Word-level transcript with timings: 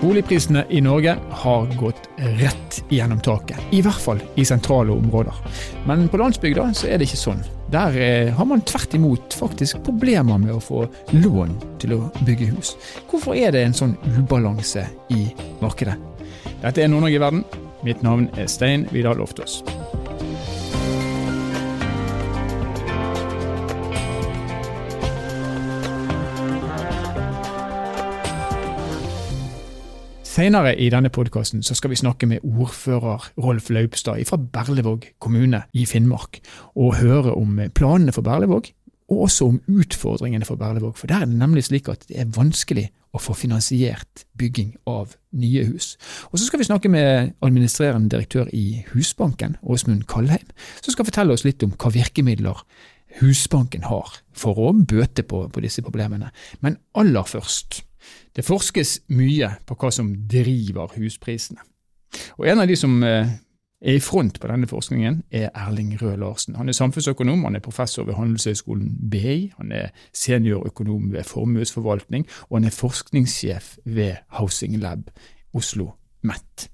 Boligprisene 0.00 0.64
i 0.68 0.80
Norge 0.80 1.16
har 1.30 1.66
gått 1.80 2.08
rett 2.16 2.84
gjennom 2.88 3.20
taket, 3.20 3.56
i 3.72 3.80
hvert 3.82 4.00
fall 4.00 4.20
i 4.34 4.44
sentrale 4.44 4.92
områder. 4.92 5.32
Men 5.88 6.04
på 6.12 6.20
landsbygda 6.20 6.66
så 6.76 6.90
er 6.90 7.00
det 7.00 7.08
ikke 7.08 7.20
sånn. 7.20 7.40
Der 7.72 7.96
eh, 7.96 8.34
har 8.36 8.46
man 8.46 8.60
tvert 8.68 8.94
imot 8.94 9.34
faktisk 9.34 9.80
problemer 9.86 10.36
med 10.38 10.52
å 10.52 10.60
få 10.60 10.84
lån 11.16 11.56
til 11.80 11.96
å 11.96 12.00
bygge 12.28 12.52
hus. 12.52 12.76
Hvorfor 13.08 13.40
er 13.40 13.56
det 13.56 13.64
en 13.64 13.78
sånn 13.80 13.96
ubalanse 14.18 14.84
i 15.16 15.30
markedet? 15.64 15.96
Dette 16.60 16.84
er 16.84 16.92
Nord-Norge 16.92 17.16
i 17.16 17.24
verden. 17.24 17.46
Mitt 17.86 18.04
navn 18.04 18.28
er 18.36 18.52
Stein 18.52 18.84
Vidar 18.92 19.16
Loftaas. 19.16 19.62
Senere 30.36 30.74
i 30.76 30.90
denne 30.92 31.08
podkasten 31.08 31.62
skal 31.64 31.88
vi 31.88 31.96
snakke 31.96 32.26
med 32.28 32.42
ordfører 32.44 33.30
Rolf 33.40 33.70
Laupstad 33.72 34.20
fra 34.28 34.36
Berlevåg 34.36 35.06
kommune 35.16 35.62
i 35.72 35.86
Finnmark, 35.88 36.42
og 36.76 36.98
høre 36.98 37.32
om 37.32 37.54
planene 37.72 38.12
for 38.12 38.26
Berlevåg, 38.26 38.68
og 39.08 39.22
også 39.30 39.48
om 39.48 39.56
utfordringene 39.64 40.44
for 40.44 40.60
Berlevåg. 40.60 40.98
For 41.00 41.08
der 41.08 41.24
er 41.24 41.30
det 41.30 41.38
nemlig 41.40 41.64
slik 41.70 41.88
at 41.88 42.04
det 42.10 42.20
er 42.20 42.28
vanskelig 42.36 42.90
å 43.16 43.22
få 43.22 43.32
finansiert 43.32 44.26
bygging 44.36 44.74
av 44.84 45.16
nye 45.32 45.64
hus. 45.70 45.94
Og 46.28 46.36
så 46.36 46.50
skal 46.50 46.60
vi 46.60 46.68
snakke 46.68 46.92
med 46.92 47.32
administrerende 47.40 48.12
direktør 48.12 48.52
i 48.52 48.82
Husbanken, 48.92 49.56
Åsmund 49.64 50.04
Kallheim, 50.04 50.52
som 50.82 50.92
skal 50.92 51.08
fortelle 51.08 51.32
oss 51.32 51.48
litt 51.48 51.64
om 51.64 51.72
hva 51.80 51.94
virkemidler 51.96 52.60
Husbanken 53.22 53.88
har 53.88 54.20
for 54.36 54.60
å 54.60 54.76
bøte 54.76 55.24
på, 55.24 55.46
på 55.48 55.64
disse 55.64 55.80
problemene. 55.80 56.28
Men 56.60 56.76
aller 56.92 57.24
først 57.24 57.85
det 58.36 58.44
forskes 58.44 58.98
mye 59.16 59.48
på 59.66 59.76
hva 59.80 59.90
som 59.94 60.12
driver 60.28 60.92
husprisene. 60.96 61.62
Og 62.38 62.46
En 62.48 62.60
av 62.60 62.68
de 62.68 62.76
som 62.76 63.02
eh, 63.04 63.32
er 63.80 63.98
i 63.98 64.00
front 64.00 64.40
på 64.40 64.48
denne 64.48 64.68
forskningen, 64.68 65.22
er 65.30 65.50
Erling 65.54 65.96
Røe 66.00 66.16
Larsen. 66.20 66.56
Han 66.56 66.68
er 66.68 66.76
samfunnsøkonom, 66.76 67.44
han 67.44 67.56
er 67.56 67.64
professor 67.64 68.04
ved 68.04 68.14
Handelshøyskolen 68.14 68.92
BI, 69.10 69.52
han 69.56 69.72
er 69.72 69.88
seniorøkonom 70.12 71.12
ved 71.12 71.24
formuesforvaltning, 71.28 72.26
og 72.48 72.58
han 72.58 72.68
er 72.68 72.76
forskningssjef 72.76 73.76
ved 73.84 74.16
Housing 74.38 74.78
Lab 74.80 75.10
Oslo 75.54 75.90
MET. 76.22 76.68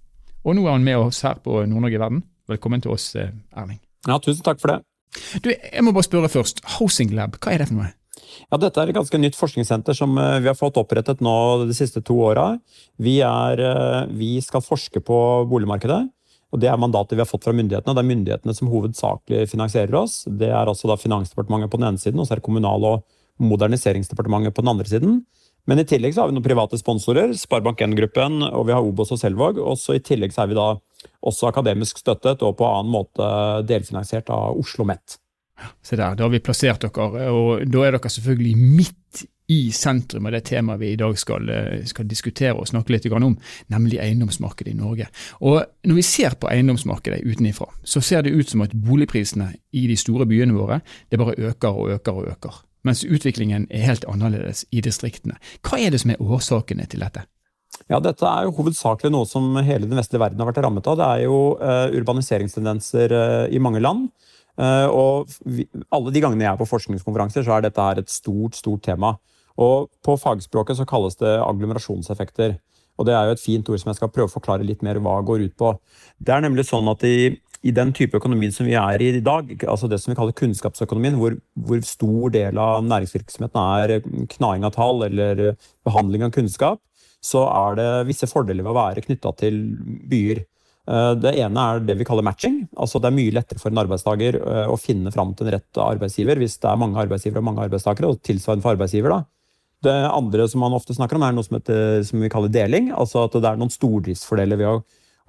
Og 0.45 0.57
nå 0.57 0.67
er 0.67 0.77
han 0.77 0.85
med 0.85 0.99
oss 0.99 1.23
her 1.23 1.39
på 1.43 1.65
Nord-Norge 1.67 1.99
i 1.99 2.03
verden. 2.03 2.23
Velkommen 2.49 2.83
til 2.83 2.91
oss, 2.91 3.15
eh, 3.17 3.31
Erling. 3.57 3.81
Ja, 4.09 4.19
tusen 4.19 4.43
takk 4.43 4.61
for 4.61 4.69
det. 4.69 4.83
Du, 5.45 5.51
Jeg 5.51 5.85
må 5.85 5.93
bare 5.93 6.03
spørre 6.03 6.29
først. 6.29 6.65
Housing 6.79 7.13
Lab, 7.15 7.37
hva 7.39 7.53
er 7.53 7.59
det 7.59 7.69
for 7.69 7.83
noe? 7.83 7.93
Ja, 8.51 8.59
Dette 8.61 8.83
er 8.83 8.91
et 8.91 8.97
ganske 8.97 9.21
nytt 9.21 9.39
forskningssenter 9.39 9.97
som 9.97 10.17
eh, 10.21 10.41
vi 10.45 10.51
har 10.51 10.59
fått 10.59 10.79
opprettet 10.81 11.23
nå 11.25 11.35
de 11.67 11.77
siste 11.77 12.03
to 12.05 12.19
åra. 12.29 12.53
Vi, 13.03 13.19
eh, 13.25 14.01
vi, 14.13 14.35
skal 14.45 14.65
forske 14.65 15.03
på 15.05 15.19
boligmarkedet. 15.51 16.03
og 16.53 16.61
Det 16.61 16.69
er 16.69 16.81
mandatet 16.81 17.17
vi 17.17 17.25
har 17.25 17.31
fått 17.31 17.45
fra 17.45 17.57
myndighetene. 17.57 17.95
Det 17.95 18.03
er 18.03 18.11
myndighetene 18.11 18.57
som 18.57 18.71
hovedsakelig 18.73 19.49
finansierer 19.53 19.95
oss. 20.03 20.23
Det 20.27 20.51
er 20.51 20.67
altså 20.67 20.91
da 20.91 20.99
Finansdepartementet 21.01 21.73
på 21.73 21.81
den 21.81 21.89
ene 21.89 22.03
siden, 22.03 22.21
og 22.21 22.29
så 22.29 22.35
er 22.35 22.43
det 22.43 22.49
Kommunal- 22.49 22.89
og 22.89 23.07
moderniseringsdepartementet 23.43 24.55
på 24.55 24.63
den 24.63 24.75
andre 24.75 24.89
siden. 24.89 25.23
Men 25.67 25.79
i 25.79 25.87
tillegg 25.87 26.15
så 26.15 26.25
har 26.25 26.31
vi 26.31 26.35
noen 26.35 26.45
private 26.45 26.79
sponsorer, 26.79 27.37
Sparebank1-gruppen, 27.39 28.43
og 28.51 28.67
vi 28.67 28.75
har 28.75 28.83
Obos 28.83 29.13
og 29.15 29.21
Selvåg. 29.21 29.61
Og 29.63 29.79
så 29.79 29.95
i 29.95 30.03
tillegg 30.03 30.35
så 30.35 30.45
er 30.45 30.51
vi 30.51 30.59
da 30.59 30.69
også 31.23 31.49
akademisk 31.51 32.03
støttet 32.03 32.43
og 32.43 32.57
på 32.59 32.67
annen 32.67 32.91
måte 32.91 33.27
delfinansiert 33.69 34.31
av 34.35 34.59
Oslo 34.59 34.83
OsloMet. 34.83 35.22
Se 35.83 35.99
der, 35.99 36.17
da 36.17 36.27
har 36.27 36.33
vi 36.33 36.43
plassert 36.45 36.85
dere, 36.85 37.29
og 37.31 37.67
da 37.69 37.85
er 37.87 37.97
dere 37.97 38.13
selvfølgelig 38.13 38.57
midt 38.57 39.25
i 39.53 39.73
sentrum 39.75 40.27
av 40.27 40.33
det 40.37 40.45
temaet 40.49 40.81
vi 40.81 40.93
i 40.93 40.99
dag 41.01 41.17
skal, 41.19 41.49
eh, 41.51 41.85
skal 41.89 42.09
diskutere 42.09 42.55
og 42.57 42.69
snakke 42.71 42.95
litt 42.95 43.07
om, 43.13 43.37
nemlig 43.69 44.01
eiendomsmarkedet 44.01 44.73
i 44.73 44.79
Norge. 44.79 45.09
Og 45.41 45.65
Når 45.85 45.95
vi 45.95 46.03
ser 46.03 46.31
på 46.39 46.49
eiendomsmarkedet 46.49 47.25
utenifra, 47.27 47.67
så 47.85 48.01
ser 48.01 48.23
det 48.23 48.33
ut 48.33 48.49
som 48.49 48.63
at 48.63 48.71
boligprisene 48.71 49.55
i 49.73 49.87
de 49.87 49.97
store 49.97 50.27
byene 50.27 50.55
våre 50.55 50.81
det 51.11 51.19
bare 51.19 51.35
øker 51.35 51.69
og 51.69 51.91
øker 51.91 52.13
og 52.13 52.29
øker. 52.29 52.63
Mens 52.85 53.05
utviklingen 53.05 53.67
er 53.71 53.87
helt 53.87 54.05
annerledes 54.05 54.65
i 54.71 54.81
distriktene. 54.81 55.37
Hva 55.63 55.79
er 55.79 55.91
det 55.91 56.01
som 56.01 56.11
er 56.11 56.23
årsakene 56.23 56.87
til 56.87 57.01
dette? 57.01 57.27
Ja, 57.91 57.99
Dette 58.01 58.27
er 58.27 58.47
jo 58.47 58.55
hovedsakelig 58.57 59.11
noe 59.13 59.27
som 59.27 59.57
hele 59.57 59.89
den 59.89 59.99
vestlige 59.99 60.23
verden 60.23 60.41
har 60.43 60.51
vært 60.51 60.63
rammet 60.65 60.87
av. 60.87 60.99
Det 60.99 61.07
er 61.07 61.25
jo 61.25 61.39
uh, 61.59 61.89
urbaniseringstendenser 61.99 63.13
uh, 63.13 63.47
i 63.51 63.59
mange 63.59 63.83
land. 63.83 64.11
Eh, 64.61 64.89
og 64.89 65.31
vi, 65.49 65.67
alle 65.95 66.13
de 66.13 66.23
gangene 66.23 66.45
jeg 66.45 66.53
er 66.53 66.61
på 66.61 66.69
forskningskonferanser, 66.69 67.47
så 67.47 67.57
er 67.57 67.67
dette 67.67 67.87
her 67.87 68.03
et 68.03 68.13
stort, 68.13 68.59
stort 68.59 68.85
tema. 68.85 69.15
Og 69.61 69.89
på 70.05 70.17
fagspråket 70.21 70.79
så 70.79 70.89
kalles 70.89 71.19
det 71.21 71.33
agglomerasjonseffekter. 71.41 72.59
Og 73.01 73.09
det 73.09 73.15
er 73.17 73.29
jo 73.29 73.37
et 73.37 73.43
fint 73.43 73.71
ord 73.73 73.81
som 73.81 73.91
jeg 73.91 73.99
skal 73.99 74.13
prøve 74.13 74.29
å 74.29 74.35
forklare 74.35 74.67
litt 74.69 74.83
mer 74.85 75.01
hva 75.03 75.17
går 75.25 75.47
ut 75.47 75.57
på. 75.59 75.73
Det 76.21 76.35
er 76.35 76.45
nemlig 76.45 76.67
sånn 76.69 76.91
at 76.93 77.05
i, 77.09 77.33
i 77.65 77.73
den 77.75 77.93
type 77.97 78.19
økonomien 78.19 78.53
som 78.53 78.69
vi 78.69 78.77
er 78.79 79.03
i 79.03 79.11
i 79.17 79.25
dag, 79.25 79.49
altså 79.65 79.89
det 79.89 79.99
som 80.03 80.13
vi 80.13 80.19
kaller 80.19 80.37
kunnskapsøkonomien, 80.37 81.17
hvor, 81.21 81.39
hvor 81.57 81.83
stor 81.89 82.33
del 82.35 82.61
av 82.61 82.85
næringsvirksomheten 82.85 83.61
er 83.63 84.27
knaing 84.37 84.69
av 84.69 84.77
tall 84.77 85.07
eller 85.09 85.55
behandling 85.87 86.27
av 86.29 86.35
kunnskap, 86.37 86.83
så 87.23 87.47
er 87.49 87.79
det 87.79 87.91
visse 88.11 88.29
fordeler 88.29 88.67
ved 88.67 88.75
å 88.75 88.81
være 88.81 89.05
knytta 89.07 89.33
til 89.41 89.61
byer. 90.11 90.43
Eh, 90.91 91.13
det 91.23 91.37
ene 91.39 91.65
er 91.65 91.85
det 91.87 91.97
vi 92.01 92.07
kaller 92.07 92.27
matching. 92.27 92.65
altså 92.77 92.99
Det 92.99 93.11
er 93.11 93.19
mye 93.19 93.35
lettere 93.35 93.63
for 93.63 93.71
en 93.71 93.83
arbeidstaker 93.85 94.39
eh, 94.41 94.71
å 94.71 94.79
finne 94.81 95.13
fram 95.15 95.35
til 95.35 95.47
en 95.47 95.55
rett 95.57 95.79
arbeidsgiver 95.79 96.41
hvis 96.43 96.59
det 96.63 96.71
er 96.71 96.81
mange 96.81 96.99
arbeidsgivere 96.99 97.43
og 97.43 97.49
mange 97.51 97.69
arbeidstakere. 97.69 98.11
og 98.11 98.23
tilsvarende 98.23 98.67
for 98.67 98.75
arbeidsgiver 98.75 99.15
da. 99.15 99.21
Det 99.83 99.95
andre 100.15 100.47
som 100.49 100.63
man 100.63 100.75
ofte 100.75 100.95
snakker 100.95 101.19
om, 101.19 101.25
er 101.27 101.33
noe 101.35 101.47
som, 101.47 101.59
heter, 101.59 102.03
som 102.07 102.21
vi 102.23 102.31
kaller 102.31 102.51
deling. 102.51 102.93
altså 102.93 103.25
at 103.27 103.33
Det 103.33 103.49
er 103.49 103.57
noen 103.59 103.71
stordriftsfordeler 103.71 104.59
ved 104.59 104.69
å 104.71 104.83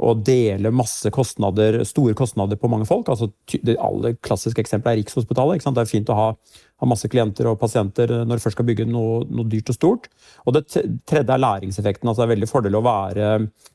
å 0.04 0.14
dele 0.20 0.72
masse 0.76 1.10
kostnader, 1.14 1.80
store 1.88 2.16
kostnader 2.18 2.60
på 2.60 2.70
mange 2.72 2.88
folk. 2.90 3.10
altså 3.10 3.30
Det 3.48 3.78
aller 3.80 4.18
klassiske 4.24 4.62
eksempelet 4.64 4.94
er 4.94 5.02
Rikshospitalet. 5.02 5.64
Det 5.64 5.84
er 5.84 5.90
fint 5.90 6.12
å 6.12 6.18
ha, 6.18 6.28
ha, 6.36 6.90
masse 6.90 7.10
klienter 7.12 7.48
og 7.50 7.60
pasienter 7.62 8.12
når 8.24 8.40
du 8.40 8.44
først 8.44 8.58
skal 8.58 8.68
bygge 8.68 8.88
noe, 8.90 9.24
noe, 9.30 9.48
dyrt 9.50 9.72
og 9.74 9.78
stort. 9.78 10.10
Og 10.46 10.58
Det 10.58 10.66
tredje 11.10 11.28
er 11.28 11.44
læringseffekten. 11.44 12.08
altså 12.08 12.24
Det 12.24 12.28
er 12.28 12.36
veldig 12.36 12.52
fordel 12.52 12.80
å 12.80 12.86
være 12.86 13.30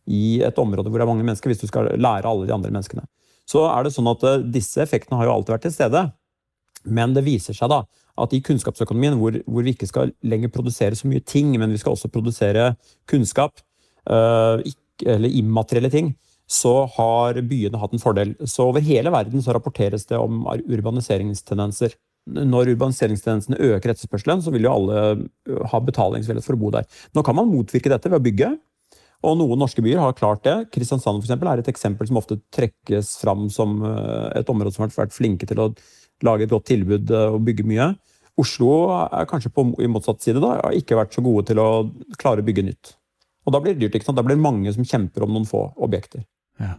i 0.07 0.41
et 0.45 0.59
område 0.59 0.91
hvor 0.91 1.01
det 1.01 1.07
er 1.07 1.13
mange 1.13 1.27
mennesker, 1.27 1.53
hvis 1.53 1.63
du 1.65 1.69
skal 1.71 1.93
lære 1.97 2.29
alle 2.29 2.49
de 2.49 2.55
andre 2.55 2.73
menneskene. 2.75 3.07
Så 3.49 3.65
er 3.65 3.87
det 3.87 3.95
sånn 3.95 4.11
at 4.11 4.25
eh, 4.29 4.43
Disse 4.59 4.83
effektene 4.85 5.21
har 5.21 5.29
jo 5.29 5.39
alltid 5.39 5.57
vært 5.57 5.69
til 5.69 5.77
stede. 5.79 6.05
Men 6.89 7.15
det 7.17 7.25
viser 7.27 7.57
seg 7.57 7.73
da 7.73 7.83
at 8.19 8.35
i 8.35 8.43
kunnskapsøkonomien, 8.43 9.15
hvor, 9.19 9.37
hvor 9.47 9.63
vi 9.63 9.77
ikke 9.77 9.87
skal 9.89 10.13
lenger 10.27 10.51
produsere 10.51 10.99
så 10.99 11.09
mye 11.11 11.23
ting, 11.23 11.53
men 11.61 11.71
vi 11.71 11.79
skal 11.79 11.95
også 11.95 12.11
produsere 12.11 12.73
kunnskap, 13.11 13.61
uh, 14.11 14.59
ikke 14.67 14.88
eller 15.07 15.33
immaterielle 15.41 15.91
ting, 15.93 16.13
så 16.49 16.87
har 16.97 17.41
byene 17.45 17.81
hatt 17.81 17.93
en 17.93 18.03
fordel. 18.03 18.33
Så 18.49 18.71
over 18.71 18.85
hele 18.85 19.13
verden 19.13 19.43
så 19.45 19.53
rapporteres 19.57 20.07
det 20.09 20.19
om 20.19 20.47
urbaniseringstendenser. 20.49 21.97
Når 22.29 22.73
urbaniseringstendensene 22.75 23.61
øker 23.71 23.93
etterspørselen, 23.93 24.41
så 24.45 24.53
vil 24.53 24.65
jo 24.67 24.73
alle 24.73 25.03
ha 25.73 25.81
betalingsvillighet 25.85 26.47
for 26.47 26.57
å 26.57 26.63
bo 26.63 26.73
der. 26.73 26.89
Nå 27.17 27.25
kan 27.25 27.37
man 27.37 27.51
motvirke 27.53 27.93
dette 27.93 28.11
ved 28.11 28.21
å 28.21 28.25
bygge. 28.25 28.51
Og 29.27 29.35
noen 29.41 29.59
norske 29.59 29.83
byer 29.83 29.99
har 30.01 30.17
klart 30.17 30.45
det. 30.47 30.57
Kristiansand 30.73 31.21
for 31.21 31.27
eksempel, 31.27 31.51
er 31.51 31.61
et 31.61 31.71
eksempel 31.73 32.09
som 32.09 32.21
ofte 32.21 32.39
trekkes 32.55 33.17
fram 33.23 33.49
som 33.53 33.81
et 34.39 34.53
område 34.53 34.77
som 34.77 34.85
har 34.87 34.95
vært 34.95 35.17
flinke 35.17 35.49
til 35.49 35.65
å 35.65 35.73
lage 36.27 36.47
et 36.47 36.53
godt 36.53 36.69
tilbud 36.71 37.11
og 37.17 37.43
bygge 37.47 37.67
mye. 37.67 37.91
Oslo 38.39 38.71
er 38.95 39.27
kanskje 39.27 39.51
på, 39.51 39.65
i 39.83 39.91
motsatt 39.91 40.23
side 40.23 40.41
da, 40.43 40.55
har 40.63 40.77
ikke 40.79 40.99
vært 40.99 41.17
så 41.17 41.25
gode 41.25 41.49
til 41.51 41.59
å 41.59 41.69
klare 42.21 42.45
å 42.45 42.47
bygge 42.47 42.69
nytt. 42.69 42.95
Og 43.49 43.55
da 43.55 43.63
blir 43.65 43.75
det 43.75 43.87
dyrt. 43.87 43.97
ikke 43.97 44.11
sant? 44.11 44.21
Da 44.21 44.27
blir 44.27 44.37
det 44.37 44.45
mange 44.45 44.75
som 44.77 44.85
kjemper 44.85 45.25
om 45.25 45.33
noen 45.33 45.49
få 45.49 45.65
objekter. 45.81 46.27
Ja. 46.61 46.77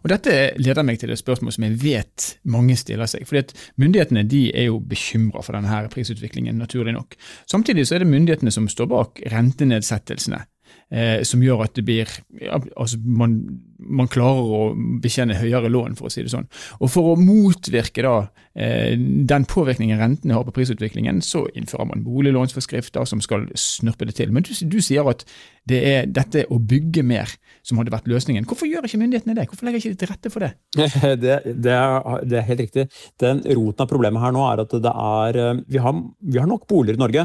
Og 0.00 0.08
Dette 0.08 0.54
leder 0.56 0.86
meg 0.86 1.00
til 1.02 1.10
et 1.12 1.20
spørsmål 1.20 1.52
som 1.52 1.66
jeg 1.66 1.76
vet 1.82 2.26
mange 2.48 2.78
stiller 2.80 3.10
seg. 3.10 3.26
fordi 3.28 3.42
at 3.42 3.54
Myndighetene 3.76 4.22
de 4.24 4.46
er 4.56 4.70
jo 4.70 4.78
bekymra 4.80 5.42
for 5.44 5.58
denne 5.58 5.82
prisutviklingen, 5.92 6.56
naturlig 6.56 6.94
nok. 6.96 7.16
Samtidig 7.50 7.86
så 7.86 7.96
er 7.96 8.04
det 8.04 8.12
myndighetene 8.14 8.54
som 8.54 8.68
står 8.68 8.88
bak 8.92 9.20
rentenedsettelsene 9.32 10.46
eh, 10.90 11.22
som 11.26 11.42
gjør 11.42 11.64
at 11.66 11.74
det 11.76 11.84
blir 11.86 12.10
ja, 12.40 12.58
altså 12.76 12.98
man, 13.02 13.36
man, 13.78 14.08
klarer 14.10 14.52
å 14.58 14.60
betjene 15.02 15.38
høyere 15.38 15.70
lån, 15.72 15.96
for 15.98 16.08
å 16.08 16.12
si 16.12 16.24
det 16.24 16.32
sånn. 16.32 16.46
Og 16.80 16.90
For 16.92 17.12
å 17.12 17.18
motvirke 17.20 18.04
da, 18.06 18.14
eh, 18.54 18.94
den 18.96 19.46
påvirkningen 19.50 20.00
rentene 20.00 20.36
har 20.36 20.46
på 20.46 20.54
prisutviklingen, 20.56 21.22
så 21.24 21.46
innfører 21.54 21.90
man 21.90 22.04
boliglånsforskrifter 22.06 23.06
som 23.08 23.22
skal 23.24 23.48
snurpe 23.58 24.08
det 24.08 24.16
til. 24.20 24.32
Men 24.34 24.46
du, 24.46 24.52
du 24.54 24.78
sier 24.84 25.06
at 25.10 25.26
det 25.66 25.82
er 25.90 26.06
dette 26.06 26.46
å 26.52 26.60
bygge 26.62 27.02
mer 27.06 27.32
som 27.66 27.80
hadde 27.80 27.90
vært 27.94 28.06
løsningen. 28.10 28.46
Hvorfor 28.46 28.70
gjør 28.70 28.86
ikke 28.86 29.00
myndighetene 29.02 29.34
det? 29.34 29.48
Hvorfor 29.50 29.66
legger 29.66 29.82
ikke 29.82 29.96
de 29.96 30.00
til 30.04 30.12
rette 30.12 30.32
for 30.32 30.46
det? 30.46 30.54
Det, 31.26 31.36
det, 31.64 31.72
er, 31.72 32.24
det 32.28 32.36
er 32.38 32.44
helt 32.46 32.60
riktig. 32.60 32.82
Den 33.20 33.40
Roten 33.56 33.82
av 33.82 33.88
problemet 33.90 34.22
her 34.22 34.34
nå 34.34 34.42
er 34.46 34.62
at 34.62 34.74
det 34.84 34.92
er, 34.92 35.38
eh, 35.42 35.62
vi 35.70 35.80
har, 35.82 35.96
vi 36.20 36.38
har 36.38 36.48
nok 36.50 36.66
boliger 36.70 36.98
i 36.98 37.02
Norge. 37.02 37.24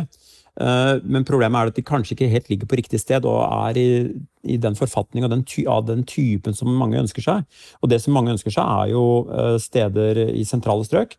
Eh, 0.59 0.97
men 1.07 1.25
problemet 1.27 1.57
er 1.57 1.71
at 1.71 1.77
de 1.79 1.85
kanskje 1.85 2.17
ikke 2.17 2.31
helt 2.31 2.49
ligger 2.51 2.69
på 2.69 2.77
riktig 2.81 2.99
sted 2.99 3.25
og 3.29 3.39
er 3.45 3.79
i, 3.79 3.87
i 4.43 4.57
den 4.59 4.75
forfatning 4.75 5.23
av 5.25 5.31
den, 5.31 5.45
ty, 5.47 5.63
av 5.69 5.85
den, 5.87 6.03
typen 6.03 6.57
som 6.57 6.71
mange 6.75 6.99
ønsker 6.99 7.23
seg. 7.23 7.45
Og 7.81 7.91
det 7.91 8.01
som 8.03 8.15
mange 8.17 8.33
ønsker 8.35 8.53
seg, 8.53 8.65
er 8.65 8.91
jo 8.91 9.05
eh, 9.31 9.57
steder 9.61 10.25
i 10.31 10.45
sentrale 10.47 10.87
strøk. 10.87 11.15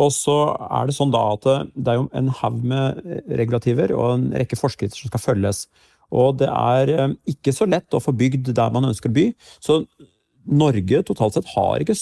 Og 0.00 0.08
så 0.14 0.36
er 0.72 0.88
det 0.88 0.96
sånn 0.96 1.12
da 1.12 1.20
at 1.34 1.44
det 1.76 1.92
er 1.92 1.98
jo 1.98 2.08
en 2.16 2.30
haug 2.38 2.62
med 2.64 3.02
regulativer 3.28 3.92
og 3.92 4.14
en 4.14 4.30
rekke 4.40 4.56
forskrifter 4.56 4.96
som 4.96 5.12
skal 5.12 5.20
følges. 5.26 5.66
Og 6.12 6.38
det 6.40 6.48
er 6.48 6.94
eh, 6.96 7.12
ikke 7.34 7.54
så 7.56 7.68
lett 7.68 7.92
å 7.92 8.02
få 8.02 8.16
bygd 8.16 8.54
der 8.56 8.72
man 8.72 8.88
ønsker 8.88 9.12
by. 9.12 9.28
Så 9.60 9.82
Norge 10.48 11.04
totalt 11.06 11.36
sett 11.36 11.52
har 11.54 11.84
ikke, 11.84 11.94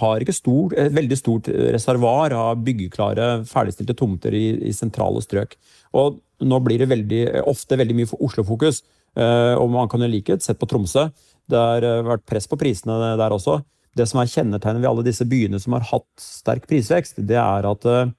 har 0.00 0.22
ikke 0.22 0.36
stor, 0.36 0.74
et 0.76 0.94
veldig 0.94 1.18
stort 1.18 1.48
reservoar 1.48 2.34
av 2.36 2.62
byggeklare, 2.64 3.28
ferdigstilte 3.48 3.96
tomter 3.98 4.34
i, 4.36 4.46
i, 4.68 4.72
sentrale 4.76 5.22
strøk. 5.24 5.56
Og 5.98 6.18
nå 6.44 6.60
blir 6.64 6.82
det 6.82 6.90
veldig, 6.90 7.22
ofte 7.48 7.78
veldig 7.80 7.96
mye 7.98 8.18
Oslo-fokus. 8.18 8.82
Eh, 9.18 9.54
og 9.58 9.70
man 9.72 9.88
kan 9.90 10.02
jo 10.04 10.10
like 10.10 10.38
sett 10.44 10.60
på 10.60 10.68
Tromsø. 10.70 11.08
Det 11.48 11.58
har 11.58 11.84
eh, 11.86 12.04
vært 12.06 12.26
press 12.28 12.48
på 12.50 12.58
prisene 12.60 13.16
der 13.18 13.34
også. 13.34 13.60
Det 13.96 14.06
som 14.06 14.20
er 14.22 14.30
kjennetegnet 14.30 14.82
ved 14.84 14.90
alle 14.90 15.06
disse 15.06 15.26
byene 15.26 15.58
som 15.62 15.74
har 15.74 15.86
hatt 15.90 16.22
sterk 16.22 16.68
prisvekst, 16.70 17.22
det 17.26 17.38
er 17.40 17.66
at 17.66 17.88
eh, 17.88 18.12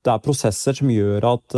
det 0.00 0.14
er 0.14 0.24
prosesser 0.24 0.78
som 0.78 0.88
gjør 0.88 1.26
at 1.28 1.54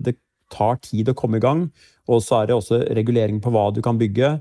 det 0.00 0.14
tar 0.48 0.78
tid 0.80 1.10
å 1.12 1.14
komme 1.16 1.36
i 1.36 1.42
gang. 1.44 1.66
Og 2.08 2.22
så 2.24 2.38
er 2.38 2.48
det 2.48 2.54
også 2.56 2.78
regulering 2.96 3.36
på 3.44 3.52
hva 3.52 3.66
du 3.68 3.82
kan 3.84 3.98
bygge. 4.00 4.38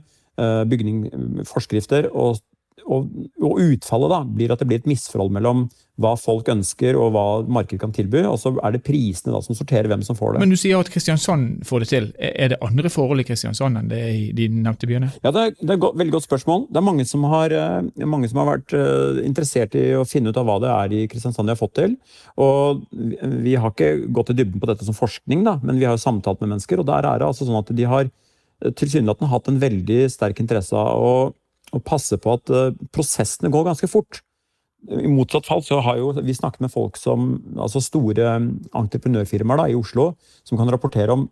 Bygning, 0.72 1.02
forskrifter 1.44 2.08
og 2.16 2.40
og, 2.86 3.08
og, 3.42 3.62
utfallet 3.62 4.12
da, 4.14 4.22
blir 4.26 4.54
at 4.54 4.62
det 4.62 4.68
blir 4.70 4.82
et 4.82 4.90
misforhold 4.90 5.34
mellom 5.36 5.68
hva 6.02 6.14
folk 6.18 6.48
ønsker 6.50 6.98
og 6.98 7.12
hva 7.14 7.26
markedet 7.46 7.82
kan 7.82 7.94
tilby, 7.94 8.24
og 8.26 8.38
så 8.42 8.54
er 8.64 8.74
det 8.74 8.84
prisene 8.86 9.34
da 9.36 9.42
som 9.46 9.58
sorterer 9.58 9.90
hvem 9.92 10.04
som 10.06 10.18
får 10.18 10.34
det. 10.34 10.42
Men 10.44 10.54
du 10.54 10.58
sier 10.60 10.80
at 10.82 10.90
Kristiansand 10.92 11.66
får 11.68 11.84
det 11.84 11.90
til. 11.92 12.08
Er 12.18 12.54
det 12.54 12.60
andre 12.66 12.92
forhold 12.94 13.22
i 13.22 13.26
Kristiansand 13.28 13.78
enn 13.78 13.92
det 13.92 14.00
er 14.02 14.14
i 14.16 14.30
de 14.38 14.48
nevnte 14.56 14.90
byene? 14.90 15.12
Ja, 15.22 15.34
Det 15.34 15.44
er, 15.44 15.54
det 15.60 15.76
er 15.76 15.78
et 15.78 16.00
veldig 16.02 16.16
godt 16.16 16.28
spørsmål. 16.28 16.66
Det 16.72 16.82
er 16.82 16.88
mange 16.88 17.06
som, 17.10 17.28
har, 17.32 17.54
eh, 17.54 18.08
mange 18.08 18.32
som 18.32 18.42
har 18.42 18.50
vært 18.54 18.74
uh, 18.78 19.22
interessert 19.26 19.78
i 19.78 19.86
å 19.98 20.08
finne 20.08 20.32
ut 20.32 20.40
av 20.40 20.48
hva 20.48 20.58
det 20.64 20.72
er 20.74 20.96
i 20.98 21.04
Kristiansand 21.12 21.50
de 21.50 21.56
har 21.56 21.62
fått 21.62 21.78
til. 21.78 21.98
Og 22.42 22.82
Vi 22.92 23.56
har 23.60 23.74
ikke 23.74 24.08
gått 24.14 24.32
i 24.34 24.38
dybden 24.40 24.62
på 24.62 24.70
dette 24.70 24.88
som 24.88 24.98
forskning, 24.98 25.46
da, 25.46 25.58
men 25.62 25.78
vi 25.78 25.86
har 25.86 25.96
jo 25.98 26.02
samtalt 26.02 26.42
med 26.42 26.56
mennesker, 26.56 26.82
og 26.82 26.90
der 26.90 27.06
er 27.06 27.22
det 27.22 27.28
altså 27.28 27.46
sånn 27.48 27.62
at 27.62 27.70
de 27.76 27.88
har 27.88 28.08
eh, 28.08 28.72
tilsynelatende 28.72 29.30
hatt 29.32 29.52
en 29.52 29.62
veldig 29.62 30.02
sterk 30.12 30.42
interesse 30.44 30.78
av 30.78 30.98
å 30.98 31.14
og 31.72 31.84
passe 31.88 32.18
på 32.22 32.36
at 32.38 32.52
uh, 32.54 32.76
prosessene 32.94 33.52
går 33.54 33.70
ganske 33.70 33.90
fort. 33.92 34.22
I 34.90 35.10
motsatt 35.12 35.46
fall 35.46 35.62
så 35.66 35.78
har 35.86 36.00
jo 36.00 36.10
vi 36.26 36.34
snakket 36.34 36.66
med 36.66 36.74
folk 36.74 36.98
som, 36.98 37.36
altså 37.54 37.84
store 37.84 38.34
entreprenørfirmaer 38.74 39.62
da, 39.62 39.68
i 39.70 39.78
Oslo 39.78 40.12
som 40.42 40.58
kan 40.58 40.72
rapportere 40.74 41.14
om 41.14 41.28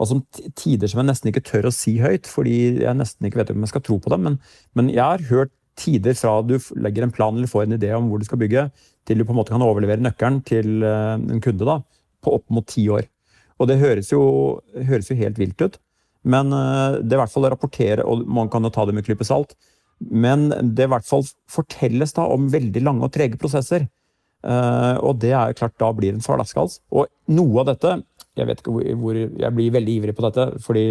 altså 0.00 0.20
tider 0.56 0.88
som 0.88 1.02
jeg 1.02 1.10
nesten 1.10 1.30
ikke 1.30 1.44
tør 1.44 1.68
å 1.68 1.74
si 1.74 1.98
høyt, 2.00 2.28
fordi 2.28 2.82
jeg 2.82 2.96
nesten 2.96 3.28
ikke 3.28 3.42
vet 3.42 3.52
om 3.52 3.64
jeg 3.66 3.72
skal 3.72 3.84
tro 3.84 3.98
på 4.00 4.12
dem. 4.12 4.24
Men, 4.26 4.38
men 4.78 4.92
jeg 4.92 5.04
har 5.04 5.26
hørt 5.28 5.52
tider 5.80 6.16
fra 6.18 6.38
du 6.44 6.56
legger 6.80 7.06
en 7.06 7.14
plan 7.14 7.36
eller 7.36 7.50
får 7.50 7.66
en 7.66 7.76
idé 7.76 7.92
om 7.96 8.08
hvor 8.10 8.20
du 8.20 8.26
skal 8.28 8.40
bygge, 8.40 8.66
til 9.08 9.20
du 9.20 9.26
på 9.26 9.34
en 9.34 9.40
måte 9.40 9.52
kan 9.54 9.64
overlevere 9.64 10.04
nøkkelen 10.04 10.40
til 10.48 10.84
uh, 10.84 11.16
en 11.16 11.44
kunde 11.44 11.68
da, 11.68 11.80
på 12.24 12.36
opp 12.36 12.46
mot 12.52 12.66
ti 12.68 12.86
år. 12.92 13.08
Og 13.60 13.68
det 13.68 13.80
høres 13.80 14.12
jo, 14.12 14.22
høres 14.88 15.10
jo 15.10 15.18
helt 15.20 15.40
vilt 15.40 15.60
ut. 15.60 15.78
Men 16.24 16.52
uh, 16.52 17.00
det 17.00 17.14
er 17.14 17.18
i 17.18 17.22
hvert 17.22 17.32
fall 17.32 17.48
å 17.48 17.52
rapportere, 17.54 18.04
og 18.04 18.24
man 18.28 18.50
kan 18.52 18.64
jo 18.64 18.72
ta 18.72 18.86
det 18.88 18.96
med 18.96 19.06
klype 19.06 19.26
salt, 19.28 19.56
men 20.00 20.48
det 20.76 20.86
i 20.86 20.90
hvert 20.90 21.06
fall 21.06 21.26
fortelles 21.50 22.14
da 22.16 22.24
om 22.32 22.48
veldig 22.52 22.82
lange 22.86 23.06
og 23.06 23.12
trege 23.14 23.40
prosesser. 23.40 23.88
Uh, 24.40 24.96
og 25.04 25.18
det 25.20 25.34
er 25.36 25.50
jo 25.50 25.58
klart, 25.58 25.76
da 25.80 25.90
blir 25.92 26.14
det 26.14 26.20
en 26.20 26.24
flaskehals. 26.24 26.78
Og 26.96 27.10
noe 27.28 27.60
av 27.60 27.74
dette 27.74 27.98
jeg 28.38 28.46
vet 28.46 28.60
ikke 28.62 28.72
hvor, 28.72 28.84
hvor, 29.02 29.16
jeg 29.18 29.54
blir 29.56 29.72
veldig 29.74 29.94
ivrig 29.98 30.14
på 30.16 30.24
dette, 30.24 30.44
fordi, 30.64 30.84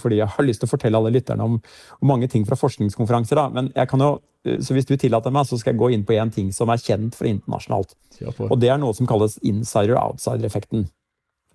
fordi, 0.00 0.20
jeg 0.22 0.32
har 0.32 0.46
lyst 0.46 0.62
til 0.62 0.68
å 0.68 0.72
fortelle 0.72 0.98
alle 0.98 1.12
lytterne 1.14 1.44
om, 1.44 1.58
om 2.00 2.08
mange 2.08 2.28
ting 2.32 2.46
fra 2.48 2.56
forskningskonferanser. 2.58 3.38
Da. 3.38 3.46
Men 3.52 3.68
jeg 3.76 3.90
kan 3.90 4.02
jo, 4.02 4.10
så 4.64 4.74
hvis 4.74 4.88
du 4.88 4.96
tillater 4.96 5.34
meg, 5.34 5.46
så 5.46 5.58
skal 5.60 5.74
jeg 5.74 5.82
gå 5.82 5.90
inn 5.94 6.06
på 6.08 6.16
én 6.16 6.32
ting 6.32 6.48
som 6.56 6.72
er 6.72 6.82
kjent 6.82 7.18
for 7.18 7.28
internasjonalt. 7.28 7.92
Og 8.48 8.56
det 8.62 8.72
er 8.72 8.80
noe 8.80 8.96
som 8.96 9.08
kalles 9.08 9.36
insider-outsider-effekten. 9.44 10.86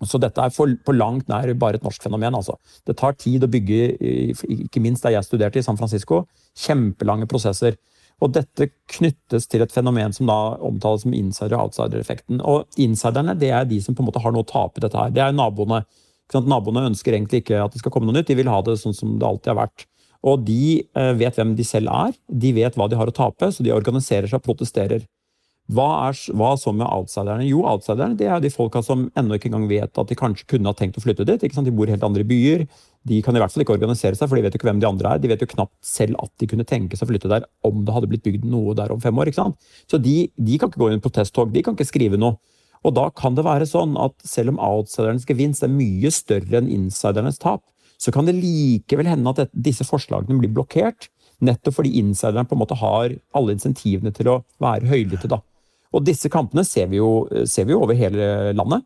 Så 0.07 0.19
dette 0.21 0.41
er 0.41 0.53
for, 0.53 0.71
på 0.85 0.95
langt 0.95 1.29
nær 1.31 1.51
bare 1.59 1.79
et 1.79 1.85
norsk 1.85 2.03
fenomen. 2.03 2.35
altså. 2.37 2.57
Det 2.87 2.97
tar 2.97 3.17
tid 3.19 3.45
å 3.45 3.51
bygge, 3.51 3.81
ikke 4.67 4.81
minst 4.83 5.05
der 5.05 5.17
jeg 5.17 5.27
studerte, 5.27 5.61
i 5.61 5.65
San 5.65 5.79
Francisco. 5.79 6.25
Kjempelange 6.57 7.29
prosesser. 7.31 7.77
Og 8.21 8.33
dette 8.35 8.69
knyttes 8.91 9.47
til 9.49 9.63
et 9.65 9.73
fenomen 9.73 10.13
som 10.13 10.29
da 10.29 10.37
omtales 10.61 11.05
som 11.05 11.13
insider- 11.17 11.57
og 11.57 11.69
outsider-effekten. 11.69 12.41
Og 12.45 12.67
insiderne 12.81 13.37
det 13.37 13.49
er 13.49 13.65
de 13.65 13.79
som 13.81 13.97
på 13.97 14.03
en 14.03 14.11
måte 14.11 14.21
har 14.21 14.33
noe 14.33 14.45
å 14.45 14.51
tape 14.51 14.83
dette 14.83 14.97
her. 14.97 15.13
Det 15.13 15.23
er 15.25 15.33
naboene. 15.33 15.83
Naboene 16.31 16.85
ønsker 16.91 17.15
egentlig 17.15 17.41
ikke 17.41 17.63
at 17.63 17.73
det 17.73 17.81
skal 17.81 17.91
komme 17.91 18.07
noe 18.07 18.19
nytt, 18.19 18.29
de 18.29 18.37
vil 18.37 18.51
ha 18.51 18.61
det 18.63 18.77
sånn 18.79 18.95
som 18.95 19.17
det 19.19 19.27
alltid 19.27 19.51
har 19.51 19.63
vært. 19.65 19.87
Og 20.21 20.43
de 20.45 20.83
eh, 20.85 21.13
vet 21.17 21.37
hvem 21.37 21.55
de 21.57 21.65
selv 21.65 21.89
er, 21.89 22.13
de 22.29 22.53
vet 22.53 22.77
hva 22.77 22.87
de 22.87 22.99
har 22.99 23.09
å 23.09 23.15
tape, 23.15 23.49
så 23.51 23.65
de 23.65 23.73
organiserer 23.73 24.29
seg 24.29 24.37
og 24.37 24.45
protesterer. 24.45 25.07
Hva, 25.71 25.87
er, 26.09 26.17
hva 26.35 26.49
så 26.59 26.73
med 26.75 26.83
outsiderne? 26.83 27.45
Jo, 27.47 27.61
outsiderne 27.69 28.17
det 28.19 28.27
er 28.27 28.41
de 28.43 28.49
folka 28.51 28.81
som 28.83 29.05
ennå 29.15 29.37
ikke 29.37 29.47
engang 29.47 29.69
vet 29.69 29.99
at 30.01 30.09
de 30.09 30.17
kanskje 30.19 30.47
kunne 30.51 30.67
ha 30.67 30.75
tenkt 30.75 30.97
å 30.99 31.03
flytte 31.03 31.23
dit. 31.27 31.45
ikke 31.47 31.55
sant? 31.55 31.69
De 31.69 31.75
bor 31.75 31.87
helt 31.87 32.03
andre 32.03 32.25
byer. 32.27 32.65
De 33.07 33.19
kan 33.23 33.35
i 33.35 33.41
hvert 33.41 33.53
fall 33.53 33.63
ikke 33.63 33.77
organisere 33.77 34.17
seg, 34.19 34.27
for 34.27 34.35
de 34.35 34.43
vet 34.43 34.53
jo 34.53 34.59
ikke 34.59 34.67
hvem 34.67 34.81
de 34.83 34.89
andre 34.89 35.13
er. 35.15 35.21
De 35.23 35.31
vet 35.31 35.41
jo 35.41 35.47
knapt 35.53 35.73
selv 35.85 36.19
at 36.19 36.31
de 36.43 36.49
kunne 36.51 36.67
tenke 36.67 36.99
seg 36.99 37.07
å 37.07 37.11
flytte 37.13 37.31
der 37.31 37.47
om 37.67 37.85
det 37.87 37.95
hadde 37.95 38.09
blitt 38.11 38.25
bygd 38.27 38.47
noe 38.51 38.75
der 38.77 38.91
om 38.91 38.99
fem 39.03 39.15
år. 39.15 39.31
ikke 39.31 39.39
sant? 39.39 39.71
Så 39.87 40.01
de, 40.01 40.15
de 40.35 40.57
kan 40.59 40.71
ikke 40.71 40.81
gå 40.83 40.91
i 40.91 40.97
en 40.97 41.03
protesttog, 41.03 41.53
de 41.55 41.63
kan 41.63 41.77
ikke 41.77 41.87
skrive 41.87 42.19
noe. 42.19 42.35
Og 42.83 42.95
da 42.97 43.07
kan 43.13 43.37
det 43.37 43.45
være 43.45 43.69
sånn 43.69 43.93
at 44.01 44.17
selv 44.27 44.55
om 44.55 44.61
outsidernes 44.61 45.27
gevinst 45.29 45.63
er 45.63 45.71
mye 45.71 46.11
større 46.11 46.59
enn 46.59 46.71
insidernes 46.73 47.39
tap, 47.39 47.63
så 48.01 48.11
kan 48.13 48.25
det 48.25 48.39
likevel 48.39 49.07
hende 49.07 49.31
at 49.35 49.53
disse 49.53 49.85
forslagene 49.85 50.39
blir 50.41 50.51
blokkert. 50.51 51.07
Nettopp 51.45 51.79
fordi 51.79 51.95
insiderne 52.01 52.47
på 52.49 52.57
en 52.57 52.61
måte 52.61 52.77
har 52.81 53.13
alle 53.37 53.55
insentivene 53.55 54.13
til 54.13 54.33
å 54.33 54.41
være 54.61 54.89
høylytte. 54.89 55.29
da. 55.29 55.39
Og 55.91 56.05
disse 56.07 56.31
kampene 56.31 56.63
ser 56.67 56.87
vi 56.91 57.01
jo, 57.01 57.27
ser 57.45 57.67
vi 57.67 57.75
jo 57.75 57.81
over 57.83 57.97
hele 57.97 58.51
landet. 58.55 58.85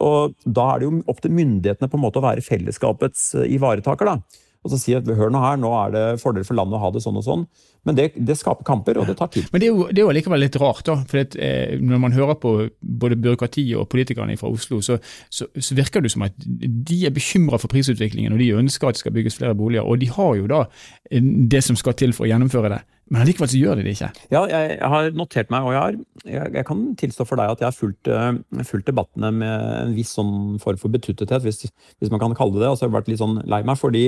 Og 0.00 0.36
da 0.44 0.68
er 0.72 0.80
det 0.80 0.86
jo 0.88 1.00
opp 1.10 1.18
til 1.20 1.34
myndighetene 1.36 1.90
på 1.90 1.98
en 1.98 2.04
måte 2.06 2.20
å 2.20 2.24
være 2.24 2.44
fellesskapets 2.44 3.34
eh, 3.40 3.50
ivaretaker. 3.56 4.08
da. 4.08 4.46
Og 4.60 4.72
så 4.72 4.76
si 4.76 4.92
at 4.92 5.06
hør 5.16 5.30
nå 5.32 5.40
her, 5.40 5.56
nå 5.56 5.70
er 5.72 5.92
det 5.94 6.00
fordel 6.20 6.44
for 6.44 6.56
landet 6.58 6.76
å 6.76 6.80
ha 6.82 6.90
det 6.92 7.00
sånn 7.00 7.16
og 7.16 7.24
sånn. 7.24 7.44
Men 7.88 7.96
det, 7.96 8.10
det 8.28 8.36
skaper 8.36 8.66
kamper, 8.68 8.98
og 9.00 9.08
det 9.08 9.14
tar 9.16 9.30
tid. 9.32 9.46
Men 9.52 9.62
det 9.62 9.70
er 9.70 9.72
jo, 9.72 9.86
det 9.88 10.04
likevel 10.18 10.42
litt 10.44 10.58
rart, 10.60 10.82
da. 10.84 10.98
For 11.08 11.20
det, 11.22 11.40
eh, 11.40 11.80
når 11.80 12.02
man 12.02 12.16
hører 12.16 12.36
på 12.40 12.52
både 12.80 13.16
byråkratiet 13.24 13.78
og 13.80 13.88
politikerne 13.92 14.36
fra 14.40 14.52
Oslo, 14.52 14.82
så, 14.84 14.98
så, 15.32 15.48
så 15.56 15.78
virker 15.78 16.04
det 16.04 16.12
som 16.12 16.26
at 16.28 16.36
de 16.36 16.98
er 17.08 17.16
bekymra 17.16 17.60
for 17.60 17.72
prisutviklingen, 17.72 18.36
og 18.36 18.42
de 18.42 18.52
ønsker 18.60 18.90
at 18.90 18.98
det 18.98 19.04
skal 19.04 19.16
bygges 19.16 19.40
flere 19.40 19.56
boliger. 19.56 19.88
Og 19.88 20.00
de 20.02 20.12
har 20.12 20.36
jo 20.42 20.50
da 20.52 20.64
det 21.10 21.64
som 21.64 21.78
skal 21.80 21.96
til 21.96 22.12
for 22.16 22.28
å 22.28 22.32
gjennomføre 22.32 22.74
det. 22.76 22.82
Men 23.10 23.24
allikevel 23.24 23.50
så 23.50 23.58
gjør 23.58 23.80
de 23.80 23.84
det 23.84 23.96
ikke. 23.96 24.08
Ja, 24.30 24.44
jeg, 24.46 24.74
jeg 24.76 24.90
har 24.92 25.08
notert 25.18 25.48
meg, 25.50 25.66
og 25.66 25.74
jeg, 25.74 25.80
har, 25.82 26.26
jeg, 26.30 26.52
jeg, 26.54 26.66
kan 26.68 26.82
tilstå 27.00 27.26
for 27.26 27.40
deg 27.40 27.50
at 27.50 27.62
jeg 27.62 27.66
har 27.66 27.74
fulgt, 27.74 28.10
uh, 28.10 28.62
fulgt, 28.68 28.86
debattene 28.86 29.32
med 29.34 29.64
en 29.80 29.96
viss 29.96 30.12
sånn 30.14 30.60
form 30.62 30.78
for 30.78 30.94
betuttethet, 30.94 31.42
hvis, 31.42 31.64
hvis, 31.98 32.12
man 32.12 32.22
kan 32.22 32.36
kalle 32.38 32.54
det 32.54 32.62
det. 32.62 32.70
Og 32.70 32.78
så 32.78 32.86
har 32.86 32.92
jeg 32.92 32.98
vært 33.00 33.10
litt 33.10 33.22
sånn 33.22 33.40
lei 33.50 33.64
meg, 33.66 33.80
fordi, 33.82 34.04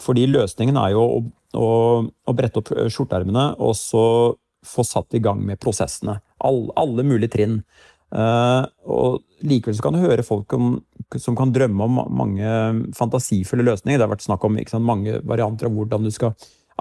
fordi 0.00 0.24
løsningen 0.32 0.80
er 0.80 0.94
jo 0.96 1.04
å, 1.04 1.20
å, 1.60 1.68
å 2.08 2.36
brette 2.38 2.62
opp 2.62 2.72
skjorteermene 2.88 3.50
og 3.60 3.76
så 3.76 4.04
få 4.66 4.84
satt 4.86 5.14
i 5.14 5.22
gang 5.22 5.44
med 5.44 5.60
prosessene. 5.60 6.16
All, 6.44 6.64
alle 6.80 7.04
mulige 7.04 7.36
trinn. 7.36 7.60
Uh, 8.08 8.64
og 8.88 9.44
Likevel 9.44 9.76
så 9.76 9.84
kan 9.84 9.94
du 9.94 10.00
høre 10.00 10.24
folk 10.24 10.54
om, 10.56 10.78
som 11.20 11.36
kan 11.36 11.52
drømme 11.52 11.84
om 11.84 12.00
mange 12.16 12.48
fantasifulle 12.96 13.66
løsninger. 13.68 14.00
Det 14.00 14.08
har 14.08 14.14
vært 14.16 14.24
snakk 14.24 14.48
om 14.48 14.56
sant, 14.64 14.88
mange 14.88 15.20
varianter 15.28 15.68
av 15.68 15.76
hvordan 15.76 16.08
du 16.08 16.14
skal 16.16 16.32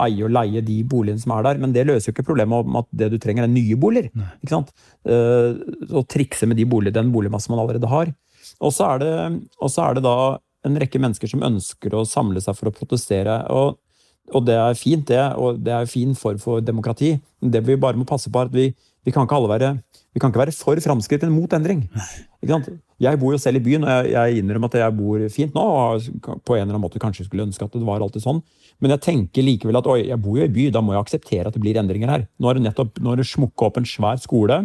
eie 0.05 0.25
og 0.25 0.33
leie 0.33 0.63
de 0.65 0.77
boligene 0.87 1.21
som 1.21 1.33
er 1.37 1.47
der. 1.47 1.61
Men 1.63 1.73
det 1.75 1.87
løser 1.87 2.11
jo 2.11 2.15
ikke 2.15 2.27
problemet 2.29 2.67
om 2.67 2.79
at 2.81 2.89
det 3.01 3.11
du 3.13 3.17
trenger, 3.21 3.47
er 3.47 3.53
nye 3.53 3.77
boliger. 3.79 4.11
ikke 4.41 4.53
sant? 4.53 4.73
Uh, 5.07 5.57
og 5.91 6.07
trikse 6.11 6.49
med 6.49 6.59
de 6.59 6.67
bolig, 6.69 6.93
den 6.95 7.11
boligmassen 7.13 7.55
man 7.55 7.63
allerede 7.63 7.91
har. 7.91 8.13
Og 8.63 8.73
så 8.73 8.93
er, 8.95 9.07
er, 9.07 9.97
det 9.97 10.05
da 10.05 10.17
en 10.67 10.79
rekke 10.81 11.01
mennesker 11.01 11.29
som 11.29 11.43
ønsker 11.45 11.93
å 11.93 12.07
samle 12.07 12.41
seg 12.43 12.57
for 12.57 12.71
å 12.71 12.75
protestere. 12.75 13.43
og 13.53 13.77
og 14.35 14.43
det 14.43 14.57
er 14.59 14.73
fint, 14.75 15.05
det, 15.07 15.21
og 15.39 15.61
det 15.63 15.71
er 15.71 15.85
en 15.85 15.87
fin 15.87 16.15
form 16.15 16.39
for 16.41 16.59
demokrati. 16.59 17.13
Det 17.39 17.61
vi 17.63 17.77
bare 17.79 17.95
må 17.95 18.03
passe 18.03 18.27
på, 18.27 18.41
er 18.41 18.49
at 18.49 18.55
vi, 18.55 18.65
vi 19.07 19.15
kan 19.15 19.23
ikke 19.23 19.39
alle 19.39 19.53
være 19.55 19.71
ikke 20.17 20.41
være 20.41 20.53
for 20.55 20.79
framskritt 20.81 21.23
enn 21.25 21.33
mot 21.33 21.51
endring. 21.53 21.83
Jeg 22.97 23.19
bor 23.21 23.33
jo 23.33 23.37
selv 23.37 23.59
i 23.59 23.63
byen, 23.63 23.83
og 23.85 23.89
jeg, 23.91 24.13
jeg 24.15 24.39
innrømmer 24.41 24.71
at 24.71 24.79
jeg 24.79 24.95
bor 24.97 25.25
fint 25.29 25.53
nå. 25.53 25.61
og 25.61 26.07
på 26.45 26.55
en 26.55 26.63
eller 26.63 26.73
annen 26.73 26.81
måte 26.81 27.01
kanskje 27.01 27.27
skulle 27.27 27.45
ønske 27.45 27.65
at 27.65 27.75
det 27.75 27.85
var 27.85 28.01
alltid 28.01 28.25
sånn. 28.25 28.41
Men 28.81 28.95
jeg 28.95 29.03
tenker 29.05 29.45
likevel 29.45 29.77
at 29.77 29.89
oi, 29.89 29.99
jeg 30.09 30.17
bor 30.21 30.39
jo 30.39 30.47
i 30.47 30.53
by, 30.53 30.69
da 30.73 30.81
må 30.81 30.95
jeg 30.95 31.05
akseptere 31.05 31.49
at 31.49 31.57
det 31.57 31.61
blir 31.61 31.77
endringer 31.77 32.09
her. 32.09 32.25
Nå 32.37 32.49
har 32.49 32.57
det 32.57 32.65
nettopp 32.65 32.97
smukka 32.97 33.69
opp 33.69 33.77
en 33.77 33.89
svær 33.89 34.17
skole 34.21 34.63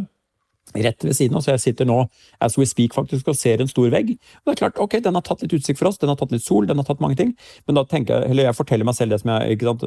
rett 0.73 1.05
ved 1.05 1.13
siden 1.17 1.37
av, 1.37 1.43
så 1.45 1.53
jeg 1.53 1.61
sitter 1.67 1.89
nå 1.89 1.99
as 2.41 2.55
we 2.57 2.65
speak 2.69 2.95
faktisk 2.97 3.29
og 3.29 3.37
ser 3.37 3.61
en 3.61 3.69
stor 3.69 3.91
vegg. 3.93 4.15
Og 4.15 4.49
det 4.49 4.55
er 4.55 4.61
klart, 4.63 4.79
ok, 4.81 5.01
Den 5.03 5.19
har 5.19 5.25
tatt 5.27 5.43
litt 5.43 5.53
utsikt 5.53 5.81
for 5.81 5.91
oss, 5.91 5.99
den 5.99 6.09
har 6.09 6.17
tatt 6.17 6.33
litt 6.33 6.45
sol, 6.45 6.67
den 6.67 6.79
har 6.81 6.87
tatt 6.89 7.03
mange 7.03 7.19
ting. 7.19 7.35
Men 7.67 7.77
da 7.77 7.85
tenker 7.85 8.23
jeg, 8.23 8.31
eller 8.31 8.49
jeg 8.49 8.57
forteller 8.57 8.89
meg 8.89 8.97
selv 8.97 9.13
det 9.13 9.21
som 9.21 9.35
jeg 9.35 9.59
sant, 9.61 9.85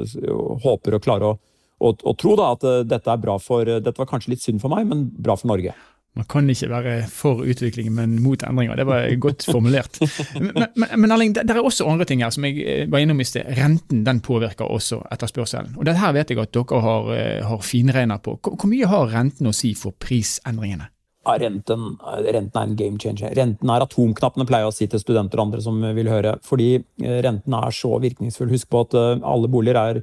håper 0.62 0.97
å 0.97 1.01
klare 1.01 1.31
å 1.31 1.39
og, 1.82 2.05
og, 2.05 2.15
tro 2.22 2.38
da 2.39 2.53
at 2.55 2.63
uh, 2.63 2.77
dette 2.88 3.12
er 3.12 3.20
bra 3.22 3.36
for 3.41 3.67
uh, 3.67 3.82
Dette 3.84 4.00
var 4.00 4.10
kanskje 4.10 4.36
litt 4.36 4.46
synd 4.46 4.63
for 4.63 4.72
meg, 4.72 4.88
men 4.89 5.10
bra 5.12 5.36
for 5.39 5.51
Norge. 5.51 5.75
Man 6.15 6.27
kan 6.32 6.48
ikke 6.48 6.70
være 6.72 6.91
for 7.12 7.41
utvikling, 7.44 7.89
men 7.91 8.13
mot 8.24 8.39
endringer. 8.48 8.77
Det 8.79 8.86
var 8.88 9.10
godt 9.20 9.50
formulert. 9.51 10.00
Men, 10.39 10.70
men, 10.79 10.94
men 11.01 11.12
Erling, 11.12 11.34
det, 11.36 11.44
det, 11.50 11.58
er 11.58 11.67
også 11.67 11.89
andre 11.91 12.08
ting 12.08 12.24
her 12.24 12.32
som 12.32 12.48
jeg 12.48 12.63
eh, 12.63 12.86
var 12.91 13.03
innom 13.03 13.20
i 13.20 13.27
sted. 13.27 13.50
Renten 13.58 14.05
den 14.08 14.22
påvirker 14.24 14.72
også 14.72 15.01
etterspørselen. 15.12 15.75
Og 15.75 15.84
Dette 15.88 16.13
vet 16.15 16.32
jeg 16.32 16.39
at 16.39 16.55
dere 16.55 16.82
har, 16.88 17.12
har 17.50 17.67
finregna 17.67 18.22
på. 18.24 18.38
Hvor, 18.39 18.55
hvor 18.55 18.72
mye 18.72 18.88
har 18.88 19.12
renten 19.12 19.51
å 19.51 19.55
si 19.55 19.74
for 19.75 19.91
prisendringene? 20.00 20.88
Ja, 21.25 21.39
renten, 21.41 21.96
renten, 22.05 22.60
er 22.60 22.67
en 22.67 22.75
game 22.77 23.00
changer. 23.01 23.34
Renten 23.34 23.70
er 23.74 23.84
atomknappene, 23.84 24.46
pleier 24.46 24.67
jeg 24.67 24.72
å 24.72 24.75
si 24.75 24.88
til 24.91 25.01
studenter 25.01 25.41
og 25.41 25.48
andre 25.48 25.62
som 25.65 25.79
vil 25.98 26.10
høre. 26.12 26.36
Fordi 26.46 26.67
eh, 26.77 27.17
renten 27.25 27.55
er 27.58 27.74
så 27.74 27.96
virkningsfull. 28.01 28.51
Husk 28.53 28.70
på 28.70 28.84
at 28.86 28.94
eh, 29.00 29.24
alle 29.25 29.50
boliger 29.50 29.79
er 29.82 30.01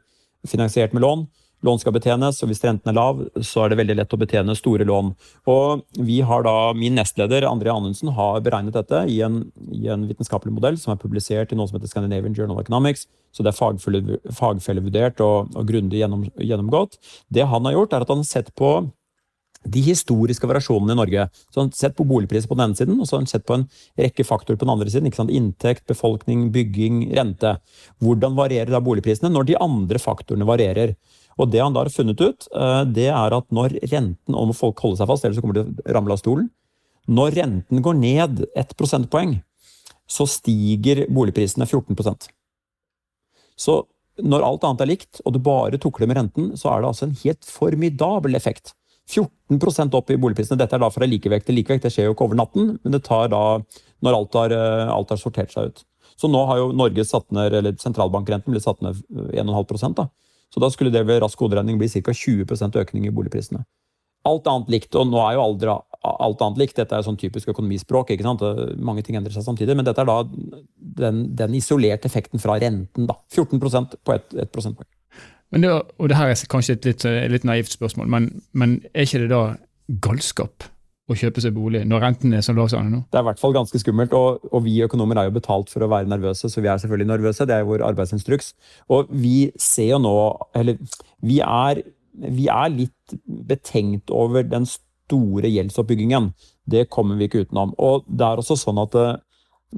finansiert 0.48 0.96
med 0.96 1.04
lån. 1.06 1.22
Lån 1.62 1.78
skal 1.78 1.94
betjenes, 1.94 2.40
og 2.42 2.50
hvis 2.50 2.62
renten 2.64 2.90
er 2.90 2.96
lav, 2.96 3.20
så 3.38 3.62
er 3.62 3.70
det 3.70 3.78
veldig 3.78 3.96
lett 4.00 4.14
å 4.14 4.18
betjene 4.18 4.56
store 4.58 4.86
lån. 4.88 5.12
Og 5.50 5.84
vi 6.02 6.18
har 6.26 6.42
da, 6.46 6.54
Min 6.74 6.96
nestleder 6.98 7.46
André 7.46 7.70
Anundsen 7.70 8.10
har 8.16 8.40
beregnet 8.42 8.74
dette 8.74 9.04
i 9.10 9.20
en, 9.22 9.44
i 9.70 9.86
en, 9.92 10.08
vitenskapelig 10.08 10.54
modell 10.54 10.78
som 10.80 10.94
er 10.94 11.02
publisert 11.02 11.52
i 11.52 11.58
noe 11.58 11.70
som 11.70 11.78
heter 11.78 11.92
Scandinavian 11.92 12.34
Journal 12.34 12.58
Economics. 12.62 13.06
Så 13.32 13.46
det 13.46 13.52
er 13.52 14.34
fagfellevurdert 14.40 15.22
og, 15.24 15.54
og 15.54 15.68
grundig 15.68 16.02
gjennom, 16.02 16.26
gjennomgått. 16.34 16.98
Det 17.32 17.46
han 17.46 17.70
har 17.70 17.78
gjort, 17.78 17.94
er 17.94 18.04
at 18.04 18.12
han 18.12 18.24
har 18.24 18.32
sett 18.32 18.50
på 18.58 18.74
de 19.62 19.82
historiske 19.86 20.48
variasjonene 20.48 20.94
i 20.94 20.98
Norge. 20.98 21.28
Så 21.50 21.60
han 21.60 21.70
har 21.70 21.78
sett 21.78 21.96
på 21.98 22.06
boligpriser 22.08 22.50
på 22.50 22.58
den 22.58 22.66
ene 22.66 22.78
siden, 22.78 22.98
og 22.98 23.06
så 23.06 23.16
har 23.16 23.22
han 23.22 23.30
sett 23.30 23.46
på 23.46 23.56
en 23.58 23.68
rekke 24.00 24.26
faktorer 24.26 24.58
på 24.58 24.66
den 24.66 24.74
andre 24.74 24.90
siden. 24.90 25.12
Inntekt, 25.30 25.86
befolkning, 25.90 26.48
bygging, 26.54 27.04
rente. 27.16 27.56
Hvordan 28.02 28.36
varierer 28.38 28.72
da 28.74 28.82
boligprisene 28.82 29.30
når 29.32 29.50
de 29.52 29.60
andre 29.62 30.02
faktorene 30.02 30.48
varierer? 30.48 30.96
Og 31.40 31.48
det 31.52 31.62
han 31.62 31.74
da 31.74 31.84
har 31.84 31.92
funnet 31.92 32.20
ut, 32.20 32.48
eh, 32.54 32.82
det 32.84 33.08
er 33.12 33.36
at 33.36 33.46
når 33.50 33.78
renten 33.92 34.34
Om 34.34 34.52
folk 34.56 34.80
holder 34.80 35.02
seg 35.02 35.08
fast, 35.08 35.24
ellers 35.24 35.40
så 35.40 35.44
kommer 35.44 35.60
de 35.60 35.64
til 35.64 35.86
å 35.86 35.94
ramle 35.96 36.12
av 36.12 36.20
stolen. 36.20 36.50
Når 37.08 37.34
renten 37.38 37.82
går 37.82 37.96
ned 37.98 38.44
ett 38.56 38.76
prosentpoeng, 38.76 39.40
så 40.06 40.26
stiger 40.28 41.06
boligprisene 41.08 41.66
14% 41.66 42.28
Så 43.56 43.82
når 44.22 44.44
alt 44.44 44.64
annet 44.68 44.84
er 44.84 44.90
likt, 44.90 45.20
og 45.24 45.32
du 45.32 45.40
bare 45.40 45.80
tukler 45.80 46.06
med 46.06 46.18
renten, 46.18 46.52
så 46.58 46.68
er 46.70 46.82
det 46.82 46.90
altså 46.90 47.06
en 47.08 47.18
helt 47.22 47.48
formidabel 47.48 48.36
effekt. 48.36 48.74
14% 49.08 49.96
opp 49.98 50.10
i 50.12 50.18
boligprisene. 50.20 50.58
Dette 50.60 50.76
er 50.76 50.82
da 50.82 50.90
fra 50.92 51.08
likevekt 51.08 51.48
til 51.48 51.56
likevekt. 51.58 51.86
Det 51.86 51.92
skjer 51.94 52.10
jo 52.10 52.14
ikke 52.14 52.28
over 52.28 52.38
natten, 52.38 52.76
men 52.82 52.94
det 52.94 53.02
tar 53.08 53.32
da 53.32 53.62
når 54.04 54.18
alt 54.18 54.38
har, 54.38 54.52
eh, 54.52 54.92
alt 54.92 55.10
har 55.10 55.20
sortert 55.20 55.52
seg 55.52 55.72
ut. 55.72 55.84
Så 56.16 56.30
nå 56.30 56.46
har 56.46 56.60
jo 56.60 56.72
Norge 56.76 57.04
satt 57.04 57.30
ned, 57.32 57.54
eller 57.54 57.72
sentralbankrenten 57.80 58.52
blitt 58.52 58.66
satt 58.66 58.82
ned 58.84 59.00
1,5 59.32 59.94
da. 59.96 60.08
Så 60.52 60.60
da 60.60 60.68
skulle 60.72 60.92
det 60.92 61.04
ved 61.08 61.22
rask 61.24 61.40
hoderegning 61.40 61.78
bli 61.80 61.88
ca. 61.88 62.12
20% 62.12 62.76
økning 62.82 63.06
i 63.08 63.14
boligprisene. 63.14 63.64
Alt 64.28 64.46
annet 64.46 64.70
likt, 64.70 64.94
og 64.94 65.08
nå 65.10 65.18
er 65.24 65.36
jo 65.36 65.46
aldri 65.46 65.72
alt 66.02 66.42
annet 66.44 66.60
likt, 66.60 66.76
dette 66.78 66.94
er 66.94 67.02
jo 67.02 67.08
sånn 67.08 67.18
typisk 67.18 67.50
økonomispråk, 67.52 68.12
ikke 68.14 68.26
sant? 68.26 68.42
mange 68.82 69.02
ting 69.06 69.16
endrer 69.18 69.34
seg 69.34 69.46
samtidig, 69.46 69.74
men 69.78 69.86
dette 69.86 70.02
er 70.02 70.08
da 70.08 70.18
den, 71.02 71.24
den 71.38 71.56
isolerte 71.58 72.10
effekten 72.10 72.42
fra 72.42 72.58
renten. 72.62 73.06
da, 73.08 73.16
14% 73.34 73.96
på 74.02 74.14
ett 74.14 74.34
et 74.34 74.52
prosentpoeng. 74.54 74.90
Men 75.52 75.66
det, 75.66 75.72
og 76.00 76.08
det 76.08 76.16
her 76.16 76.32
er 76.32 76.44
kanskje 76.50 76.78
et 76.78 76.88
litt, 76.88 77.04
litt 77.34 77.44
naivt 77.44 77.74
spørsmål, 77.74 78.08
men, 78.10 78.30
men, 78.56 78.78
er 78.94 79.06
ikke 79.06 79.24
det 79.24 79.32
da 79.32 79.42
galskap 80.02 80.68
å 81.10 81.16
kjøpe 81.18 81.42
seg 81.42 81.54
bolig 81.56 81.82
når 81.88 82.04
renten 82.04 82.34
er 82.36 82.44
så 82.46 82.54
lav 82.54 82.68
som 82.70 82.82
den 82.82 82.92
er 82.92 82.94
nå? 82.94 83.00
Det 83.10 83.18
er 83.18 83.24
i 83.24 83.28
hvert 83.30 83.40
fall 83.42 83.56
ganske 83.56 83.80
skummelt, 83.82 84.14
og, 84.16 84.44
og, 84.52 84.60
vi 84.66 84.76
økonomer 84.84 85.18
er 85.18 85.28
jo 85.28 85.36
betalt 85.38 85.72
for 85.72 85.84
å 85.84 85.90
være 85.90 86.10
nervøse, 86.10 86.50
så 86.50 86.62
vi 86.62 86.70
er 86.70 86.78
selvfølgelig 86.82 87.10
nervøse. 87.10 87.46
Det 87.48 87.56
er 87.56 87.66
vår 87.68 87.84
arbeidsinstruks. 87.88 88.52
Og 88.94 89.10
vi 89.10 89.50
ser 89.60 89.92
jo 89.94 89.98
nå 90.02 90.14
Eller 90.58 90.78
vi 91.26 91.40
er, 91.42 91.82
vi 92.12 92.46
er 92.52 92.72
litt 92.72 93.16
betenkt 93.50 94.12
over 94.14 94.46
den 94.46 94.68
store 94.68 95.50
gjeldsoppbyggingen. 95.50 96.30
Det 96.70 96.88
kommer 96.92 97.18
vi 97.18 97.28
ikke 97.28 97.44
utenom. 97.46 97.74
Og 97.82 98.06
det 98.06 98.26
er 98.26 98.40
også 98.40 98.56
sånn 98.60 98.80
at 98.82 98.96
eh, 98.98 99.18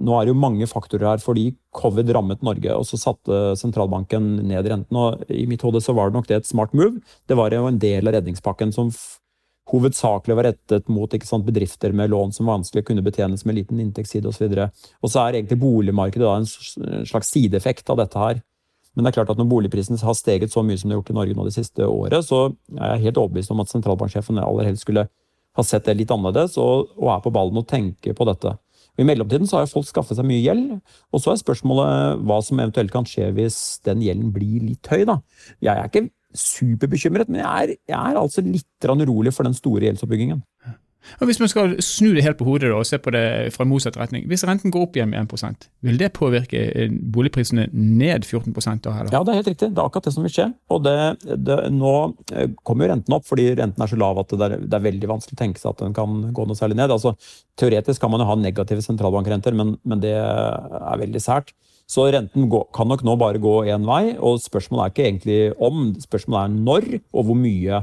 nå 0.05 0.15
er 0.19 0.27
det 0.27 0.35
jo 0.35 0.43
mange 0.43 0.67
faktorer 0.69 1.15
her 1.15 1.23
fordi 1.23 1.53
covid 1.75 2.11
rammet 2.15 2.43
Norge, 2.47 2.71
og 2.75 2.87
så 2.89 2.99
satte 3.01 3.55
sentralbanken 3.59 4.27
ned 4.51 4.69
renten. 4.71 4.99
og 4.99 5.25
I 5.31 5.47
mitt 5.51 5.63
hode 5.65 5.83
så 5.83 5.95
var 5.97 6.11
det 6.11 6.19
nok 6.19 6.31
det 6.31 6.41
et 6.43 6.51
smart 6.51 6.75
move. 6.75 7.01
Det 7.31 7.39
var 7.39 7.55
jo 7.55 7.69
en 7.71 7.81
del 7.81 8.11
av 8.11 8.19
redningspakken 8.19 8.75
som 8.75 8.91
hovedsakelig 9.71 10.37
var 10.37 10.49
rettet 10.51 10.89
mot 10.93 11.15
sant, 11.25 11.47
bedrifter 11.47 11.95
med 11.97 12.11
lån 12.13 12.35
som 12.37 12.51
vanskelig 12.51 12.85
kunne 12.85 13.05
betjenes 13.05 13.45
med 13.49 13.57
liten 13.59 13.81
inntektsside 13.81 14.29
osv. 14.29 14.45
Og, 14.51 15.09
så 15.09 15.23
er 15.23 15.39
egentlig 15.39 15.61
boligmarkedet 15.63 16.27
da 16.27 16.35
en 16.37 17.07
slags 17.09 17.33
sideeffekt 17.33 17.89
av 17.91 18.03
dette 18.03 18.21
her. 18.21 18.43
Men 18.95 19.05
det 19.05 19.11
er 19.11 19.19
klart 19.19 19.33
at 19.33 19.41
når 19.41 19.51
boligprisen 19.51 19.99
har 19.99 20.15
steget 20.15 20.53
så 20.53 20.63
mye 20.63 20.79
som 20.79 20.91
det 20.91 20.95
har 20.95 21.01
gjort 21.01 21.15
i 21.15 21.19
Norge 21.19 21.37
nå 21.39 21.47
det 21.49 21.57
siste 21.57 21.87
året, 21.89 22.21
så 22.27 22.47
er 22.77 22.95
jeg 22.95 23.09
helt 23.09 23.23
overbevist 23.25 23.55
om 23.55 23.63
at 23.65 23.73
sentralbanksjefen 23.73 24.39
aller 24.39 24.69
helst 24.69 24.87
skulle 24.87 25.09
ha 25.55 25.65
sett 25.67 25.87
det 25.89 25.97
litt 25.99 26.13
annerledes 26.15 26.59
og, 26.61 26.93
og 26.99 27.11
er 27.15 27.25
på 27.25 27.33
ballen 27.35 27.59
og 27.59 27.67
tenker 27.71 28.15
på 28.15 28.27
dette. 28.29 28.55
Og 28.95 29.03
I 29.03 29.07
mellomtiden 29.09 29.49
så 29.51 29.59
har 29.59 29.71
folk 29.71 29.89
skaffet 29.89 30.19
seg 30.19 30.27
mye 30.29 30.43
gjeld, 30.43 30.77
og 31.11 31.23
så 31.23 31.33
er 31.33 31.41
spørsmålet 31.41 32.21
hva 32.27 32.39
som 32.47 32.61
eventuelt 32.63 32.95
kan 32.95 33.07
skje 33.09 33.33
hvis 33.35 33.59
den 33.87 34.05
gjelden 34.05 34.31
blir 34.35 34.63
litt 34.63 34.91
høy. 34.91 35.03
da. 35.09 35.19
Jeg 35.59 35.75
er 35.75 35.91
ikke 35.91 36.07
superbekymret, 36.35 37.31
men 37.31 37.43
jeg 37.43 37.51
er, 37.51 37.77
jeg 37.89 37.99
er 37.99 38.21
altså 38.21 38.45
litt 38.45 38.89
urolig 38.89 39.33
for 39.35 39.47
den 39.47 39.57
store 39.57 39.89
gjeldsoppbyggingen. 39.89 40.43
Og 41.21 41.29
Hvis 41.29 41.41
man 41.41 41.51
skal 41.51 41.75
snu 41.85 42.13
det 42.17 42.25
helt 42.25 42.39
på 42.41 42.47
hodet 42.47 42.71
da, 42.71 42.79
og 42.81 42.87
se 42.89 42.99
på 42.99 43.13
det 43.15 43.53
fra 43.55 43.67
motsatt 43.69 43.97
retning. 44.01 44.27
Hvis 44.31 44.45
renten 44.49 44.73
går 44.73 44.87
opp 44.87 44.97
igjen 44.97 45.11
med 45.13 45.33
1 45.33 45.67
vil 45.85 45.99
det 46.01 46.13
påvirke 46.17 46.61
eh, 46.73 46.91
boligprisene 46.91 47.67
ned 47.73 48.25
14 48.25 48.53
da? 48.83 48.95
Eller? 49.01 49.13
Ja, 49.13 49.23
det 49.23 49.33
er 49.33 49.41
helt 49.41 49.51
riktig. 49.53 49.71
Det 49.75 49.79
er 49.79 49.85
akkurat 49.85 50.09
det 50.09 50.15
som 50.15 50.25
vil 50.25 50.33
skje. 50.33 50.49
Og 50.71 50.85
det, 50.85 50.97
det, 51.25 51.59
Nå 51.73 51.95
eh, 52.33 52.49
kommer 52.63 52.87
jo 52.87 52.93
renten 52.95 53.17
opp 53.17 53.29
fordi 53.29 53.51
renten 53.55 53.83
er 53.83 53.93
så 53.93 54.01
lav 54.01 54.23
at 54.23 54.33
det 54.33 54.49
er, 54.49 54.57
det 54.65 54.79
er, 54.79 54.87
veldig 54.89 55.11
vanskelig 55.13 55.37
å 55.37 55.43
tenke 55.43 55.61
seg 55.61 55.75
at 55.75 55.85
den 55.85 55.97
kan 55.97 56.17
gå 56.35 56.49
noe 56.49 56.59
særlig 56.59 56.81
ned. 56.81 56.95
Altså, 56.95 57.15
Teoretisk 57.61 58.01
kan 58.03 58.11
man 58.11 58.25
jo 58.25 58.31
ha 58.31 58.39
negative 58.41 58.83
sentralbankrenter, 58.83 59.55
men, 59.55 59.77
men 59.85 60.01
det 60.03 60.17
er 60.17 61.05
veldig 61.05 61.23
sært. 61.23 61.55
Så 61.91 62.07
renten 62.13 62.49
kan 62.49 62.89
nok 62.89 63.05
nå 63.05 63.15
bare 63.21 63.41
gå 63.43 63.55
én 63.69 63.85
vei, 63.85 64.17
og 64.17 64.41
spørsmålet 64.41 64.85
er 64.85 64.93
ikke 64.93 65.07
egentlig 65.09 65.41
om, 65.63 65.91
spørsmålet 66.01 66.45
er 66.45 66.61
når 66.69 66.87
og 67.13 67.27
hvor 67.29 67.37
mye. 67.39 67.81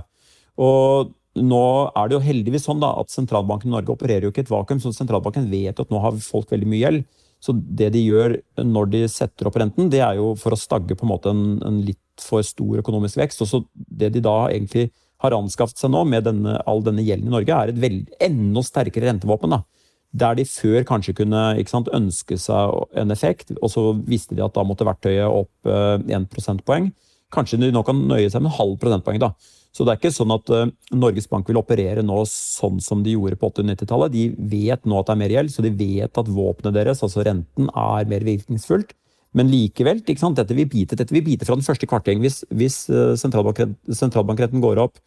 Og 0.62 1.12
nå 1.38 1.66
er 1.96 2.10
det 2.10 2.18
jo 2.18 2.24
heldigvis 2.26 2.66
sånn 2.68 2.82
da, 2.82 2.92
at 3.00 3.14
sentralbanken 3.14 3.70
i 3.70 3.76
Norge 3.76 3.94
opererer 3.94 4.26
jo 4.26 4.34
ikke 4.34 4.44
et 4.48 4.52
vakuum, 4.52 4.82
så 4.84 4.92
sentralbanken 4.96 5.48
vet 5.52 5.80
at 5.80 5.94
nå 5.94 6.02
har 6.04 6.18
folk 6.26 6.50
veldig 6.52 6.72
mye 6.72 6.82
gjeld. 6.82 7.06
Så 7.42 7.56
det 7.58 7.90
de 7.96 8.02
gjør 8.04 8.36
når 8.62 8.90
de 8.92 9.06
setter 9.10 9.48
opp 9.50 9.56
renten, 9.58 9.90
det 9.90 10.02
er 10.06 10.20
jo 10.20 10.34
for 10.38 10.54
å 10.54 10.60
stagge 10.60 10.98
på 10.98 11.08
en 11.08 11.14
måte 11.14 11.32
en, 11.34 11.46
en 11.66 11.80
litt 11.86 12.22
for 12.22 12.46
stor 12.46 12.82
økonomisk 12.84 13.18
vekst. 13.22 13.42
Og 13.42 13.50
så 13.50 13.62
det 13.74 14.12
de 14.14 14.22
da 14.22 14.36
egentlig 14.52 14.92
har 15.22 15.38
anskaffet 15.38 15.82
seg 15.82 15.94
nå, 15.94 16.04
med 16.10 16.26
denne, 16.28 16.58
all 16.70 16.84
denne 16.86 17.06
gjelden 17.06 17.30
i 17.30 17.34
Norge, 17.34 17.58
er 17.58 17.72
et 17.72 17.82
veld, 17.82 18.12
enda 18.22 18.64
sterkere 18.66 19.10
rentevåpen. 19.10 19.56
da. 19.56 19.64
Der 20.12 20.36
de 20.36 20.44
før 20.44 20.84
kanskje 20.88 21.16
kunne 21.22 21.42
sant, 21.70 21.88
ønske 21.96 22.36
seg 22.40 22.76
en 23.00 23.14
effekt, 23.16 23.54
og 23.62 23.72
så 23.72 23.86
visste 23.96 24.36
de 24.36 24.44
at 24.44 24.56
da 24.58 24.66
måtte 24.68 24.88
verktøyet 24.88 25.24
opp 25.30 25.72
eh, 25.72 26.04
1 26.18 26.28
prosentpoeng. 26.34 26.92
Kanskje 27.32 27.62
de 27.62 27.72
nå 27.72 27.84
kan 27.88 27.96
nøye 28.10 28.28
seg 28.28 28.44
med 28.44 28.52
en 28.52 28.58
halv 28.58 28.78
prosentpoeng. 28.82 29.22
da. 29.24 29.32
Så 29.72 29.86
det 29.88 29.94
er 29.94 30.00
ikke 30.02 30.12
sånn 30.12 30.34
at 30.36 30.50
uh, 30.52 30.66
Norges 31.00 31.30
Bank 31.32 31.48
vil 31.48 31.62
operere 31.62 32.04
nå 32.04 32.18
sånn 32.28 32.82
som 32.84 33.06
de 33.06 33.14
gjorde 33.14 33.38
på 33.40 33.54
80-90-tallet. 33.54 34.12
De 34.12 34.26
vet 34.52 34.84
nå 34.84 34.98
at 35.00 35.08
det 35.08 35.14
er 35.14 35.22
mer 35.22 35.34
gjeld, 35.38 35.54
så 35.54 35.64
de 35.64 35.72
vet 35.72 36.20
at 36.20 36.32
våpenet 36.36 36.76
deres, 36.76 37.04
altså 37.08 37.24
renten, 37.24 37.70
er 37.72 38.10
mer 38.12 38.26
virkningsfullt. 38.28 38.92
Men 39.40 39.48
likevel, 39.48 40.02
dette 40.04 40.58
vil 40.58 40.68
bite, 40.68 40.98
dette 41.00 41.16
vil 41.16 41.24
bite 41.24 41.48
fra 41.48 41.56
den 41.56 41.64
første 41.64 41.88
kvarting. 41.88 42.20
Hvis, 42.20 42.42
hvis 42.52 42.82
sentralbankrenten, 43.22 43.96
sentralbankretten 43.96 44.60
går 44.60 44.82
opp 44.84 45.00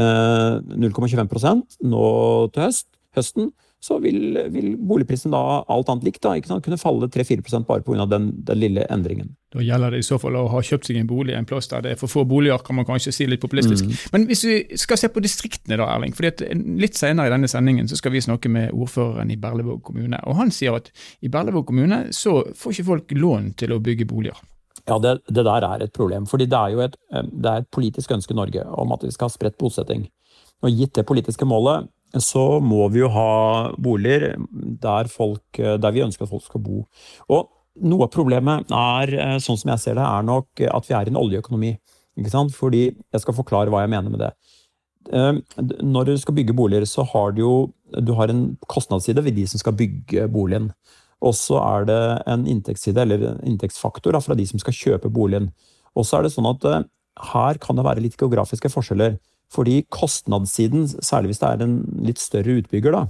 eh, 0.00 0.56
0,25% 0.88 1.82
nå 1.84 2.06
til 2.54 2.64
høst, 2.64 2.88
høsten, 3.18 3.50
så 3.80 3.98
vil, 4.02 4.38
vil, 4.50 4.72
boligprisen 4.76 5.30
da, 5.30 5.40
alt 5.70 5.90
annet 5.92 6.08
likt, 6.08 6.24
da, 6.24 6.34
kunne 6.60 6.78
falle 6.80 7.06
3-4% 7.14 7.66
bare 7.68 7.84
pga. 7.86 8.06
Den, 8.10 8.32
den 8.46 8.58
lille 8.58 8.86
endringen. 8.90 9.36
Da 9.54 9.62
gjelder 9.62 9.94
det 9.94 10.00
i 10.02 10.06
så 10.06 10.18
fall 10.20 10.36
å 10.36 10.48
ha 10.50 10.62
kjøpt 10.64 10.90
seg 10.90 10.98
en 10.98 11.08
bolig 11.08 11.36
en 11.38 11.46
plass 11.48 11.70
der 11.70 11.84
det 11.86 11.94
er 11.94 12.00
for 12.00 12.10
få 12.10 12.24
boliger, 12.28 12.58
kan 12.66 12.76
man 12.76 12.88
kanskje 12.88 13.14
si 13.14 13.28
litt 13.30 13.42
populistisk. 13.44 13.86
Mm. 13.86 14.02
Men 14.14 14.26
hvis 14.28 14.44
vi 14.48 14.58
skal 14.82 14.98
se 15.00 15.10
på 15.14 15.22
distriktene 15.24 15.78
da, 15.78 15.86
Erling. 15.94 16.16
fordi 16.16 16.32
at 16.34 16.44
Litt 16.78 16.98
senere 16.98 17.30
i 17.30 17.32
denne 17.32 17.48
sendingen 17.50 17.88
så 17.88 17.96
skal 17.98 18.12
vi 18.14 18.24
snakke 18.24 18.50
med 18.52 18.74
ordføreren 18.74 19.30
i 19.30 19.38
Berlevåg 19.40 19.80
kommune. 19.86 20.18
og 20.26 20.36
Han 20.42 20.50
sier 20.54 20.76
at 20.80 20.90
i 21.22 21.30
Berlevåg 21.32 21.68
kommune 21.70 22.08
så 22.14 22.40
får 22.58 22.74
ikke 22.74 22.90
folk 22.90 23.14
lån 23.14 23.52
til 23.62 23.72
å 23.74 23.82
bygge 23.82 24.08
boliger. 24.10 24.42
Ja, 24.88 24.98
det, 24.98 25.20
det 25.28 25.44
der 25.46 25.64
er 25.68 25.84
et 25.84 25.92
problem. 25.92 26.26
fordi 26.26 26.46
det 26.50 26.58
er 26.58 26.74
jo 26.74 26.80
et, 26.82 26.96
det 27.32 27.50
er 27.50 27.62
et 27.62 27.70
politisk 27.70 28.10
ønske 28.10 28.34
i 28.34 28.38
Norge 28.38 28.64
om 28.64 28.92
at 28.92 29.04
vi 29.04 29.12
skal 29.14 29.28
ha 29.28 29.34
spredt 29.34 29.58
bosetting. 29.60 30.08
Og 30.62 30.74
Gitt 30.74 30.96
det 30.98 31.06
politiske 31.06 31.46
målet 31.46 31.86
så 32.16 32.60
må 32.64 32.86
vi 32.92 33.02
jo 33.02 33.10
ha 33.12 33.30
boliger 33.76 34.38
der, 34.80 35.10
folk, 35.12 35.58
der 35.58 35.92
vi 35.92 36.04
ønsker 36.06 36.24
at 36.24 36.32
folk 36.32 36.46
skal 36.46 36.62
bo. 36.64 36.82
Og 37.28 37.50
noe 37.84 38.06
av 38.06 38.12
problemet 38.12 38.70
er, 38.74 39.14
eh, 39.14 39.38
sånn 39.42 39.58
som 39.58 39.72
jeg 39.72 39.82
ser 39.82 39.98
det, 39.98 40.04
er 40.04 40.22
nok 40.26 40.62
at 40.66 40.88
vi 40.88 40.94
er 40.94 41.08
i 41.08 41.12
en 41.12 41.20
oljeøkonomi. 41.20 41.76
Ikke 42.18 42.30
sant? 42.30 42.54
Fordi 42.54 42.96
Jeg 43.12 43.20
skal 43.20 43.34
forklare 43.34 43.70
hva 43.70 43.82
jeg 43.84 43.90
mener 43.90 44.10
med 44.10 44.20
det. 44.20 44.32
Eh, 45.12 45.32
når 45.82 46.04
du 46.04 46.16
skal 46.18 46.34
bygge 46.34 46.56
boliger, 46.56 46.84
så 46.84 47.06
har 47.06 47.32
du 47.32 47.40
jo 47.42 47.72
du 48.04 48.12
har 48.14 48.28
en 48.28 48.58
kostnadsside 48.68 49.24
ved 49.24 49.34
de 49.34 49.46
som 49.46 49.58
skal 49.58 49.72
bygge 49.72 50.28
boligen. 50.28 50.72
Og 51.22 51.34
så 51.34 51.56
er 51.56 51.84
det 51.84 52.22
en 52.26 52.46
inntektsside, 52.46 52.98
eller 52.98 53.18
en 53.30 53.40
inntektsfaktor, 53.44 54.20
fra 54.20 54.34
de 54.34 54.46
som 54.46 54.58
skal 54.58 54.72
kjøpe 54.72 55.10
boligen. 55.10 55.52
Og 55.96 56.04
så 56.04 56.18
er 56.18 56.22
det 56.22 56.32
sånn 56.32 56.46
at 56.46 56.64
eh, 56.64 56.84
her 57.32 57.58
kan 57.58 57.76
det 57.76 57.84
være 57.84 58.02
litt 58.02 58.16
geografiske 58.16 58.68
forskjeller. 58.68 59.18
Fordi 59.52 59.80
kostnadssiden, 59.88 60.86
særlig 61.00 61.32
hvis 61.32 61.40
det 61.40 61.48
er 61.48 61.64
en 61.64 61.78
litt 62.04 62.20
større 62.20 62.58
utbygger, 62.60 62.94
da, 62.94 63.06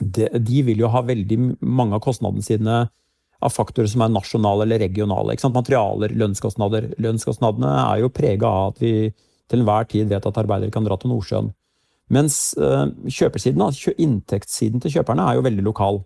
de, 0.00 0.26
de 0.42 0.64
vil 0.66 0.82
jo 0.82 0.90
ha 0.90 1.04
veldig 1.06 1.38
mange 1.60 1.96
av 1.96 2.02
kostnadene 2.04 2.44
sine 2.44 2.82
av 3.42 3.50
faktorer 3.52 3.90
som 3.90 4.04
er 4.04 4.12
nasjonale 4.14 4.66
eller 4.66 4.82
regionale. 4.82 5.36
Materialer, 5.54 6.14
lønnskostnader. 6.18 6.92
Lønnskostnadene 7.02 7.72
er 7.82 8.02
jo 8.02 8.12
prega 8.14 8.48
av 8.48 8.72
at 8.72 8.82
vi 8.82 8.94
til 9.50 9.62
enhver 9.62 9.88
tid 9.90 10.08
vet 10.12 10.26
at 10.26 10.38
arbeidere 10.40 10.72
kan 10.72 10.86
dra 10.86 10.96
til 10.98 11.12
Nordsjøen. 11.12 11.50
Mens 12.12 12.38
uh, 12.60 12.86
kjøpersiden, 13.08 13.62
altså, 13.64 13.94
inntektssiden 14.00 14.82
til 14.82 14.98
kjøperne, 14.98 15.26
er 15.26 15.38
jo 15.38 15.46
veldig 15.46 15.64
lokal. 15.66 16.02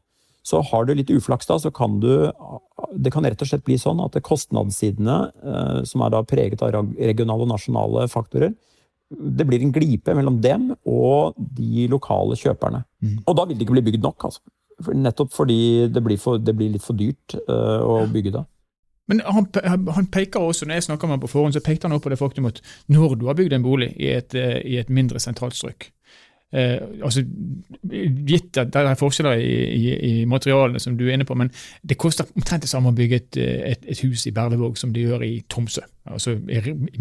Så 0.47 0.61
har 0.63 0.87
du 0.87 0.95
litt 0.95 1.11
uflaks 1.11 1.49
da, 1.49 1.59
så 1.59 1.73
kan 1.75 1.99
du 2.01 2.31
Det 2.95 3.11
kan 3.11 3.25
rett 3.27 3.41
og 3.43 3.49
slett 3.49 3.65
bli 3.67 3.77
sånn 3.81 3.99
at 4.05 4.17
kostnadssidene, 4.23 5.17
uh, 5.43 5.81
som 5.85 6.05
er 6.07 6.15
da 6.15 6.23
preget 6.23 6.63
av 6.63 6.93
regionale 6.97 7.45
og 7.45 7.53
nasjonale 7.53 8.07
faktorer, 8.13 8.55
det 9.11 9.47
blir 9.47 9.63
en 9.63 9.73
glipe 9.75 10.15
mellom 10.19 10.41
dem 10.43 10.73
og 10.83 11.37
de 11.37 11.87
lokale 11.91 12.37
kjøperne. 12.39 12.83
Mm. 13.03 13.19
Og 13.25 13.39
da 13.39 13.47
vil 13.47 13.59
det 13.59 13.67
ikke 13.67 13.79
bli 13.79 13.87
bygd 13.91 14.03
nok. 14.03 14.29
altså. 14.29 14.43
Nettopp 14.93 15.33
fordi 15.33 15.89
det 15.93 16.03
blir, 16.05 16.19
for, 16.21 16.43
det 16.43 16.57
blir 16.57 16.75
litt 16.75 16.85
for 16.85 16.99
dyrt 16.99 17.37
uh, 17.49 17.81
å 17.87 18.05
bygge 18.13 18.35
da. 18.35 18.45
Men 19.07 19.23
han, 19.23 19.47
han, 19.95 20.09
peker 20.11 20.43
også, 20.43 20.67
når 20.67 20.81
jeg 20.81 20.89
snakker 20.89 21.07
med 21.07 21.17
ham 21.17 21.23
på 21.23 21.31
forhånd, 21.31 21.55
så 21.55 21.63
pekte 21.63 21.87
han 21.87 21.95
også 21.95 22.09
på 22.09 22.11
det 22.11 22.19
faktum 22.19 22.49
at 22.51 22.59
når 22.91 23.15
du 23.21 23.29
har 23.29 23.37
bygd 23.39 23.55
en 23.55 23.63
bolig 23.63 23.93
i 24.03 24.11
et, 24.17 24.35
eh, 24.35 24.59
i 24.67 24.81
et 24.81 24.91
mindre 24.91 25.23
sentralt 25.23 25.55
strøk, 25.55 25.93
Eh, 26.55 26.79
altså, 27.03 27.25
gitt 28.27 28.59
at 28.61 28.71
det 28.71 28.83
er 28.83 28.99
forskjeller 28.99 29.41
i, 29.43 29.55
i, 29.75 29.95
i, 30.09 30.13
materialene, 30.31 30.81
som 30.83 30.95
du 30.99 31.07
er 31.09 31.17
inne 31.17 31.27
på, 31.27 31.35
men 31.39 31.51
det 31.83 31.99
koster 31.99 32.29
omtrent 32.37 32.63
det 32.63 32.71
samme 32.71 32.93
å 32.93 32.97
bygge 32.97 33.19
et, 33.19 33.39
et, 33.73 33.89
et 33.91 34.03
hus 34.07 34.29
i 34.31 34.35
Berlevåg 34.37 34.79
som 34.79 34.93
det 34.95 35.05
gjør 35.09 35.27
i 35.27 35.33
Tromsø. 35.51 35.83
Altså 36.07 36.37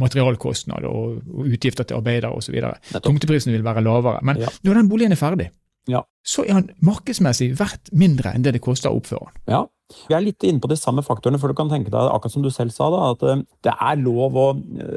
Materialkostnader 0.02 0.90
og, 0.90 1.20
og 1.30 1.52
utgifter 1.54 1.86
til 1.86 2.00
arbeidere 2.00 2.34
osv. 2.34 2.58
Tomteprisen 3.06 3.54
vil 3.54 3.66
være 3.66 3.86
lavere. 3.86 4.24
Men 4.26 4.42
ja. 4.42 4.50
når 4.66 4.82
den 4.82 4.90
boligen 4.90 5.14
er 5.14 5.22
ferdig, 5.22 5.52
ja. 5.92 6.02
så 6.26 6.46
er 6.46 6.60
han 6.60 6.68
markedsmessig 6.86 7.54
verdt 7.60 7.94
mindre 7.94 8.34
enn 8.36 8.46
det 8.46 8.56
det 8.56 8.64
koster 8.66 8.92
å 8.92 9.00
oppføre 9.00 9.30
den. 9.30 9.42
Ja, 9.54 9.64
vi 10.10 10.16
er 10.18 10.24
litt 10.26 10.42
inne 10.48 10.62
på 10.62 10.70
de 10.72 10.78
samme 10.80 11.04
faktorene, 11.06 11.38
for 11.38 11.52
du 11.52 11.58
kan 11.58 11.70
tenke 11.70 11.92
deg, 11.94 12.08
akkurat 12.10 12.34
som 12.34 12.42
du 12.42 12.50
selv 12.54 12.74
sa, 12.74 12.88
da, 12.90 13.02
at 13.14 13.26
eh, 13.30 13.44
det 13.68 13.74
er 13.76 14.00
lov 14.02 14.38
å, 14.42 14.46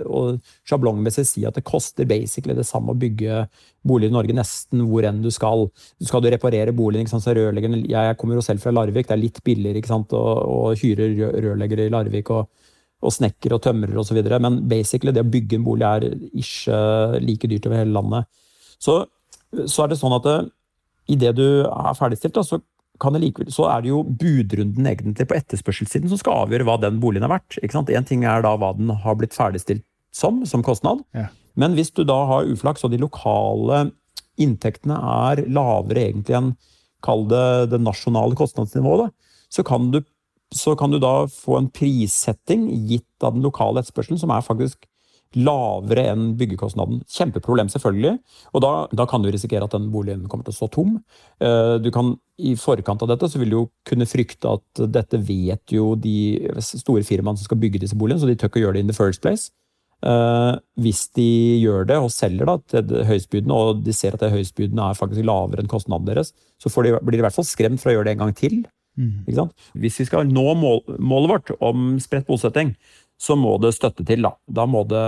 å 0.09 0.23
sjablongmessig 0.69 1.27
si 1.29 1.45
at 1.49 1.59
det 1.59 1.67
koster 1.69 2.09
basically 2.09 2.57
det 2.57 2.65
samme 2.65 2.95
å 2.95 2.99
bygge 2.99 3.43
bolig 3.89 4.09
i 4.09 4.15
Norge 4.15 4.37
nesten 4.37 4.87
hvor 4.89 5.05
enn 5.05 5.21
du 5.25 5.29
skal. 5.35 5.67
Skal 6.01 6.25
du 6.25 6.31
reparere 6.33 6.73
boligen, 6.77 7.05
ikke 7.05 7.17
sant, 7.17 7.27
så 7.27 7.37
rørleggeren 7.37 7.85
Jeg 7.85 8.17
kommer 8.21 8.41
jo 8.41 8.47
selv 8.47 8.65
fra 8.65 8.73
Larvik, 8.73 9.11
det 9.11 9.17
er 9.19 9.25
litt 9.27 9.43
billigere 9.45 9.83
ikke 9.83 9.93
sant, 9.93 10.17
å, 10.17 10.25
å 10.41 10.73
hyre 10.81 11.13
rørleggere 11.37 11.89
i 11.89 11.95
Larvik. 11.95 12.33
og 12.33 12.49
og 12.99 13.15
snekker 13.15 13.53
og 13.55 13.63
tømrer 13.63 13.99
osv. 14.01 14.19
Men 14.43 14.63
basically 14.67 15.13
det 15.15 15.23
å 15.23 15.31
bygge 15.31 15.59
en 15.59 15.67
bolig 15.67 15.87
er 15.87 16.07
ikke 16.43 16.79
like 17.23 17.51
dyrt 17.51 17.69
over 17.69 17.79
hele 17.79 17.95
landet. 17.95 18.27
Så, 18.83 19.05
så 19.71 19.85
er 19.85 19.93
det 19.93 20.01
sånn 20.01 20.17
at 20.17 20.27
det, 20.27 20.39
eh, 20.41 20.49
idet 21.09 21.37
du 21.39 21.47
er 21.65 21.97
ferdigstilt, 21.99 22.37
da, 22.37 22.45
så 22.45 22.61
likevel, 22.99 23.53
så 23.55 23.69
er 23.71 23.83
det 23.83 23.93
jo 23.93 24.03
budrunden 24.03 24.87
egentlig 24.87 25.29
på 25.29 25.37
etterspørselssiden 25.39 26.11
som 26.11 26.19
skal 26.19 26.45
avgjøre 26.45 26.67
hva 26.67 26.79
den 26.83 26.99
boligen 27.01 27.25
er 27.29 27.31
verdt. 27.31 27.61
Én 27.63 28.07
ting 28.07 28.25
er 28.25 28.43
da 28.43 28.57
hva 28.57 28.73
den 28.77 28.91
har 28.91 29.15
blitt 29.15 29.37
ferdigstilt 29.37 29.85
som, 30.13 30.45
som 30.47 30.63
kostnad. 30.63 31.05
Ja. 31.15 31.29
Men 31.55 31.75
hvis 31.75 31.91
du 31.95 32.05
da 32.07 32.19
har 32.27 32.49
uflaks, 32.51 32.85
og 32.85 32.91
de 32.91 32.99
lokale 32.99 33.91
inntektene 34.39 34.95
er 34.95 35.47
lavere 35.51 36.09
egentlig 36.09 36.37
enn 36.39 36.53
kall 37.03 37.27
det 37.31 37.71
det 37.73 37.81
nasjonale 37.83 38.35
kostnadsnivået, 38.39 39.13
så 39.51 39.65
kan, 39.67 39.91
du, 39.95 40.03
så 40.55 40.75
kan 40.79 40.91
du 40.91 40.99
da 41.03 41.27
få 41.31 41.59
en 41.59 41.71
prissetting 41.71 42.67
gitt 42.91 43.25
av 43.25 43.37
den 43.37 43.47
lokale 43.47 43.83
etterspørselen 43.83 44.21
som 44.21 44.33
er 44.35 44.45
faktisk 44.47 44.87
lavere 45.37 46.07
enn 46.13 46.31
byggekostnaden. 46.41 47.03
Kjempeproblem, 47.13 47.69
selvfølgelig. 47.73 48.15
Og 48.55 48.65
da, 48.65 48.73
da, 48.97 49.05
kan 49.09 49.23
du 49.23 49.29
risikere 49.33 49.67
at 49.67 49.77
den 49.77 49.91
boligen 49.93 50.25
kommer 50.31 50.47
til 50.47 50.55
å 50.55 50.59
stå 50.63 50.71
tom. 50.73 50.97
Eh, 51.45 51.75
du 51.85 51.91
kan, 51.95 52.15
I 52.41 52.55
forkant 52.57 53.05
av 53.05 53.13
dette 53.13 53.29
så 53.29 53.41
vil 53.41 53.53
du 53.53 53.59
jo 53.59 53.67
kunne 53.89 54.09
frykte 54.09 54.57
at 54.57 54.85
dette 54.95 55.21
vet 55.21 55.75
jo 55.75 55.93
de 56.01 56.49
store 56.63 57.05
firmaene 57.05 57.41
som 57.41 57.51
skal 57.51 57.61
bygge 57.61 57.83
disse 57.85 57.99
boligene, 57.99 58.23
så 58.23 58.31
de 58.31 58.39
tør 58.41 58.53
ikke 58.53 58.65
gjøre 58.65 58.79
det 58.79 58.87
in 58.87 58.93
the 58.93 58.97
first 58.97 59.25
place. 59.25 59.51
Uh, 59.99 60.55
hvis 60.79 61.09
de 61.19 61.27
gjør 61.59 61.89
det 61.89 61.97
og 61.99 62.13
selger 62.15 62.47
da, 62.47 62.55
til 62.71 63.01
høyestbydende, 63.09 63.55
og 63.55 63.81
de 63.83 63.95
ser 63.97 64.15
at 64.15 64.23
det 64.23 64.31
høyestbydende 64.31 64.85
er 64.85 64.99
faktisk 64.99 65.27
lavere 65.27 65.65
enn 65.65 65.71
kostnaden 65.71 66.07
deres, 66.07 66.31
så 66.63 66.71
de, 66.71 66.95
blir 67.03 67.19
de 67.19 67.25
i 67.25 67.27
hvert 67.27 67.35
fall 67.35 67.49
skremt 67.49 67.83
fra 67.83 67.91
å 67.91 67.97
gjøre 67.97 68.07
det 68.07 68.15
en 68.15 68.23
gang 68.23 68.37
til. 68.39 68.61
Mm. 68.99 69.51
Hvis 69.79 70.01
vi 70.01 70.07
skal 70.09 70.27
nå 70.27 70.55
mål, 70.59 70.81
målet 70.99 71.33
vårt 71.33 71.53
om 71.63 71.91
spredt 72.03 72.27
bosetting, 72.31 72.73
så 73.21 73.35
må 73.37 73.57
det 73.59 73.73
støtte 73.75 74.05
til. 74.07 74.23
Da, 74.23 74.31
da, 74.47 74.65
må, 74.71 74.85
det, 74.87 75.03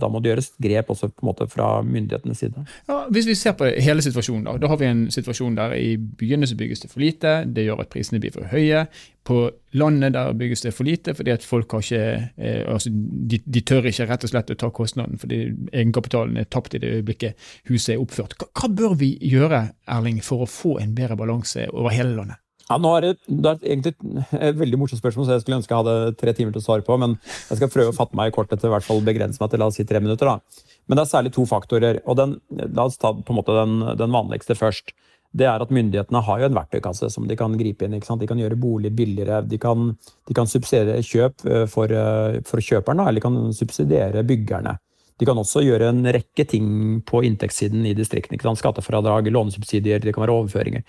da 0.00 0.08
må 0.12 0.20
det 0.20 0.34
gjøres 0.34 0.50
grep 0.62 0.90
også 0.92 1.08
på 1.08 1.24
en 1.24 1.30
måte 1.30 1.46
fra 1.48 1.68
myndighetenes 1.86 2.42
side. 2.44 2.64
Ja, 2.90 2.98
hvis 3.08 3.28
vi 3.30 3.36
ser 3.40 3.56
på 3.56 3.70
hele 3.80 4.04
situasjonen, 4.04 4.44
da, 4.44 4.58
da 4.60 4.68
har 4.68 4.80
vi 4.82 4.90
en 4.90 5.06
situasjon 5.14 5.56
der 5.56 5.72
i 5.78 5.94
byene 5.96 6.48
så 6.48 6.58
bygges 6.60 6.84
det 6.84 6.92
for 6.92 7.00
lite. 7.00 7.32
Det 7.48 7.64
gjør 7.64 7.80
at 7.86 7.90
prisene 7.94 8.20
blir 8.20 8.36
for 8.36 8.52
høye. 8.52 8.84
På 9.24 9.38
landet 9.80 10.12
der 10.12 10.36
bygges 10.36 10.66
det 10.66 10.74
for 10.76 10.84
lite 10.84 11.14
fordi 11.16 11.32
at 11.32 11.46
folk 11.48 11.72
har 11.72 11.80
ikke 11.80 12.04
eh, 12.36 12.60
altså 12.68 12.92
de, 12.92 13.40
de, 13.40 13.62
tør 13.64 13.88
ikke 13.88 14.10
rett 14.10 14.28
og 14.28 14.34
slett 14.34 14.52
å 14.52 14.58
ta 14.60 14.68
kostnaden 14.68 15.16
fordi 15.18 15.38
egenkapitalen 15.72 16.36
er 16.36 16.50
tapt 16.52 16.76
i 16.76 16.82
det 16.84 16.92
øyeblikket 16.98 17.48
huset 17.70 17.94
er 17.94 18.04
oppført. 18.04 18.36
Hva, 18.36 18.52
hva 18.52 18.68
bør 18.68 18.98
vi 19.00 19.14
gjøre 19.24 19.70
Erling, 19.88 20.20
for 20.20 20.44
å 20.44 20.50
få 20.50 20.76
en 20.84 20.92
bedre 20.98 21.16
balanse 21.16 21.70
over 21.72 21.96
hele 21.96 22.12
landet? 22.18 22.43
Ja, 22.74 22.78
nå 22.82 22.90
er 22.96 23.04
det, 23.04 23.10
det 23.30 23.50
er 23.52 23.60
egentlig 23.70 23.92
et 24.34 24.56
veldig 24.58 24.78
morsomt 24.80 24.98
spørsmål, 24.98 25.28
så 25.28 25.36
jeg 25.36 25.44
skulle 25.44 25.60
ønske 25.60 25.70
jeg 25.70 25.84
hadde 25.84 26.14
tre 26.18 26.32
timer 26.34 26.54
til 26.54 26.58
å 26.58 26.64
svare 26.64 26.82
på. 26.82 26.96
Men 26.98 27.14
jeg 27.22 27.60
skal 27.60 27.70
prøve 27.70 27.92
å 27.92 27.94
fatte 27.94 28.18
meg 28.18 28.32
i 28.32 28.34
korthet 28.34 28.58
til 28.58 28.72
hvert 28.72 28.86
fall 28.86 29.04
begrense 29.06 29.38
meg 29.38 29.52
til 29.52 29.62
la 29.62 29.68
oss 29.70 29.78
si 29.78 29.86
tre 29.86 30.00
minutter. 30.02 30.26
da. 30.26 30.64
Men 30.88 30.98
det 30.98 31.04
er 31.04 31.12
særlig 31.12 31.34
to 31.36 31.44
faktorer. 31.46 32.00
og 32.02 32.18
den, 32.18 32.38
La 32.74 32.88
oss 32.88 32.98
ta 32.98 33.12
på 33.14 33.30
en 33.30 33.38
måte 33.38 33.54
den, 33.54 33.76
den, 34.00 34.10
vanligste 34.10 34.58
først. 34.58 34.90
Det 35.34 35.46
er 35.46 35.62
at 35.62 35.70
Myndighetene 35.70 36.22
har 36.26 36.40
jo 36.40 36.48
en 36.48 36.58
verktøykasse 36.58 37.12
som 37.14 37.28
de 37.30 37.38
kan 37.38 37.54
gripe 37.58 37.86
inn. 37.86 37.94
sant? 38.02 38.20
De 38.20 38.30
kan 38.30 38.42
gjøre 38.42 38.58
bolig 38.58 38.90
billigere. 38.90 39.44
De 39.46 39.58
kan, 39.58 39.92
de 40.26 40.34
kan 40.34 40.50
subsidiere 40.50 40.98
kjøp 41.02 41.46
eh, 41.46 41.66
for, 41.70 41.94
eh, 41.94 42.40
for 42.42 42.58
kjøperen, 42.58 43.06
eller 43.06 43.22
de 43.22 43.26
kan 43.28 43.38
subsidiere 43.54 44.26
byggerne. 44.26 44.74
De 45.18 45.26
kan 45.26 45.38
også 45.38 45.62
gjøre 45.62 45.92
en 45.92 46.02
rekke 46.10 46.42
ting 46.50 46.68
på 47.06 47.22
inntektssiden 47.22 47.86
i 47.86 47.94
distriktene. 47.94 48.56
Skattefradrag, 48.58 49.30
lånesubsidier, 49.30 50.02
det 50.02 50.14
kan 50.14 50.26
være 50.26 50.34
overføringer. 50.40 50.82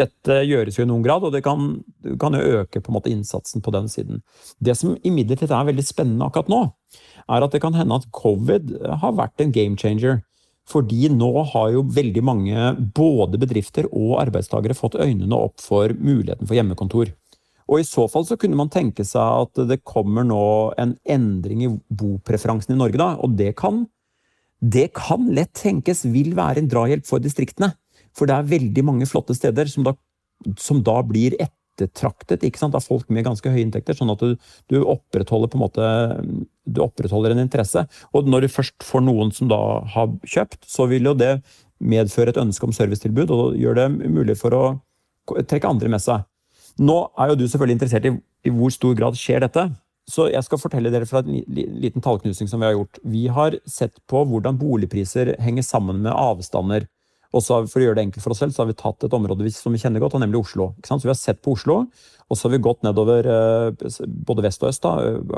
Dette 0.00 0.38
gjøres 0.48 0.78
jo 0.78 0.86
i 0.86 0.88
noen 0.88 1.04
grad, 1.04 1.24
og 1.26 1.34
det 1.34 1.42
kan, 1.44 1.82
kan 2.20 2.36
jo 2.36 2.62
øke 2.62 2.80
på 2.80 2.90
en 2.90 2.96
måte 2.96 3.12
innsatsen 3.12 3.64
på 3.64 3.74
den 3.74 3.90
siden. 3.92 4.22
Det 4.56 4.76
som 4.78 4.94
imidlertid 5.04 5.52
er 5.52 5.68
veldig 5.68 5.84
spennende 5.84 6.28
akkurat 6.28 6.48
nå, 6.48 6.62
er 7.28 7.44
at 7.44 7.52
det 7.52 7.60
kan 7.64 7.76
hende 7.76 8.00
at 8.00 8.08
covid 8.16 8.72
har 9.02 9.18
vært 9.18 9.44
en 9.44 9.52
game 9.52 9.76
changer. 9.76 10.22
Fordi 10.70 11.08
nå 11.10 11.30
har 11.52 11.72
jo 11.74 11.82
veldig 11.90 12.22
mange, 12.24 12.68
både 12.94 13.40
bedrifter 13.42 13.88
og 13.90 14.20
arbeidstakere, 14.22 14.78
fått 14.78 14.96
øynene 15.00 15.36
opp 15.36 15.60
for 15.60 15.92
muligheten 15.98 16.46
for 16.46 16.56
hjemmekontor. 16.56 17.12
Og 17.68 17.80
I 17.80 17.86
så 17.86 18.06
fall 18.10 18.24
så 18.28 18.36
kunne 18.40 18.58
man 18.58 18.70
tenke 18.72 19.04
seg 19.06 19.46
at 19.46 19.62
det 19.68 19.82
kommer 19.88 20.26
nå 20.26 20.44
en 20.80 20.96
endring 21.08 21.64
i 21.66 21.70
bopreferansen 21.88 22.74
i 22.74 22.78
Norge. 22.78 22.98
da, 23.00 23.16
Og 23.22 23.36
det 23.38 23.56
kan, 23.58 23.86
det 24.60 24.92
kan 24.94 25.28
lett 25.34 25.54
tenkes 25.58 26.04
vil 26.04 26.34
være 26.38 26.62
en 26.62 26.70
drahjelp 26.70 27.06
for 27.06 27.22
distriktene. 27.22 27.72
For 28.16 28.28
det 28.28 28.36
er 28.36 28.52
veldig 28.52 28.84
mange 28.86 29.08
flotte 29.08 29.36
steder 29.36 29.70
som 29.72 29.86
da, 29.86 29.94
som 30.60 30.82
da 30.84 30.98
blir 31.06 31.36
ettertraktet 31.40 32.44
ikke 32.44 32.60
sant, 32.60 32.76
av 32.76 32.84
folk 32.84 33.08
med 33.12 33.26
ganske 33.26 33.48
høye 33.48 33.64
inntekter. 33.64 33.96
Sånn 33.98 34.12
at 34.12 34.22
du, 34.22 34.36
du, 34.72 34.80
opprettholder 34.82 35.52
på 35.52 35.58
en 35.58 35.64
måte 35.64 35.90
du 36.68 36.82
opprettholder 36.84 37.34
en 37.34 37.44
interesse. 37.44 37.86
Og 38.12 38.28
når 38.28 38.46
du 38.46 38.54
først 38.54 38.86
får 38.86 39.04
noen 39.06 39.32
som 39.34 39.50
da 39.50 39.60
har 39.94 40.12
kjøpt, 40.22 40.62
så 40.68 40.88
vil 40.90 41.10
jo 41.10 41.16
det 41.18 41.38
medføre 41.82 42.30
et 42.30 42.42
ønske 42.42 42.68
om 42.68 42.74
servicetilbud 42.74 43.32
og 43.34 43.56
gjøre 43.58 43.88
det 43.88 44.10
mulig 44.12 44.36
for 44.38 44.54
å 44.54 44.64
trekke 45.48 45.70
andre 45.70 45.90
med 45.90 46.02
seg. 46.02 46.26
Nå 46.80 46.98
er 47.20 47.32
jo 47.32 47.40
du 47.40 47.46
selvfølgelig 47.46 47.76
interessert 47.76 48.06
i, 48.08 48.12
i 48.46 48.52
hvor 48.54 48.72
stor 48.72 48.94
grad 48.98 49.18
skjer 49.18 49.42
dette. 49.44 49.66
Så 50.10 50.26
jeg 50.32 50.42
skal 50.46 50.58
fortelle 50.58 50.90
dere 50.90 51.06
fra 51.06 51.22
en 51.22 51.42
liten 51.46 52.02
tallknusing 52.02 52.48
som 52.50 52.62
vi 52.62 52.68
har 52.68 52.74
gjort. 52.74 52.98
Vi 53.06 53.26
har 53.30 53.56
sett 53.70 54.00
på 54.10 54.24
hvordan 54.28 54.58
boligpriser 54.58 55.36
henger 55.42 55.66
sammen 55.66 56.02
med 56.02 56.14
avstander. 56.14 56.88
Og 57.32 57.40
så 57.44 57.62
For 57.70 57.80
å 57.80 57.86
gjøre 57.86 57.98
det 57.98 58.06
enkelt 58.06 58.24
for 58.24 58.34
oss 58.34 58.42
selv, 58.42 58.52
så 58.54 58.62
har 58.62 58.70
vi 58.70 58.78
tatt 58.78 59.06
et 59.06 59.16
område 59.16 59.48
som 59.56 59.72
vi 59.72 59.80
kjenner 59.80 60.02
godt, 60.02 60.18
nemlig 60.20 60.42
Oslo. 60.42 60.72
Så 60.84 60.98
Vi 61.00 61.08
har 61.08 61.18
sett 61.18 61.40
på 61.42 61.54
Oslo, 61.56 61.86
og 62.28 62.36
så 62.36 62.48
har 62.48 62.54
vi 62.54 62.62
gått 62.64 62.84
nedover 62.84 63.28
eh, 63.32 63.98
både 64.28 64.44
vest 64.44 64.62
og 64.62 64.68
øst 64.68 64.84
da, 64.84 64.92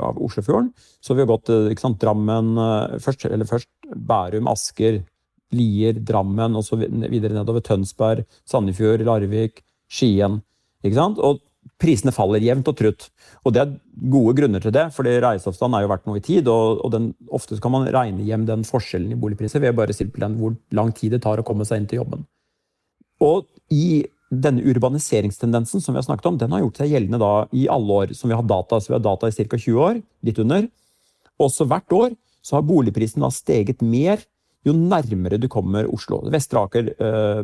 av 0.09 0.19
Oslofjorden. 0.19 0.73
Så 0.99 1.13
har 1.13 1.21
vi 1.21 1.29
gått 1.31 1.51
eh, 1.53 1.71
sant, 1.79 1.99
Drammen 2.01 2.55
først, 2.99 3.27
eller 3.31 3.47
først 3.47 3.71
Bærum, 3.95 4.51
Asker, 4.51 5.01
Lier, 5.55 5.99
Drammen, 6.03 6.55
og 6.57 6.65
så 6.67 6.77
videre 6.79 7.37
nedover 7.37 7.63
Tønsberg, 7.63 8.25
Sandefjord, 8.49 9.05
Larvik, 9.07 9.63
Skien. 9.87 10.41
Ikke 10.83 10.97
sant? 10.99 11.21
Og 11.23 11.39
prisene 11.81 12.13
faller 12.15 12.43
jevnt 12.43 12.69
og 12.71 12.77
trutt. 12.79 13.07
Og 13.43 13.53
det 13.55 13.61
er 13.63 13.75
gode 14.11 14.35
grunner 14.37 14.63
til 14.63 14.73
det, 14.75 14.87
fordi 14.95 15.17
reiseavstand 15.23 15.75
er 15.75 15.85
jo 15.85 15.91
verdt 15.91 16.07
noe 16.09 16.19
i 16.19 16.23
tid. 16.25 16.49
Og, 16.51 16.81
og 16.85 16.93
den, 16.93 17.09
ofte 17.35 17.57
kan 17.61 17.73
man 17.73 17.87
regne 17.93 18.25
hjem 18.27 18.47
den 18.47 18.65
forskjellen 18.67 19.13
i 19.15 19.19
boligpriser 19.19 19.63
ved 19.63 19.75
bare 19.77 19.95
simpelthen 19.95 20.37
hvor 20.39 20.55
lang 20.75 20.93
tid 20.95 21.15
det 21.15 21.23
tar 21.25 21.41
å 21.41 21.47
komme 21.47 21.67
seg 21.67 21.81
inn 21.81 21.89
til 21.91 22.03
jobben. 22.03 22.25
Og 23.23 23.47
i 23.73 24.05
denne 24.29 24.63
urbaniseringstendensen 24.65 25.83
som 25.83 25.93
vi 25.93 26.01
har 26.01 26.07
snakket 26.07 26.29
om, 26.31 26.37
den 26.39 26.53
har 26.55 26.63
gjort 26.63 26.79
seg 26.81 26.93
gjeldende 26.95 27.21
da 27.21 27.33
i 27.55 27.67
alle 27.71 27.99
år 28.01 28.15
som 28.17 28.31
vi 28.31 28.37
har 28.37 28.47
data. 28.47 28.79
Så 28.79 28.91
vi 28.91 28.97
har 28.97 29.05
data 29.05 29.29
i 29.29 29.35
ca. 29.35 29.57
20 29.57 29.83
år, 29.89 29.99
litt 30.25 30.41
under. 30.41 30.69
Også 31.41 31.67
hvert 31.69 31.95
år 31.95 32.15
så 32.45 32.57
har 32.57 32.67
boligprisen 32.67 33.23
da 33.23 33.31
steget 33.33 33.83
mer 33.85 34.23
jo 34.65 34.73
nærmere 34.73 35.37
du 35.37 35.47
kommer 35.51 35.85
Oslo. 35.93 36.23
Vestre 36.33 36.63
Aker, 36.65 36.89
eh, 36.97 37.41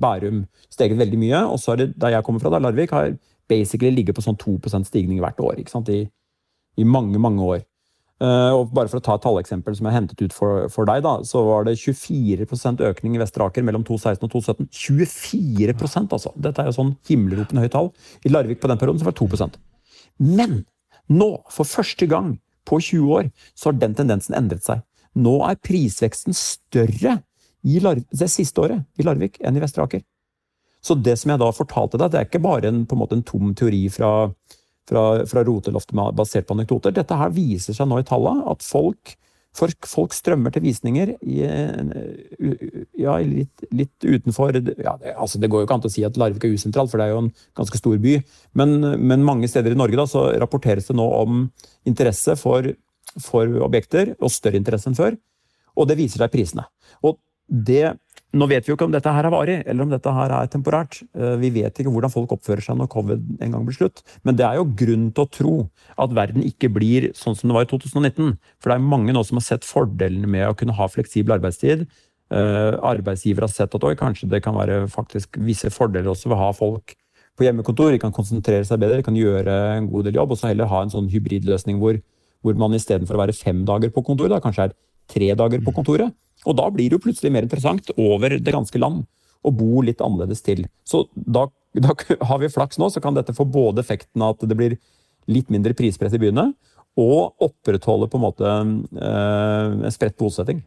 Bærum 0.00 0.44
steget 0.72 0.98
veldig 0.98 1.20
mye. 1.20 1.40
Og 1.52 1.60
så 1.60 1.74
er 1.74 1.82
det 1.82 1.88
der 2.00 2.16
jeg 2.16 2.24
kommer 2.24 2.40
fra, 2.40 2.50
da, 2.50 2.58
Larvik, 2.58 2.90
har 2.90 3.12
basically 3.50 3.92
ligget 3.94 4.16
på 4.16 4.24
sånn 4.24 4.38
2% 4.40 4.88
stigning 4.88 5.20
hvert 5.22 5.40
år. 5.42 5.60
I, 5.92 6.02
i 6.80 6.84
mange, 6.84 7.20
mange 7.20 7.42
år. 7.42 7.64
og 8.54 8.70
bare 8.72 8.88
for 8.88 9.00
å 9.00 9.04
ta 9.04 9.16
et 9.18 9.24
talleksempel 9.26 9.74
som 9.76 9.88
jeg 9.88 9.96
hentet 9.96 10.22
ut 10.22 10.32
for, 10.32 10.68
for 10.72 10.88
deg, 10.88 11.02
da, 11.04 11.16
så 11.26 11.42
var 11.44 11.66
det 11.66 11.74
24% 11.80 12.80
økning 12.86 13.16
i 13.16 13.20
Vestre 13.20 13.44
Aker 13.44 13.66
mellom 13.66 13.84
2016 13.84 14.24
og 14.24 14.32
2017. 14.36 14.70
24% 14.70 16.14
altså! 16.16 16.32
Dette 16.36 16.62
er 16.62 16.70
jo 16.70 16.78
sånn 16.78 16.94
himmelropende 17.10 17.66
høyt 17.66 17.74
tall. 17.74 17.90
I 18.24 18.32
Larvik 18.32 18.62
på 18.62 18.70
den 18.70 18.80
perioden 18.80 19.02
så 19.02 19.10
var 19.10 19.16
det 19.16 19.26
2% 19.26 19.60
Men 20.22 20.64
nå, 21.10 21.30
for 21.52 21.68
første 21.68 22.08
gang 22.08 22.36
på 22.64 22.80
20 22.80 23.12
år, 23.18 23.30
så 23.52 23.70
har 23.70 23.80
den 23.82 23.98
tendensen 23.98 24.36
endret 24.38 24.64
seg. 24.64 24.80
Nå 25.14 25.36
er 25.46 25.60
prisveksten 25.60 26.34
større 26.34 27.18
i 27.64 27.80
Larvik, 27.80 28.08
det 28.12 28.30
siste 28.32 28.60
året 28.60 28.84
i 29.00 29.06
Larvik 29.06 29.38
enn 29.44 29.56
i 29.56 29.62
Vestre 29.62 29.84
Aker. 29.84 30.02
Så 30.84 30.96
det 31.00 31.16
som 31.20 31.32
jeg 31.32 31.40
da 31.40 31.50
fortalte 31.54 32.00
deg, 32.00 32.12
det 32.12 32.20
er 32.20 32.28
ikke 32.28 32.44
bare 32.44 32.68
en, 32.68 32.84
en, 32.84 33.00
måte 33.00 33.16
en 33.16 33.24
tom 33.26 33.54
teori 33.56 33.86
fra, 33.92 34.12
fra, 34.88 35.04
fra 35.30 35.44
roteloftet 35.46 35.96
basert 36.16 36.48
på 36.48 36.56
anekdoter. 36.58 36.94
Dette 36.94 37.18
her 37.18 37.32
viser 37.32 37.76
seg 37.76 37.88
nå 37.88 38.02
i 38.02 38.06
tallene, 38.08 38.44
at 38.52 38.64
folk, 38.66 39.14
folk 39.56 40.16
strømmer 40.16 40.52
til 40.52 40.66
visninger 40.66 41.14
i, 41.24 41.40
ja, 43.00 43.16
litt, 43.24 43.64
litt, 43.72 43.94
utenfor 44.04 44.58
ja, 44.60 44.96
det, 45.00 45.14
altså 45.14 45.40
det 45.40 45.48
går 45.48 45.62
jo 45.62 45.68
ikke 45.70 45.78
an 45.78 45.88
å 45.88 45.94
si 45.96 46.04
at 46.04 46.20
Larvik 46.20 46.44
er 46.44 46.56
usentralt, 46.58 46.92
for 46.92 47.00
det 47.00 47.08
er 47.08 47.14
jo 47.14 47.24
en 47.24 47.34
ganske 47.56 47.80
stor 47.80 48.00
by. 48.04 48.18
Men, 48.60 48.76
men 49.00 49.24
mange 49.24 49.48
steder 49.48 49.72
i 49.72 49.80
Norge 49.80 50.00
da, 50.00 50.08
så 50.10 50.28
rapporteres 50.42 50.90
det 50.90 50.98
nå 51.00 51.08
om 51.22 51.46
interesse 51.88 52.36
for, 52.40 52.74
for 53.24 53.60
objekter, 53.64 54.12
og 54.20 54.36
større 54.36 54.60
interesse 54.60 54.92
enn 54.92 55.00
før. 55.00 55.16
Og 55.80 55.88
det 55.88 55.96
viser 55.98 56.20
seg 56.22 56.34
prisene. 56.34 56.68
Og 57.02 57.16
det 57.48 57.94
nå 58.34 58.46
vet 58.50 58.66
vi 58.66 58.72
jo 58.72 58.76
ikke 58.76 58.88
om 58.88 58.94
dette 58.94 59.12
her 59.14 59.26
er 59.26 59.32
varig, 59.32 59.56
eller 59.62 59.86
om 59.86 59.92
dette 59.92 60.12
her 60.16 60.32
er 60.34 60.48
temporært. 60.50 60.98
Eh, 61.14 61.36
vi 61.38 61.52
vet 61.54 61.76
ikke 61.78 61.92
hvordan 61.94 62.10
folk 62.10 62.32
oppfører 62.34 62.64
seg 62.66 62.78
når 62.80 62.90
covid 62.90 63.28
en 63.44 63.54
gang 63.54 63.66
blir 63.66 63.76
slutt. 63.76 64.02
Men 64.26 64.38
det 64.38 64.46
er 64.46 64.58
jo 64.58 64.66
grunn 64.80 65.04
til 65.14 65.22
å 65.22 65.30
tro 65.30 65.54
at 66.02 66.16
verden 66.16 66.42
ikke 66.46 66.72
blir 66.74 67.12
sånn 67.18 67.38
som 67.38 67.50
det 67.50 67.56
var 67.56 67.68
i 67.68 67.70
2019. 67.70 68.34
For 68.58 68.72
det 68.72 68.78
er 68.78 68.88
mange 68.90 69.14
nå 69.14 69.22
som 69.26 69.38
har 69.38 69.46
sett 69.46 69.68
fordelene 69.68 70.30
med 70.30 70.48
å 70.48 70.56
kunne 70.58 70.74
ha 70.74 70.90
fleksibel 70.90 71.36
arbeidstid. 71.36 71.86
Uh, 72.32 72.74
arbeidsgiver 72.82 73.44
har 73.44 73.52
sett 73.52 73.74
at 73.76 73.84
oi, 73.84 73.92
kanskje 74.00 74.26
det 74.32 74.40
kan 74.42 74.56
være 74.56 74.86
faktisk 74.90 75.36
visse 75.44 75.68
fordeler 75.70 76.08
også 76.10 76.30
ved 76.30 76.38
å 76.38 76.46
ha 76.46 76.54
folk 76.56 76.96
på 77.38 77.46
hjemmekontor. 77.46 77.92
De 77.94 78.00
kan 78.02 78.14
konsentrere 78.16 78.66
seg 78.66 78.80
bedre, 78.82 78.98
de 78.98 79.06
kan 79.06 79.18
gjøre 79.18 79.54
en 79.76 79.86
god 79.92 80.08
del 80.08 80.18
jobb. 80.18 80.34
Og 80.34 80.40
så 80.40 80.50
heller 80.50 80.70
ha 80.72 80.82
en 80.82 80.90
sånn 80.90 81.12
hybridløsning 81.12 81.78
hvor, 81.82 82.00
hvor 82.42 82.58
man 82.58 82.74
istedenfor 82.74 83.14
å 83.14 83.22
være 83.22 83.36
fem 83.36 83.62
dager 83.68 83.94
på 83.94 84.02
kontor, 84.08 84.32
da 84.32 84.42
kanskje 84.42 84.70
er 84.70 84.76
tre 85.10 85.32
dager 85.38 85.62
på 85.64 85.74
kontoret. 85.76 86.14
Og 86.44 86.56
da 86.58 86.68
blir 86.72 86.90
det 86.90 86.98
jo 86.98 87.04
plutselig 87.06 87.32
mer 87.32 87.46
interessant 87.46 87.90
over 87.96 88.36
det 88.36 88.54
ganske 88.54 88.80
land 88.80 89.04
å 89.44 89.52
bo 89.52 89.82
litt 89.84 90.02
annerledes 90.04 90.42
til. 90.44 90.64
Så 90.88 91.04
da, 91.14 91.46
da 91.76 91.94
har 92.30 92.42
vi 92.42 92.52
flaks 92.52 92.80
nå, 92.80 92.90
så 92.90 93.02
kan 93.04 93.16
dette 93.16 93.36
få 93.36 93.46
både 93.48 93.84
effekten 93.84 94.24
av 94.24 94.36
at 94.36 94.46
det 94.48 94.58
blir 94.58 94.78
litt 95.30 95.50
mindre 95.52 95.76
prispress 95.76 96.16
i 96.16 96.20
byene, 96.20 96.50
og 97.00 97.42
opprettholde 97.42 98.06
på 98.06 98.20
en 98.20 98.22
måte 98.22 98.50
eh, 99.02 99.90
spredt 99.90 100.18
bosetting. 100.20 100.60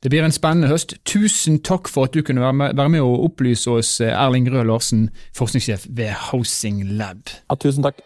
Det 0.00 0.08
blir 0.08 0.24
en 0.24 0.32
spennende 0.32 0.70
høst. 0.70 0.94
Tusen 1.04 1.58
takk 1.60 1.88
for 1.92 2.08
at 2.08 2.16
du 2.16 2.24
kunne 2.24 2.40
være 2.40 2.56
med, 2.56 2.76
være 2.78 2.92
med 2.96 3.04
og 3.04 3.26
opplyse 3.28 3.68
oss, 3.70 3.90
Erling 4.00 4.48
Røe 4.50 4.64
Larsen, 4.64 5.10
forskningssjef 5.36 5.84
ved 5.92 6.14
Housing 6.30 6.80
Lab. 6.96 7.28
Ja, 7.28 7.58
tusen 7.60 7.84
takk. 7.84 8.00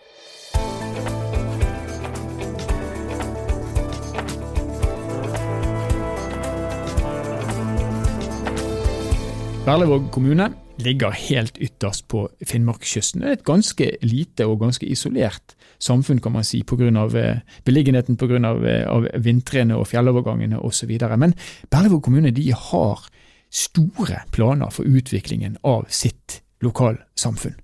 Berlevåg 9.64 10.10
kommune 10.12 10.50
ligger 10.76 11.10
helt 11.10 11.58
ytterst 11.58 12.08
på 12.08 12.26
Finnmarkskysten. 12.44 13.22
Det 13.22 13.28
er 13.28 13.36
et 13.38 13.44
ganske 13.44 13.86
lite 14.04 14.44
og 14.44 14.58
ganske 14.60 14.84
isolert 14.84 15.54
samfunn, 15.80 16.20
kan 16.20 16.34
man 16.34 16.44
si, 16.44 16.60
pga. 16.62 16.90
Eh, 17.16 17.38
beliggenheten 17.64 18.18
pga. 18.20 18.36
Eh, 18.36 18.84
av 18.84 19.06
vintrene 19.24 19.78
og 19.78 19.86
fjellovergangene 19.88 20.60
osv. 20.60 20.92
Men 21.16 21.32
Berlevåg 21.70 22.02
kommune 22.02 22.30
de 22.30 22.52
har 22.52 23.06
store 23.50 24.20
planer 24.32 24.70
for 24.70 24.84
utviklingen 24.84 25.56
av 25.64 25.86
sitt 25.88 26.42
lokalsamfunn. 26.60 27.56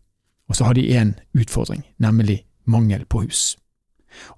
Og 0.48 0.56
så 0.56 0.64
har 0.64 0.74
de 0.74 0.88
én 0.88 1.14
utfordring, 1.36 1.84
nemlig 1.98 2.46
mangel 2.64 3.04
på 3.04 3.26
hus. 3.26 3.58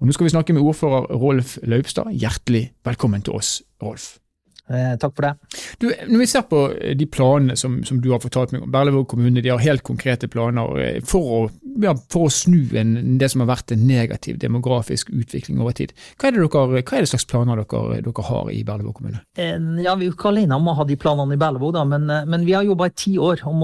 Og 0.01 0.07
Nå 0.07 0.13
skal 0.13 0.25
vi 0.25 0.35
snakke 0.35 0.53
med 0.53 0.63
ordfører 0.63 1.15
Rolf 1.15 1.59
Laupstad. 1.63 2.11
Hjertelig 2.11 2.73
velkommen 2.85 3.23
til 3.23 3.39
oss, 3.39 3.63
Rolf. 3.83 4.22
Eh, 4.71 4.97
takk 4.99 5.17
for 5.17 5.27
det. 5.27 5.33
Du, 5.79 5.89
når 6.07 6.21
vi 6.23 6.27
ser 6.31 6.45
på 6.47 6.61
eh, 6.71 6.95
de 6.95 7.07
planene 7.11 7.57
som, 7.59 7.81
som 7.85 7.99
du 8.01 8.13
har 8.13 8.23
fortalt 8.23 8.53
meg 8.55 8.63
om, 8.63 8.71
Berlevåg 8.71 9.09
kommune 9.11 9.43
de 9.43 9.51
har 9.51 9.63
helt 9.63 9.83
konkrete 9.83 10.29
planer 10.31 10.79
eh, 10.79 11.01
for 11.07 11.33
å, 11.35 11.41
ja, 11.83 11.97
for 12.13 12.29
å 12.29 12.33
snu 12.33 12.71
en, 12.79 12.95
det 13.19 13.33
som 13.33 13.43
har 13.43 13.51
vært 13.51 13.75
en 13.75 13.83
negativ 13.89 14.39
demografisk 14.43 15.11
utvikling 15.11 15.59
over 15.61 15.75
tid. 15.81 15.97
Hva 16.15 16.31
er 16.31 16.39
det, 16.39 16.45
dere, 16.47 16.85
hva 16.87 17.01
er 17.01 17.05
det 17.05 17.11
slags 17.11 17.27
planer 17.29 17.65
dere, 17.65 17.99
dere 18.07 18.27
har 18.29 18.55
i 18.55 18.63
Berlevåg 18.69 19.01
kommune? 19.01 19.25
Ja, 19.35 19.59
Vi 19.99 20.07
er 20.07 20.07
jo 20.07 20.15
ikke 20.15 20.31
alene 20.31 20.57
om 20.57 20.71
å 20.71 20.77
ha 20.79 20.87
de 20.87 21.01
planene 21.01 21.35
i 21.35 21.43
Berlevåg, 21.43 21.75
da, 21.75 21.85
men, 21.89 22.07
men, 22.07 22.47
vi 22.47 22.55
har 22.55 22.67
jobba 22.67 22.89
i 22.89 22.97
ti 23.03 23.17
år 23.19 23.43
å, 23.43 23.59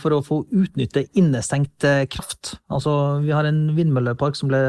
for 0.00 0.18
å 0.18 0.22
få 0.24 0.42
utnytte 0.52 1.06
innestengt 1.16 1.88
kraft. 2.12 2.58
Altså, 2.68 3.18
Vi 3.24 3.32
har 3.32 3.48
en 3.48 3.66
vindmøllepark 3.78 4.36
som 4.36 4.52
ble 4.52 4.66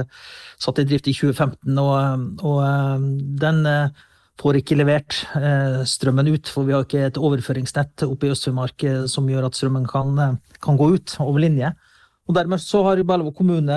satt 0.55 0.79
i 0.79 0.88
drift 0.88 1.11
i 1.11 1.15
2015, 1.19 1.75
og, 1.83 2.43
og 2.47 3.07
den 3.43 3.63
får 4.41 4.60
ikke 4.60 4.78
levert 4.78 5.21
eh, 5.38 5.82
strømmen 5.88 6.30
ut, 6.34 6.52
for 6.52 6.67
vi 6.67 6.76
har 6.76 6.86
ikke 6.86 7.08
et 7.08 7.19
overføringsnett 7.19 8.06
oppe 8.08 8.28
i 8.28 8.34
Øst-Finnmark 8.34 8.86
eh, 8.88 9.04
som 9.12 9.28
gjør 9.32 9.48
at 9.48 9.58
strømmen 9.58 9.88
kan, 9.89 10.12
eh, 10.19 10.58
kan, 10.63 10.80
gå 10.80 10.91
ut 10.98 11.15
over 11.24 11.39
linje. 11.43 11.71
Og 12.26 12.34
Dermed 12.36 12.60
så 12.60 12.82
har 12.88 13.04
Berlevåg 13.06 13.36
kommune 13.38 13.76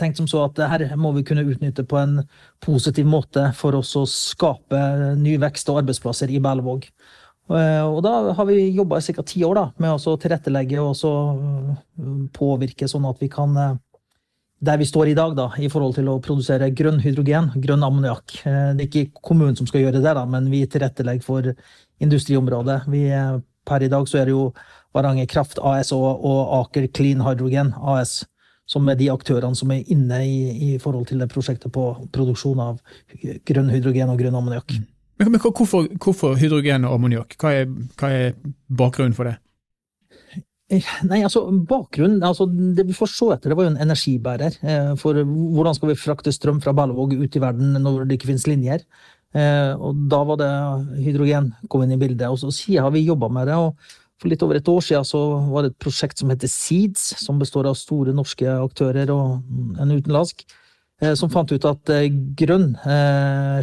tenkt 0.00 0.16
som 0.16 0.26
så 0.30 0.46
at 0.46 0.56
her 0.70 0.86
må 0.96 1.10
vi 1.12 1.26
kunne 1.28 1.44
utnytte 1.44 1.84
på 1.84 1.98
en 2.00 2.22
positiv 2.64 3.04
måte 3.04 3.50
for 3.58 3.76
oss 3.76 3.92
å 4.00 4.06
skape 4.08 4.80
ny 5.20 5.36
vekst 5.42 5.68
og 5.68 5.82
arbeidsplasser 5.82 6.32
i 6.32 6.40
Berlevåg. 6.40 6.86
Og 7.52 7.98
da 8.06 8.14
har 8.32 8.46
vi 8.48 8.70
jobba 8.72 8.96
i 8.96 9.12
ca. 9.12 9.24
ti 9.28 9.42
år 9.44 9.58
da, 9.58 9.64
med 9.76 9.92
å 9.92 10.16
tilrettelegge 10.16 10.80
og 10.80 12.32
påvirke 12.32 12.88
sånn 12.88 13.04
at 13.10 13.20
vi 13.20 13.28
kan 13.28 13.58
der 14.62 14.78
vi 14.78 14.86
står 14.86 15.10
i 15.10 15.14
dag, 15.18 15.34
da, 15.36 15.48
i 15.58 15.68
forhold 15.70 15.96
til 15.96 16.08
å 16.12 16.20
produsere 16.22 16.70
grønn 16.70 17.00
hydrogen, 17.02 17.50
grønn 17.62 17.82
ammoniakk. 17.82 18.36
Eh, 18.46 18.74
det 18.78 18.86
er 18.86 18.90
ikke 18.90 19.22
kommunen 19.30 19.58
som 19.58 19.66
skal 19.66 19.86
gjøre 19.86 20.02
det, 20.02 20.14
da, 20.18 20.22
men 20.28 20.50
vi 20.52 20.62
tilrettelegger 20.70 21.26
for 21.26 21.48
industriområdet. 22.02 22.82
Vi, 22.92 23.06
eh, 23.10 23.40
per 23.66 23.82
i 23.82 23.90
dag 23.90 24.06
så 24.08 24.22
er 24.22 24.30
det 24.30 24.36
jo 24.36 24.52
Varanger 24.94 25.26
Kraft 25.26 25.58
AS 25.58 25.92
og, 25.96 26.24
og 26.24 26.54
Aker 26.60 26.86
Clean 26.94 27.22
Hydrogen 27.24 27.72
AS 27.80 28.22
som 28.72 28.88
er 28.88 28.96
de 28.98 29.10
aktørene 29.12 29.58
som 29.58 29.72
er 29.74 29.88
inne 29.92 30.22
i, 30.24 30.38
i 30.72 30.78
forhold 30.80 31.08
til 31.10 31.20
det 31.22 31.30
prosjektet 31.32 31.72
på 31.74 31.86
produksjon 32.14 32.60
av 32.62 32.80
grønn 33.48 33.70
hydrogen 33.72 34.12
og 34.12 34.20
grønn 34.20 34.38
ammoniakk. 34.38 34.76
Men, 35.20 35.32
men 35.34 35.42
hvorfor, 35.42 35.88
hvorfor, 36.02 36.38
hydrogen 36.40 36.86
og 36.88 36.96
ammoniakk? 36.96 37.36
Hva, 37.40 37.54
hva, 38.00 38.10
er 38.10 38.36
bakgrunnen 38.70 39.16
for 39.16 39.28
det? 39.28 39.36
Eh, 40.72 40.92
nei, 41.04 41.20
altså 41.20 41.44
bakgrunnen, 41.68 42.22
altså 42.24 42.46
Det 42.48 42.86
vi 42.88 42.96
får 42.96 43.10
se 43.12 43.26
etter, 43.34 43.52
det 43.52 43.58
var 43.58 43.66
jo 43.66 43.72
en 43.74 43.82
energibærer. 43.84 44.54
Eh, 44.64 44.92
for 45.00 45.18
hvordan 45.22 45.76
skal 45.76 45.92
vi 45.92 45.98
frakte 46.00 46.32
strøm 46.32 46.62
fra 46.64 46.72
Berlevåg 46.76 47.12
ut 47.18 47.36
i 47.36 47.42
verden 47.42 47.76
når 47.82 48.06
det 48.06 48.16
ikke 48.16 48.30
finnes 48.30 48.48
linjer? 48.48 48.86
Eh, 49.36 49.72
og 49.76 50.00
da 50.12 50.22
var 50.28 50.40
det 50.40 50.52
hydrogen 51.04 51.50
kom 51.72 51.84
inn 51.84 51.92
i 51.96 52.00
bildet. 52.00 52.28
Og 52.30 52.40
så 52.40 52.52
siden 52.52 52.86
har 52.86 52.94
vi 52.94 53.04
jobba 53.04 53.28
med 53.28 53.50
det. 53.50 53.58
og 53.58 53.76
For 54.20 54.32
litt 54.32 54.44
over 54.46 54.56
et 54.56 54.68
år 54.68 54.80
siden 54.80 55.04
så 55.04 55.20
var 55.50 55.62
det 55.62 55.72
et 55.72 55.82
prosjekt 55.82 56.22
som 56.22 56.32
heter 56.32 56.48
Seeds, 56.48 57.04
som 57.20 57.40
består 57.40 57.68
av 57.68 57.76
store 57.76 58.14
norske 58.16 58.48
aktører 58.48 59.10
og 59.12 59.42
en 59.82 59.92
utenlandsk, 59.92 60.44
som 61.18 61.32
fant 61.32 61.50
ut 61.50 61.64
at 61.66 61.90
grønn 62.38 62.76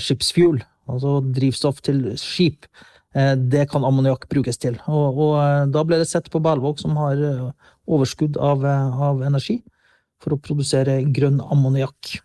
skipsfuel, 0.03 0.57
altså 0.91 1.13
drivstoff 1.23 1.79
til 1.79 2.01
skip, 2.19 2.67
Eh, 2.67 2.98
det 3.13 3.65
kan 3.71 3.85
ammoniakk 3.85 4.27
brukes 4.29 4.59
til. 4.61 4.77
Og, 4.85 5.17
og, 5.17 5.35
eh, 5.41 5.65
da 5.73 5.83
ble 5.83 5.97
det 6.01 6.09
sett 6.09 6.29
på 6.29 6.41
Berlevåg, 6.43 6.79
som 6.81 6.97
har 7.01 7.17
eh, 7.17 7.51
overskudd 7.89 8.37
av, 8.37 8.65
av, 8.65 9.23
energi, 9.25 9.59
for 10.21 10.35
å 10.35 10.41
produsere 10.41 11.01
grønn 11.15 11.39
ammoniakk. 11.41 12.19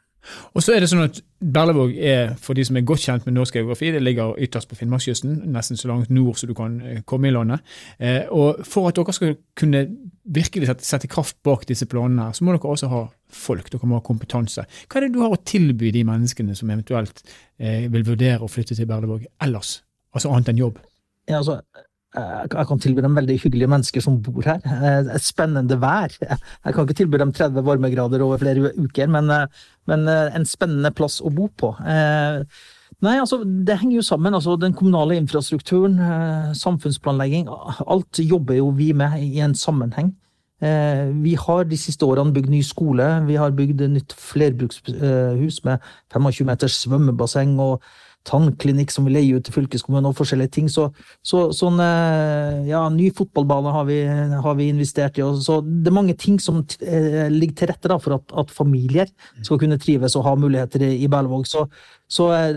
Og 0.57 0.65
så 0.65 0.73
er 0.73 0.81
det 0.81 0.89
sånn 0.89 1.05
at 1.05 1.19
Berlevåg 1.55 1.93
er, 2.01 2.33
for 2.41 2.57
de 2.57 2.65
som 2.65 2.77
er 2.81 2.85
godt 2.89 3.03
kjent 3.03 3.27
med 3.29 3.37
norsk 3.37 3.59
geografi, 3.59 3.91
det 3.93 4.01
ligger 4.01 4.39
ytterst 4.41 4.71
på 4.71 4.79
Finnmarkskysten, 4.79 5.43
nesten 5.53 5.77
så 5.77 5.91
langt 5.91 6.13
nord 6.13 6.41
som 6.41 6.49
du 6.49 6.55
kan 6.57 6.79
komme 7.05 7.29
i 7.29 7.35
landet. 7.35 7.61
Og 8.33 8.65
For 8.65 8.89
at 8.89 8.97
dere 8.97 9.13
skal 9.13 9.35
kunne 9.53 9.85
virkelig 10.25 10.73
sette 10.81 11.13
kraft 11.13 11.37
bak 11.45 11.69
disse 11.69 11.85
planene, 11.85 12.31
så 12.33 12.41
må 12.41 12.57
dere 12.57 12.73
også 12.73 12.89
ha 12.89 13.03
folk, 13.29 13.69
dere 13.69 13.91
må 13.91 14.01
ha 14.01 14.07
kompetanse. 14.09 14.65
Hva 14.89 15.03
er 15.03 15.05
det 15.05 15.13
du 15.13 15.21
har 15.21 15.37
å 15.37 15.43
tilby 15.45 15.93
de 15.93 16.07
menneskene 16.09 16.57
som 16.57 16.73
eventuelt 16.73 17.21
vil 17.61 18.09
vurdere 18.09 18.41
å 18.41 18.49
flytte 18.49 18.81
til 18.81 18.89
Berlevåg 18.89 19.29
ellers? 19.45 19.83
Altså 20.15 20.31
annet 20.31 20.53
enn 20.53 20.63
jobb? 20.63 20.79
Ja, 21.29 21.41
altså, 21.41 21.61
jeg 22.15 22.67
kan 22.69 22.79
tilby 22.79 23.03
dem 23.03 23.17
veldig 23.19 23.37
hyggelige 23.43 23.71
mennesker 23.71 24.03
som 24.05 24.21
bor 24.23 24.45
her. 24.47 24.63
Et 25.17 25.25
spennende 25.25 25.79
vær. 25.83 26.15
Jeg 26.21 26.75
kan 26.75 26.85
ikke 26.85 26.99
tilby 27.01 27.19
dem 27.19 27.33
30 27.35 27.65
varmegrader 27.67 28.23
over 28.23 28.39
flere 28.39 28.71
uker, 28.79 29.11
men, 29.11 29.33
men 29.91 30.09
en 30.09 30.47
spennende 30.47 30.95
plass 30.95 31.19
å 31.25 31.33
bo 31.35 31.49
på. 31.59 31.73
Nei, 33.03 33.17
altså, 33.19 33.43
Det 33.43 33.81
henger 33.81 33.97
jo 33.97 34.07
sammen. 34.07 34.35
altså 34.35 34.57
Den 34.61 34.77
kommunale 34.79 35.17
infrastrukturen, 35.19 35.99
samfunnsplanlegging. 36.55 37.49
Alt 37.87 38.23
jobber 38.23 38.61
jo 38.61 38.71
vi 38.71 38.93
med 38.93 39.19
i 39.23 39.41
en 39.43 39.55
sammenheng. 39.55 40.15
Vi 41.25 41.35
har 41.35 41.65
de 41.67 41.77
siste 41.77 42.07
årene 42.07 42.33
bygd 42.33 42.49
ny 42.49 42.63
skole, 42.63 43.05
vi 43.27 43.35
har 43.35 43.51
bygd 43.53 43.83
nytt 43.91 44.15
flerbrukshus 44.17 45.65
med 45.67 45.83
25 46.15 46.47
meters 46.47 46.79
svømmebasseng 46.85 47.59
og 47.61 47.83
tannklinikk 48.29 48.93
som 48.93 49.07
vi 49.07 49.15
leier 49.15 49.39
ut 49.39 49.47
til 49.47 49.55
fylkeskommunen 49.59 50.11
og 50.11 50.17
forskjellige 50.19 50.55
ting. 50.57 50.71
Så, 50.73 50.89
så 51.25 51.47
sånn 51.55 51.81
ja, 52.69 52.83
ny 52.93 53.11
fotballbane 53.15 53.73
har 53.75 53.89
vi, 53.89 53.99
har 54.45 54.59
vi 54.59 54.71
investert 54.73 55.19
i. 55.19 55.25
Så 55.45 55.61
det 55.65 55.91
er 55.91 55.97
mange 55.97 56.17
ting 56.19 56.39
som 56.43 56.63
eh, 56.81 57.27
ligger 57.33 57.59
til 57.61 57.71
rette 57.73 57.91
da, 57.91 57.99
for 58.03 58.19
at, 58.19 58.35
at, 58.45 58.55
familier 58.55 59.11
skal 59.43 59.59
kunne 59.61 59.79
trives 59.81 60.17
og 60.19 60.27
ha 60.29 60.35
muligheter 60.39 60.85
i, 60.87 60.93
i 61.05 61.11
Berlevåg. 61.11 61.47
Så, 61.51 61.67
så, 62.11 62.31
eh, 62.37 62.57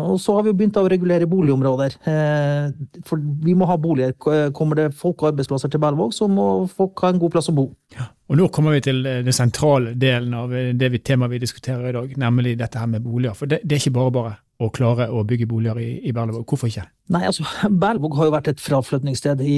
og 0.00 0.18
så 0.22 0.36
har 0.36 0.46
vi 0.46 0.52
jo 0.52 0.58
begynt 0.60 0.80
å 0.80 0.86
regulere 0.90 1.28
boligområder. 1.30 1.98
Eh, 2.12 3.02
for 3.08 3.22
vi 3.44 3.56
må 3.58 3.68
ha 3.70 3.78
boliger. 3.80 4.16
Kommer 4.56 4.78
det 4.78 4.90
folk 4.98 5.22
og 5.22 5.32
arbeidsplasser 5.32 5.72
til 5.72 5.82
Berlevåg, 5.82 6.14
så 6.16 6.28
må 6.30 6.48
folk 6.72 7.04
ha 7.04 7.12
en 7.12 7.20
god 7.22 7.36
plass 7.36 7.50
å 7.52 7.56
bo. 7.56 7.68
Ja, 7.96 8.08
og 8.32 8.38
Nå 8.40 8.48
kommer 8.54 8.76
vi 8.76 8.84
til 8.86 9.02
den 9.04 9.34
sentrale 9.36 9.92
delen 9.98 10.32
av 10.36 10.52
det 10.52 10.94
temaet 11.04 11.34
vi 11.34 11.42
diskuterer 11.42 11.90
i 11.90 11.96
dag, 11.98 12.16
nemlig 12.20 12.56
dette 12.60 12.80
her 12.80 12.88
med 12.88 13.04
boliger. 13.04 13.36
For 13.36 13.50
det, 13.50 13.60
det 13.64 13.76
er 13.76 13.84
ikke 13.84 13.98
bare 13.98 14.14
bare 14.16 14.32
å 14.62 14.70
klare 14.74 15.08
å 15.10 15.22
bygge 15.26 15.48
boliger 15.50 15.78
i, 15.82 15.92
i 16.06 16.12
Berlevåg. 16.14 16.44
Hvorfor 16.48 16.70
ikke? 16.70 16.84
Nei, 17.12 17.22
altså, 17.28 17.44
Berlevåg 17.82 18.16
har 18.18 18.28
jo 18.28 18.34
vært 18.34 18.50
et 18.52 18.62
fraflytningssted 18.62 19.42
i 19.44 19.56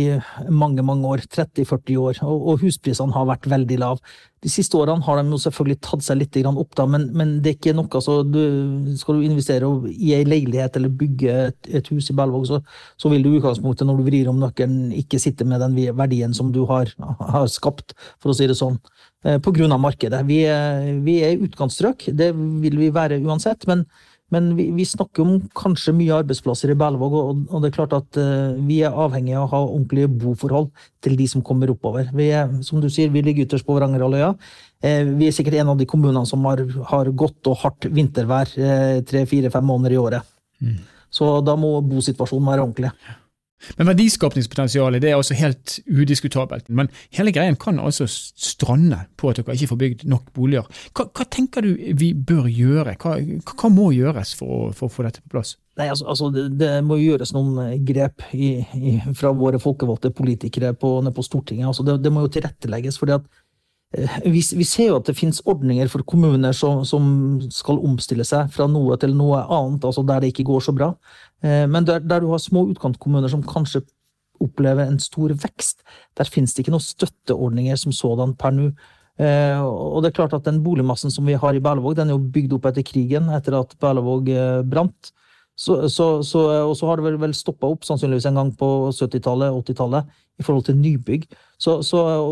mange 0.52 0.84
mange 0.86 1.08
år, 1.10 1.24
30-40 1.28 1.98
år, 2.00 2.20
og, 2.24 2.38
og, 2.38 2.62
husprisene 2.64 3.14
har 3.14 3.28
vært 3.28 3.48
veldig 3.50 3.78
lave. 3.82 4.14
De 4.44 4.50
siste 4.52 4.76
årene 4.76 5.04
har 5.06 5.20
de 5.20 5.32
jo 5.32 5.40
selvfølgelig 5.40 5.78
tatt 5.84 6.04
seg 6.04 6.18
litt 6.20 6.38
opp, 6.50 6.74
da, 6.76 6.86
men, 6.90 7.06
men, 7.16 7.36
det 7.44 7.52
er 7.52 7.58
ikke 7.58 7.76
noe 7.76 7.88
Altså, 7.94 8.18
du, 8.26 8.40
skal 8.98 9.20
du 9.20 9.26
investere 9.28 9.68
i 9.92 10.14
ei 10.16 10.24
leilighet 10.26 10.76
eller 10.76 10.92
bygge 10.92 11.36
et, 11.48 11.70
et 11.80 11.92
hus 11.92 12.10
i 12.10 12.16
Berlevåg, 12.16 12.48
så, 12.48 12.60
så, 13.00 13.12
vil 13.12 13.24
du 13.24 13.30
i 13.30 13.38
utgangspunktet, 13.38 13.86
når 13.88 14.00
du 14.00 14.08
vrir 14.08 14.32
om 14.32 14.40
nøkkelen, 14.42 14.88
ikke 15.04 15.20
sitte 15.22 15.46
med 15.48 15.62
den 15.64 15.78
verdien 15.96 16.34
som 16.36 16.52
du 16.52 16.64
har, 16.70 16.90
har 17.36 17.46
skapt, 17.52 17.96
for 18.18 18.32
å 18.32 18.36
si 18.36 18.48
det 18.50 18.58
sånn, 18.58 18.80
eh, 19.24 19.38
på 19.40 19.54
grunn 19.54 19.72
av 19.76 19.84
markedet. 19.84 20.24
Vi, 20.28 20.42
vi 21.06 21.20
er 21.24 21.36
i 21.36 21.46
utkantstrøk, 21.46 22.08
det 22.16 22.32
vil 22.34 22.80
vi 22.80 22.90
være 22.94 23.22
uansett. 23.24 23.68
men 23.70 23.86
men 24.32 24.54
vi, 24.56 24.70
vi, 24.72 24.84
snakker 24.88 25.22
om 25.22 25.34
kanskje 25.56 25.92
mye 25.94 26.14
arbeidsplasser 26.16 26.72
i 26.72 26.76
Berlevåg, 26.78 27.16
og, 27.18 27.42
og, 27.50 27.58
det 27.62 27.70
er 27.70 27.76
klart 27.76 27.96
at 27.96 28.18
uh, 28.18 28.56
vi 28.66 28.80
er 28.86 28.96
avhengig 29.04 29.34
av 29.36 29.44
å 29.46 29.50
ha 29.52 29.60
ordentlige 29.66 30.10
boforhold 30.10 30.70
til 31.04 31.18
de 31.20 31.26
som 31.30 31.44
kommer 31.44 31.70
oppover. 31.70 32.08
Vi 32.16 32.30
er, 32.34 32.48
som 32.66 32.80
du 32.82 32.88
sier, 32.92 33.12
vi 33.14 33.22
ligger 33.24 33.44
ytterst 33.44 33.66
på 33.68 33.76
Varangerhalvøya. 33.76 34.32
Uh, 34.84 35.12
vi 35.20 35.28
er 35.28 35.36
sikkert 35.36 35.58
en 35.60 35.74
av 35.74 35.80
de 35.80 35.88
kommunene 35.90 36.24
som 36.28 36.44
har, 36.48 36.64
har 36.90 37.12
godt 37.12 37.52
og 37.52 37.60
hardt 37.62 37.90
vintervær 37.94 38.56
uh, 38.56 39.02
tre, 39.06 39.26
fire, 39.30 39.52
fem 39.54 39.68
måneder 39.68 39.94
i 39.94 40.00
året. 40.00 40.32
Mm. 40.64 40.80
Så 41.14 41.28
da 41.46 41.54
må 41.60 41.76
bosituasjonen 41.86 42.50
være 42.50 42.64
ordentlig. 42.64 42.94
Men 43.78 43.88
verdiskapningspotensialet 43.88 45.02
det 45.02 45.10
er 45.10 45.18
altså 45.18 45.36
helt 45.38 45.78
udiskutabelt. 45.88 46.68
Men 46.68 46.90
hele 47.16 47.32
greien 47.32 47.56
kan 47.60 47.80
altså 47.80 48.06
strande 48.08 48.98
på 49.16 49.30
at 49.30 49.40
dere 49.40 49.56
ikke 49.56 49.70
får 49.72 49.80
bygd 49.80 50.04
nok 50.10 50.32
boliger. 50.36 50.68
Hva, 50.92 51.06
hva 51.08 51.26
tenker 51.30 51.64
du 51.64 51.72
vi 51.96 52.12
bør 52.14 52.48
gjøre? 52.50 52.96
Hva, 53.00 53.16
hva 53.54 53.72
må 53.72 53.90
gjøres 53.96 54.34
for 54.38 54.72
for 54.74 54.88
å, 54.88 54.92
få 54.92 55.06
dette 55.06 55.22
på 55.24 55.34
plass? 55.36 55.54
Nei, 55.78 55.88
altså, 55.90 56.06
altså 56.12 56.28
det, 56.34 56.44
det, 56.60 56.70
må 56.86 57.00
gjøres 57.00 57.32
noen 57.34 57.56
eh, 57.64 57.78
grep 57.86 58.22
i, 58.36 58.50
i, 58.78 58.98
fra 59.18 59.32
våre 59.34 59.58
folkevalgte 59.62 60.12
politikere 60.14 60.74
på, 60.78 60.96
på 61.16 61.24
Stortinget. 61.26 61.70
Altså 61.70 61.86
det, 61.86 61.98
det, 62.04 62.12
må 62.14 62.26
jo 62.26 62.34
tilrettelegges. 62.36 63.00
fordi 63.00 63.16
at 63.16 63.26
Eh, 63.98 64.10
vi, 64.24 64.42
vi, 64.56 64.64
ser 64.66 64.90
jo 64.90 64.98
at 64.98 65.06
det 65.06 65.16
finnes 65.18 65.42
ordninger 65.46 65.88
for 65.92 66.02
kommuner 66.08 66.54
som, 66.56 66.82
som, 66.88 67.04
skal 67.52 67.78
omstille 67.84 68.26
seg 68.26 68.50
fra 68.54 68.66
noe 68.70 68.96
til 69.00 69.14
noe 69.14 69.44
annet, 69.44 69.84
altså 69.86 70.02
der 70.06 70.24
det 70.24 70.32
ikke 70.32 70.48
går 70.48 70.64
så 70.66 70.74
bra. 70.74 70.90
Eh, 71.42 71.64
men 71.70 71.86
der, 71.88 72.04
der 72.04 72.22
du 72.22 72.30
har 72.30 72.42
små 72.42 72.66
utkantkommuner 72.70 73.32
som 73.32 73.42
kanskje 73.46 73.84
opplever 74.42 74.86
en 74.86 75.00
stor 75.00 75.32
vekst, 75.40 75.84
der 76.18 76.28
finnes 76.28 76.54
det 76.54 76.64
ikke 76.64 76.74
noen 76.74 76.84
støtteordninger 76.84 77.78
som 77.80 77.94
sådan 77.94 78.36
per 78.38 78.54
nå. 78.54 78.70
Eh, 79.18 79.60
og 79.62 80.02
det 80.02 80.10
er 80.10 80.16
klart 80.16 80.32
at 80.34 80.44
Den 80.44 80.62
boligmassen 80.64 81.10
som 81.10 81.26
vi 81.26 81.38
har 81.38 81.54
i 81.54 81.62
Berlevåg, 81.62 81.96
den 81.96 82.10
er 82.10 82.18
jo 82.18 82.32
bygd 82.34 82.56
opp 82.56 82.66
etter 82.70 82.82
krigen, 82.86 83.30
etter 83.30 83.60
at 83.60 83.76
Berlevåg 83.80 84.32
brant. 84.70 85.14
Så, 85.56 85.88
så, 85.88 86.22
så, 86.26 86.40
og 86.66 86.74
så 86.76 86.88
har 86.88 86.98
det 86.98 87.04
vel, 87.06 87.16
vel 87.22 87.34
stoppa 87.36 87.68
opp 87.70 87.84
sannsynligvis 87.86 88.26
en 88.26 88.40
gang 88.40 88.50
på 88.58 88.68
70-tallet, 88.90 89.54
80-tallet, 89.54 90.08
i 90.42 90.42
forhold 90.42 90.64
til 90.66 90.80
nybygg. 90.80 91.28
Så, 91.62 91.76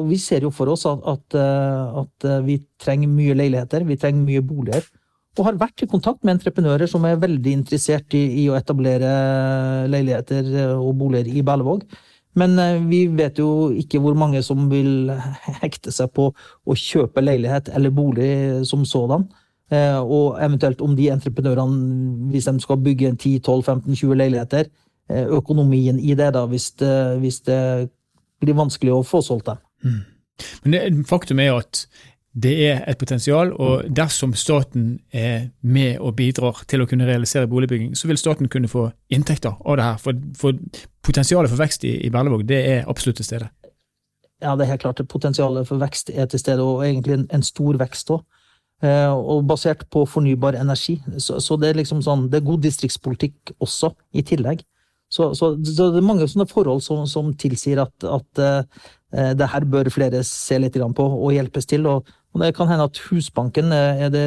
vi 0.08 0.18
ser 0.18 0.42
jo 0.42 0.50
for 0.50 0.72
oss 0.72 0.82
at, 0.90 1.04
at, 1.06 1.36
eh, 1.38 2.00
at, 2.02 2.26
eh, 2.26 2.40
vi 2.48 2.58
trenger 2.82 3.12
mye 3.12 3.36
leiligheter, 3.38 3.86
vi 3.86 3.96
trenger 3.96 4.26
mye 4.26 4.42
boliger. 4.42 4.88
Og 5.38 5.46
har 5.46 5.60
vært 5.60 5.84
i 5.84 5.88
kontakt 5.88 6.24
med 6.24 6.36
entreprenører 6.36 6.90
som 6.90 7.04
er 7.08 7.20
veldig 7.20 7.52
interessert 7.56 8.12
i, 8.16 8.22
i 8.42 8.48
å 8.52 8.56
etablere 8.58 9.12
leiligheter 9.88 10.74
og 10.76 10.92
boliger 11.00 11.30
i 11.32 11.44
Berlevåg. 11.46 11.86
Men 12.38 12.58
eh, 12.60 12.80
vi 12.88 13.04
vet 13.12 13.40
jo 13.40 13.70
ikke 13.76 14.00
hvor 14.02 14.16
mange 14.18 14.42
som 14.44 14.68
vil 14.70 15.12
hekte 15.62 15.92
seg 15.92 16.12
på 16.16 16.30
å 16.32 16.76
kjøpe 16.78 17.24
leilighet 17.24 17.72
eller 17.76 17.94
bolig 17.94 18.32
som 18.68 18.86
sådan. 18.88 19.26
Eh, 19.72 19.98
og 20.00 20.38
eventuelt 20.42 20.80
om 20.84 20.96
de 20.96 21.08
entreprenørene, 21.12 22.28
hvis 22.32 22.48
de 22.48 22.56
skal 22.60 22.80
bygge 22.84 23.14
10-12-15-20 23.16 24.16
leiligheter, 24.20 24.70
eh, 25.08 25.26
økonomien 25.32 26.00
i 26.00 26.16
det, 26.18 26.32
da, 26.36 26.46
hvis 26.48 26.72
det, 26.80 26.94
hvis 27.22 27.40
det 27.48 27.60
blir 28.42 28.58
vanskelig 28.58 28.96
å 28.96 29.04
få 29.06 29.22
solgt 29.24 29.48
dem. 29.48 29.62
Mm. 29.84 30.00
Men 30.64 30.74
det, 30.74 30.82
faktum 31.08 31.40
er 31.40 31.52
jo 31.52 31.60
at 31.62 31.86
det 32.32 32.52
er 32.64 32.78
et 32.88 32.96
potensial, 32.98 33.52
og 33.60 33.88
dersom 33.92 34.32
staten 34.34 35.00
er 35.12 35.50
med 35.60 35.98
og 36.00 36.14
bidrar 36.16 36.62
til 36.68 36.80
å 36.80 36.86
kunne 36.88 37.04
realisere 37.04 37.48
boligbygging, 37.50 37.92
så 37.96 38.08
vil 38.08 38.20
staten 38.20 38.48
kunne 38.48 38.70
få 38.72 38.86
inntekter 39.12 39.58
av 39.60 39.76
det 39.76 39.84
her. 39.84 39.98
For, 40.00 40.22
for 40.40 40.56
potensialet 41.04 41.52
for 41.52 41.60
vekst 41.60 41.84
i, 41.84 41.98
i 42.06 42.12
Berlevåg 42.12 42.46
det 42.48 42.62
er 42.70 42.88
absolutt 42.88 43.20
til 43.20 43.28
stede. 43.28 43.50
Ja, 44.42 44.56
det 44.56 44.64
er 44.64 44.72
helt 44.72 44.84
klart. 44.86 45.02
Potensialet 45.08 45.68
for 45.68 45.82
vekst 45.82 46.10
er 46.10 46.30
til 46.30 46.40
stede, 46.40 46.64
og 46.64 46.86
egentlig 46.86 47.18
en, 47.18 47.26
en 47.36 47.44
stor 47.46 47.76
vekst 47.82 48.14
òg. 48.16 48.24
Eh, 48.82 49.12
og 49.12 49.44
basert 49.46 49.84
på 49.92 50.06
fornybar 50.10 50.56
energi. 50.58 50.96
Så, 51.18 51.36
så, 51.38 51.60
det 51.60 51.68
er 51.70 51.82
liksom 51.82 52.00
sånn, 52.02 52.26
det 52.32 52.40
er 52.40 52.48
god 52.48 52.64
distriktspolitikk 52.64 53.52
også, 53.62 53.92
i 54.16 54.24
tillegg. 54.26 54.64
Så, 55.12 55.34
så, 55.36 55.52
så 55.68 55.90
det 55.92 56.00
er 56.00 56.08
mange 56.08 56.26
sånne 56.26 56.48
forhold 56.48 56.80
som, 56.82 57.04
som 57.06 57.28
tilsier 57.36 57.84
at, 57.84 57.92
at 58.08 58.42
eh, 58.42 59.30
det 59.36 59.50
her 59.52 59.68
bør 59.68 59.92
flere 59.92 60.24
se 60.24 60.56
litt 60.58 60.80
på 60.80 61.06
og 61.12 61.34
hjelpes 61.36 61.68
til. 61.68 61.86
Og, 61.86 62.08
og, 62.32 62.40
det 62.40 62.54
kan 62.56 62.70
hende 62.70 62.86
at 62.88 63.00
Husbanken 63.08 63.72
er 63.76 64.08
det, 64.12 64.24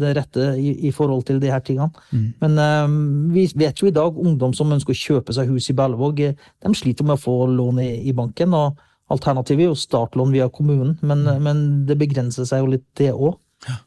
det 0.00 0.14
rette 0.18 0.48
i, 0.58 0.72
i, 0.88 0.90
forhold 0.94 1.22
til 1.28 1.38
de 1.42 1.52
her 1.52 1.62
tingene. 1.62 1.90
Mm. 2.10 2.26
Men 2.42 2.58
um, 2.58 2.96
vi 3.34 3.46
vet 3.54 3.78
jo 3.78 3.86
i 3.90 3.94
dag 3.94 4.18
ungdom 4.18 4.56
som 4.58 4.72
ønsker 4.74 4.94
å 4.94 5.02
kjøpe 5.02 5.36
seg 5.36 5.52
hus 5.52 5.70
i 5.70 5.76
Berlevåg, 5.78 6.24
de 6.34 6.74
sliter 6.74 7.06
med 7.06 7.18
å 7.18 7.22
få 7.22 7.36
lån 7.52 7.78
i, 7.84 7.92
i 8.10 8.16
banken. 8.16 8.56
og 8.58 8.82
Alternativet 9.14 9.66
er 9.66 9.70
jo 9.70 9.78
startlån 9.78 10.32
via 10.34 10.48
kommunen, 10.50 10.96
men, 11.02 11.26
mm. 11.28 11.42
men 11.44 11.64
det 11.88 11.98
begrenser 12.00 12.48
seg 12.48 12.64
jo 12.64 12.74
litt, 12.74 12.86
det 12.98 13.12
òg. 13.12 13.36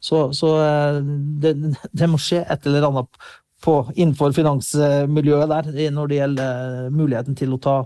Så, 0.00 0.32
så 0.34 0.54
eh, 0.62 1.00
det, 1.42 1.54
det, 1.92 2.08
må 2.10 2.18
skje 2.22 2.42
et 2.42 2.66
eller 2.66 2.88
annet 2.88 3.20
på, 3.64 3.74
innenfor 3.94 4.34
finansmiljøet 4.36 5.50
der 5.52 5.90
når 5.94 6.10
det 6.10 6.20
gjelder 6.20 6.78
eh, 6.86 6.92
muligheten 6.94 7.38
til 7.38 7.54
å 7.54 7.60
ta, 7.62 7.76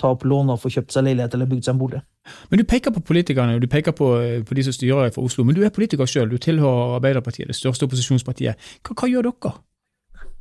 ta 0.00 0.12
opp 0.14 0.24
lån 0.24 0.54
og 0.54 0.60
få 0.62 0.70
kjøpt 0.72 0.94
seg 0.94 1.06
leilighet 1.08 1.34
eller 1.34 1.50
bygd 1.50 1.66
seg 1.66 1.74
en 1.74 1.80
bolig. 1.82 2.02
Men 2.50 2.60
Du 2.60 2.64
peker 2.68 2.94
på 2.94 3.00
politikerne 3.00 3.56
og 3.56 3.62
du 3.62 3.68
peker 3.70 3.92
på, 3.96 4.10
på 4.48 4.54
de 4.54 4.66
som 4.66 4.76
styrer 4.76 5.10
for 5.14 5.28
Oslo. 5.28 5.44
Men 5.44 5.56
du 5.56 5.64
er 5.64 5.74
politiker 5.74 6.06
selv. 6.06 6.30
du 6.30 6.38
tilhører 6.38 6.98
Arbeiderpartiet, 6.98 7.48
det 7.48 7.56
største 7.56 7.88
opposisjonspartiet. 7.88 8.70
Hva, 8.82 8.94
hva 8.94 9.10
gjør 9.10 9.30
dere? 9.30 9.56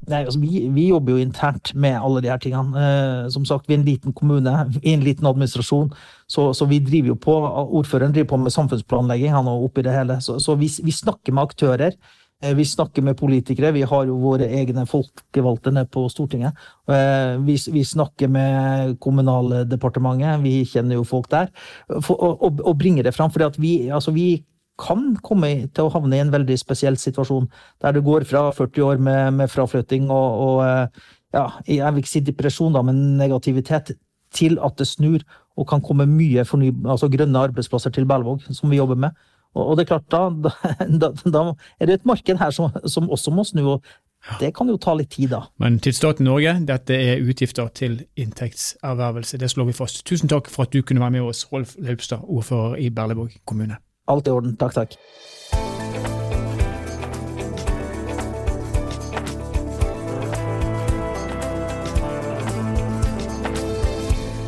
Nei, 0.08 0.22
altså, 0.24 0.39
vi, 0.39 0.62
vi, 0.72 0.86
jobber 0.88 1.15
jo 1.15 1.24
internt 1.26 1.74
med 1.76 1.98
alle 2.00 2.22
de 2.24 2.30
her 2.32 2.39
tingene. 2.39 2.80
Eh, 2.80 3.30
som 3.34 3.46
sagt, 3.46 3.67
vi 3.67 3.76
er 3.76 3.82
en 3.82 3.88
liten 3.88 4.13
kommune, 4.15 4.54
i 4.84 4.93
en 4.93 5.04
liten 5.04 5.28
administrasjon. 5.28 5.89
Så, 6.32 6.54
så, 6.56 6.67
vi 6.70 6.80
driver 6.80 7.12
jo 7.12 7.17
på, 7.20 7.36
Ordføreren 7.80 8.13
driver 8.15 8.30
på 8.32 8.39
med 8.46 8.56
samfunnsplanlegging 8.56 9.36
han 9.36 9.50
er 9.50 9.65
oppe 9.65 9.84
i 9.84 9.88
det 9.88 9.96
hele. 9.96 10.20
Så, 10.24 10.38
så 10.43 10.56
vi, 10.56 10.70
vi, 10.84 10.96
snakker 10.96 11.36
med 11.36 11.50
aktører. 11.50 11.98
Eh, 12.43 12.54
vi 12.54 12.65
snakker 12.65 13.02
med 13.02 13.17
politikere. 13.17 13.71
Vi 13.71 13.82
har 13.82 14.06
jo 14.06 14.17
våre 14.21 14.45
egne 14.60 14.86
folkevalgte 14.86 15.71
nede 15.73 15.89
på 15.89 16.04
Stortinget. 16.10 16.54
Eh, 16.89 17.38
vi, 17.41 17.58
vi, 17.73 17.84
snakker 17.86 18.30
med 18.30 19.00
Kommunaldepartementet. 19.02 20.43
Vi 20.43 20.62
kjenner 20.65 21.00
jo 21.00 21.04
folk 21.04 21.32
der. 21.32 21.50
For, 22.02 22.13
og, 22.13 22.62
og, 22.62 22.78
bringer 22.78 23.04
det 23.04 23.15
fram. 23.15 23.32
at 23.41 23.58
vi, 23.62 23.89
altså 23.89 24.12
vi 24.12 24.43
kan 24.78 25.15
komme 25.23 25.67
til 25.73 25.88
å 25.88 25.89
havne 25.89 26.15
i 26.15 26.21
en 26.21 26.32
veldig 26.32 26.58
spesiell 26.60 26.97
situasjon, 26.97 27.50
der 27.82 27.91
det 27.91 28.04
går 28.06 28.23
fra 28.30 28.52
40 28.52 28.84
år 28.86 28.97
med, 28.97 29.34
med 29.34 29.50
fraflytting 29.50 30.12
og, 30.12 30.41
og, 30.45 30.65
eh, 30.65 31.08
ja, 31.34 31.47
jeg 31.65 31.93
vil 31.93 32.04
ikke 32.04 32.12
si 32.12 32.21
depresjon, 32.21 32.73
da, 32.73 32.84
men 32.86 33.17
negativitet, 33.17 33.95
til 34.34 34.60
at 34.62 34.78
det 34.78 34.86
snur 34.88 35.23
og 35.58 35.65
kan 35.69 35.82
komme 35.82 36.06
mye 36.06 36.43
forny, 36.45 36.69
altså 36.86 37.10
grønne 37.10 37.41
arbeidsplasser 37.47 37.89
til 37.95 38.06
Berlevåg, 38.06 38.43
som 38.54 38.69
vi 38.69 38.78
jobber 38.78 39.00
med. 39.08 39.17
Og, 39.58 39.78
det 39.78 39.86
er 39.86 39.93
klart, 39.96 40.10
da, 40.13 40.52
da, 41.02 41.12
da, 41.26 41.46
er 41.80 41.89
det 41.89 42.00
et 42.00 42.06
marked 42.06 42.38
her 42.38 42.54
som, 42.54 42.76
som 42.86 43.10
også 43.10 43.34
må 43.34 43.48
snu. 43.48 43.63
og 43.78 43.84
det 44.39 44.50
kan 44.58 44.67
jo 44.67 44.78
ta 44.82 44.93
litt 44.98 45.13
tid, 45.13 45.30
da. 45.32 45.43
Men 45.62 45.78
til 45.80 45.93
staten 45.96 46.28
Norge, 46.28 46.58
dette 46.67 46.96
er 46.98 47.22
utgifter 47.24 47.70
til 47.78 48.02
inntektservervelse. 48.20 49.39
Det 49.39 49.50
slår 49.54 49.70
vi 49.70 49.78
fast. 49.78 50.04
Tusen 50.08 50.30
takk 50.32 50.50
for 50.52 50.67
at 50.67 50.74
du 50.74 50.82
kunne 50.82 51.04
være 51.04 51.15
med 51.20 51.30
oss, 51.30 51.46
Rolf 51.52 51.78
Laupstad, 51.80 52.26
ordfører 52.28 52.76
i 52.82 52.89
Berleborg 52.89 53.38
kommune. 53.48 53.80
Alt 54.08 54.28
i 54.28 54.36
orden. 54.36 54.58
Takk, 54.60 54.74
takk. 54.74 54.98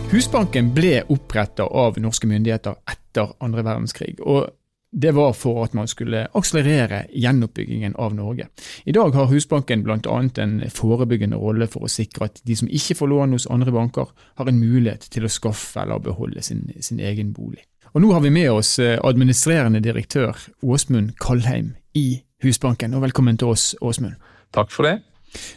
Husbanken 0.09 0.71
ble 0.73 1.03
oppretta 1.13 1.67
av 1.69 1.99
norske 2.01 2.25
myndigheter 2.27 2.79
etter 2.89 3.35
andre 3.45 3.61
verdenskrig. 3.61 4.15
og 4.19 4.49
det 4.91 5.11
var 5.11 5.33
for 5.37 5.63
at 5.63 5.73
man 5.77 5.87
skulle 5.87 6.25
akselerere 6.33 7.03
gjenoppbyggingen 7.13 7.95
av 7.95 8.15
Norge. 8.15 8.47
I 8.85 8.91
dag 8.91 9.13
har 9.13 9.29
Husbanken 9.29 9.83
bl.a. 9.83 10.29
en 10.41 10.55
forebyggende 10.73 11.37
rolle 11.37 11.67
for 11.69 11.85
å 11.85 11.91
sikre 11.91 12.25
at 12.29 12.41
de 12.43 12.57
som 12.57 12.69
ikke 12.71 12.97
får 12.97 13.11
lån 13.11 13.35
hos 13.37 13.47
andre 13.53 13.73
banker, 13.75 14.09
har 14.39 14.49
en 14.49 14.61
mulighet 14.61 15.05
til 15.13 15.27
å 15.27 15.31
skaffe 15.31 15.83
eller 15.83 16.01
beholde 16.01 16.41
sin, 16.41 16.65
sin 16.81 16.99
egen 16.99 17.33
bolig. 17.33 17.61
Og 17.93 18.01
Nå 18.01 18.11
har 18.13 18.21
vi 18.25 18.33
med 18.33 18.51
oss 18.51 18.77
eh, 18.81 18.97
administrerende 19.03 19.81
direktør 19.81 20.37
Åsmund 20.61 21.15
Kalheim 21.21 21.75
i 21.97 22.21
Husbanken. 22.43 22.93
og 22.93 23.05
Velkommen 23.05 23.37
til 23.37 23.53
oss, 23.53 23.75
Åsmund. 23.81 24.17
Takk 24.53 24.73
for 24.73 24.89
det. 24.89 24.99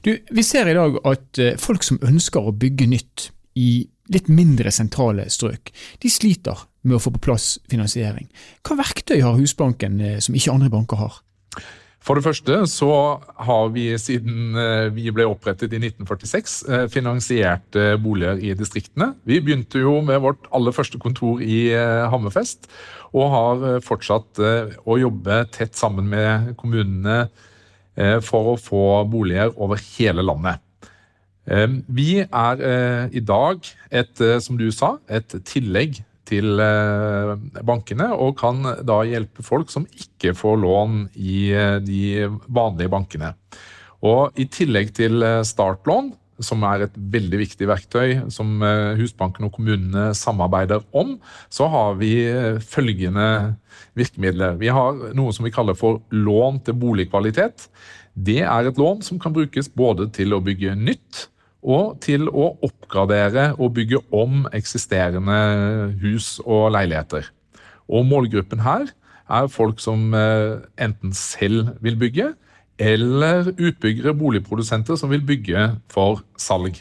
Du, 0.04 0.16
Vi 0.30 0.44
ser 0.44 0.68
i 0.68 0.76
dag 0.76 0.96
at 1.08 1.40
eh, 1.40 1.56
folk 1.60 1.84
som 1.84 2.00
ønsker 2.04 2.44
å 2.44 2.56
bygge 2.56 2.88
nytt 2.88 3.30
i 3.56 3.86
litt 4.12 4.28
mindre 4.32 4.72
sentrale 4.72 5.28
strøk, 5.32 5.72
de 6.00 6.10
sliter 6.10 6.66
med 6.82 6.96
å 6.96 7.02
få 7.02 7.12
på 7.14 7.22
plass 7.28 7.56
finansiering. 7.70 8.28
Hva 8.66 8.78
verktøy 8.80 9.20
har 9.22 9.38
Husbanken 9.38 10.00
eh, 10.00 10.18
som 10.24 10.36
ikke 10.38 10.54
andre 10.54 10.72
banker 10.72 11.00
har? 11.00 11.20
For 12.02 12.18
det 12.18 12.24
første 12.24 12.56
så 12.66 12.88
har 13.46 13.68
vi 13.74 13.84
siden 14.00 14.58
eh, 14.58 14.88
vi 14.94 15.12
ble 15.14 15.28
opprettet 15.30 15.70
i 15.70 15.78
1946 15.78 16.56
finansiert 16.90 17.78
boliger 18.02 18.42
i 18.42 18.56
distriktene. 18.58 19.12
Vi 19.28 19.38
begynte 19.44 19.84
jo 19.84 20.00
med 20.02 20.18
vårt 20.24 20.50
aller 20.50 20.74
første 20.74 20.98
kontor 21.02 21.42
i 21.44 21.70
Hammerfest, 22.10 22.66
og 23.12 23.28
har 23.28 23.64
fortsatt 23.84 24.40
å 24.40 24.94
jobbe 24.96 25.42
tett 25.52 25.76
sammen 25.76 26.06
med 26.08 26.54
kommunene 26.56 27.26
for 28.24 28.54
å 28.54 28.56
få 28.56 28.84
boliger 29.12 29.52
over 29.60 29.76
hele 29.98 30.24
landet. 30.24 30.62
Vi 31.46 32.22
er 32.22 32.62
eh, 32.62 33.08
i 33.12 33.20
dag 33.20 33.58
et, 33.90 34.20
eh, 34.20 34.38
som 34.38 34.58
du 34.58 34.70
sa, 34.70 34.98
et 35.10 35.34
tillegg 35.44 36.02
til 36.32 36.62
eh, 36.62 37.34
bankene, 37.64 38.08
og 38.16 38.34
kan 38.40 38.64
da 38.86 39.02
hjelpe 39.08 39.44
folk 39.46 39.70
som 39.72 39.86
ikke 39.92 40.34
får 40.38 40.58
lån 40.64 41.04
i 41.14 41.38
de 41.84 42.02
vanlige 42.48 42.92
bankene. 42.92 43.34
Og 44.02 44.34
I 44.40 44.48
tillegg 44.50 44.90
til 44.96 45.22
startlån, 45.46 46.10
som 46.42 46.64
er 46.66 46.88
et 46.88 46.94
veldig 46.96 47.38
viktig 47.38 47.68
verktøy 47.70 48.14
som 48.34 48.64
Husbanken 48.98 49.46
og 49.46 49.52
kommunene 49.54 50.08
samarbeider 50.16 50.82
om, 50.90 51.12
så 51.52 51.68
har 51.70 51.94
vi 52.00 52.16
følgende 52.66 53.28
virkemidler. 53.94 54.56
Vi 54.58 54.72
har 54.74 55.12
noe 55.14 55.34
som 55.36 55.46
vi 55.46 55.54
kaller 55.54 55.78
for 55.78 56.00
lån 56.10 56.64
til 56.66 56.80
boligkvalitet. 56.82 57.68
Det 58.12 58.42
er 58.44 58.68
et 58.68 58.80
lån 58.80 59.04
som 59.06 59.20
kan 59.22 59.34
brukes 59.34 59.70
både 59.72 60.08
til 60.16 60.34
å 60.34 60.42
bygge 60.44 60.74
nytt, 60.76 61.28
og 61.62 62.00
til 62.02 62.26
å 62.28 62.52
oppgradere 62.66 63.52
og 63.54 63.76
bygge 63.78 64.02
om 64.14 64.46
eksisterende 64.54 65.38
hus 66.02 66.36
og 66.42 66.72
leiligheter. 66.74 67.28
Og 67.86 68.06
målgruppen 68.08 68.62
her 68.64 68.90
er 69.32 69.50
folk 69.52 69.80
som 69.80 70.10
eh, 70.14 70.58
enten 70.82 71.14
selv 71.16 71.76
vil 71.84 71.98
bygge, 72.00 72.32
eller 72.82 73.52
utbyggere, 73.52 74.14
boligprodusenter, 74.18 74.98
som 74.98 75.12
vil 75.12 75.22
bygge 75.24 75.68
for 75.92 76.24
salg. 76.40 76.80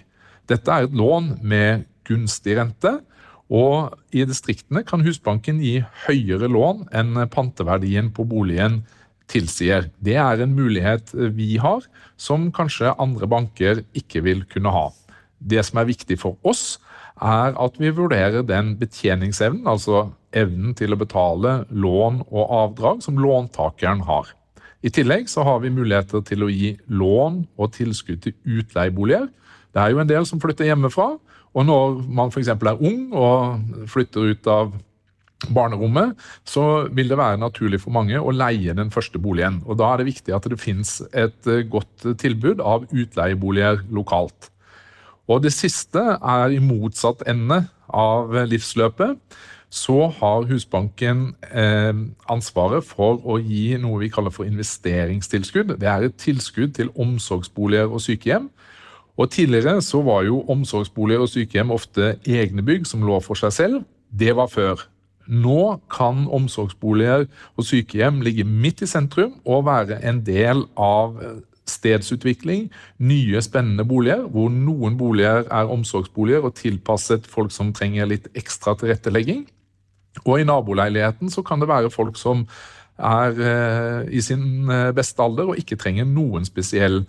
Dette 0.50 0.74
er 0.74 0.88
et 0.88 0.98
lån 0.98 1.36
med 1.46 1.86
gunstig 2.08 2.58
rente, 2.58 2.98
og 3.52 3.98
i 4.16 4.24
distriktene 4.26 4.82
kan 4.88 5.04
Husbanken 5.04 5.60
gi 5.62 5.82
høyere 6.08 6.48
lån 6.50 6.86
enn 6.96 7.20
panteverdien 7.32 8.10
på 8.16 8.24
boligen 8.28 8.80
tilsier. 9.32 9.90
Det 10.04 10.18
er 10.20 10.44
en 10.44 10.56
mulighet 10.56 11.14
vi 11.36 11.56
har, 11.62 11.86
som 12.20 12.50
kanskje 12.56 12.94
andre 13.02 13.30
banker 13.32 13.84
ikke 13.98 14.24
vil 14.28 14.44
kunne 14.52 14.74
ha. 14.74 14.90
Det 15.40 15.64
som 15.66 15.82
er 15.82 15.90
viktig 15.90 16.20
for 16.22 16.38
oss, 16.48 16.80
er 17.22 17.56
at 17.60 17.78
vi 17.80 17.92
vurderer 17.94 18.44
den 18.46 18.76
betjeningsevnen, 18.80 19.68
altså 19.70 20.10
evnen 20.34 20.76
til 20.78 20.94
å 20.94 21.00
betale 21.00 21.62
lån 21.70 22.24
og 22.30 22.54
avdrag, 22.62 23.02
som 23.06 23.20
låntakeren 23.22 24.06
har. 24.08 24.32
I 24.82 24.90
tillegg 24.90 25.30
så 25.30 25.46
har 25.46 25.60
vi 25.62 25.74
muligheter 25.74 26.24
til 26.26 26.46
å 26.46 26.50
gi 26.50 26.74
lån 26.90 27.44
og 27.58 27.74
tilskudd 27.76 28.24
til 28.24 28.62
utleieboliger. 28.62 29.28
Det 29.72 29.82
er 29.82 29.94
jo 29.94 30.02
en 30.02 30.10
del 30.10 30.26
som 30.26 30.42
flytter 30.42 30.72
hjemmefra, 30.72 31.14
og 31.52 31.68
når 31.68 32.00
man 32.08 32.32
f.eks. 32.32 32.50
er 32.50 32.80
ung 32.80 33.12
og 33.14 33.86
flytter 33.92 34.32
ut 34.32 34.50
av 34.50 34.72
barnerommet, 35.50 36.16
så 36.46 36.88
vil 36.94 37.10
det 37.10 37.18
være 37.18 37.42
naturlig 37.42 37.82
for 37.82 37.94
mange 37.96 38.20
å 38.20 38.34
leie 38.34 38.76
den 38.78 38.92
første 38.94 39.20
boligen. 39.20 39.62
Og 39.66 39.80
Da 39.80 39.92
er 39.92 40.02
det 40.02 40.12
viktig 40.12 40.36
at 40.36 40.48
det 40.50 40.60
finnes 40.62 41.02
et 41.14 41.48
eh, 41.48 41.66
godt 41.66 42.06
tilbud 42.22 42.62
av 42.62 42.86
utleieboliger 42.92 43.82
lokalt. 43.90 44.52
Og 45.28 45.42
Det 45.42 45.54
siste 45.54 46.02
er 46.22 46.52
i 46.52 46.60
motsatt 46.60 47.24
ende 47.28 47.66
av 47.88 48.34
livsløpet. 48.48 49.18
Så 49.72 50.10
har 50.20 50.48
Husbanken 50.50 51.36
eh, 51.48 51.96
ansvaret 52.28 52.84
for 52.84 53.22
å 53.24 53.38
gi 53.40 53.78
noe 53.80 54.02
vi 54.02 54.12
kaller 54.12 54.34
for 54.36 54.44
investeringstilskudd. 54.44 55.78
Det 55.80 55.88
er 55.88 56.10
et 56.10 56.18
tilskudd 56.20 56.76
til 56.76 56.92
omsorgsboliger 57.00 57.88
og 57.88 58.04
sykehjem. 58.04 58.50
Og 59.18 59.30
Tidligere 59.32 59.82
så 59.82 60.02
var 60.04 60.26
jo 60.28 60.42
omsorgsboliger 60.52 61.24
og 61.24 61.32
sykehjem 61.32 61.72
ofte 61.72 62.16
egne 62.28 62.64
bygg 62.66 62.88
som 62.90 63.04
lå 63.06 63.20
for 63.24 63.40
seg 63.40 63.56
selv. 63.56 63.84
Det 64.12 64.36
var 64.36 64.52
før. 64.52 64.84
Nå 65.28 65.78
kan 65.92 66.26
omsorgsboliger 66.32 67.28
og 67.56 67.68
sykehjem 67.68 68.22
ligge 68.26 68.46
midt 68.48 68.82
i 68.86 68.90
sentrum 68.90 69.38
og 69.46 69.66
være 69.68 70.02
en 70.08 70.24
del 70.26 70.66
av 70.80 71.18
stedsutvikling, 71.72 72.68
nye, 72.98 73.42
spennende 73.44 73.86
boliger, 73.88 74.26
hvor 74.28 74.52
noen 74.52 74.98
boliger 75.00 75.46
er 75.46 75.72
omsorgsboliger 75.72 76.46
og 76.48 76.56
tilpasset 76.60 77.28
folk 77.30 77.54
som 77.54 77.72
trenger 77.76 78.10
litt 78.10 78.30
ekstra 78.38 78.76
tilrettelegging. 78.80 79.46
Og 80.26 80.42
i 80.42 80.48
naboleiligheten 80.48 81.32
så 81.32 81.44
kan 81.46 81.62
det 81.62 81.70
være 81.72 81.94
folk 81.94 82.20
som 82.20 82.46
er 83.02 83.38
eh, 83.40 84.02
i 84.14 84.22
sin 84.22 84.70
eh, 84.70 84.92
beste 84.96 85.24
alder 85.24 85.54
og 85.54 85.62
ikke 85.62 85.80
trenger 85.80 86.10
noen 86.10 86.44
spesiell 86.46 87.06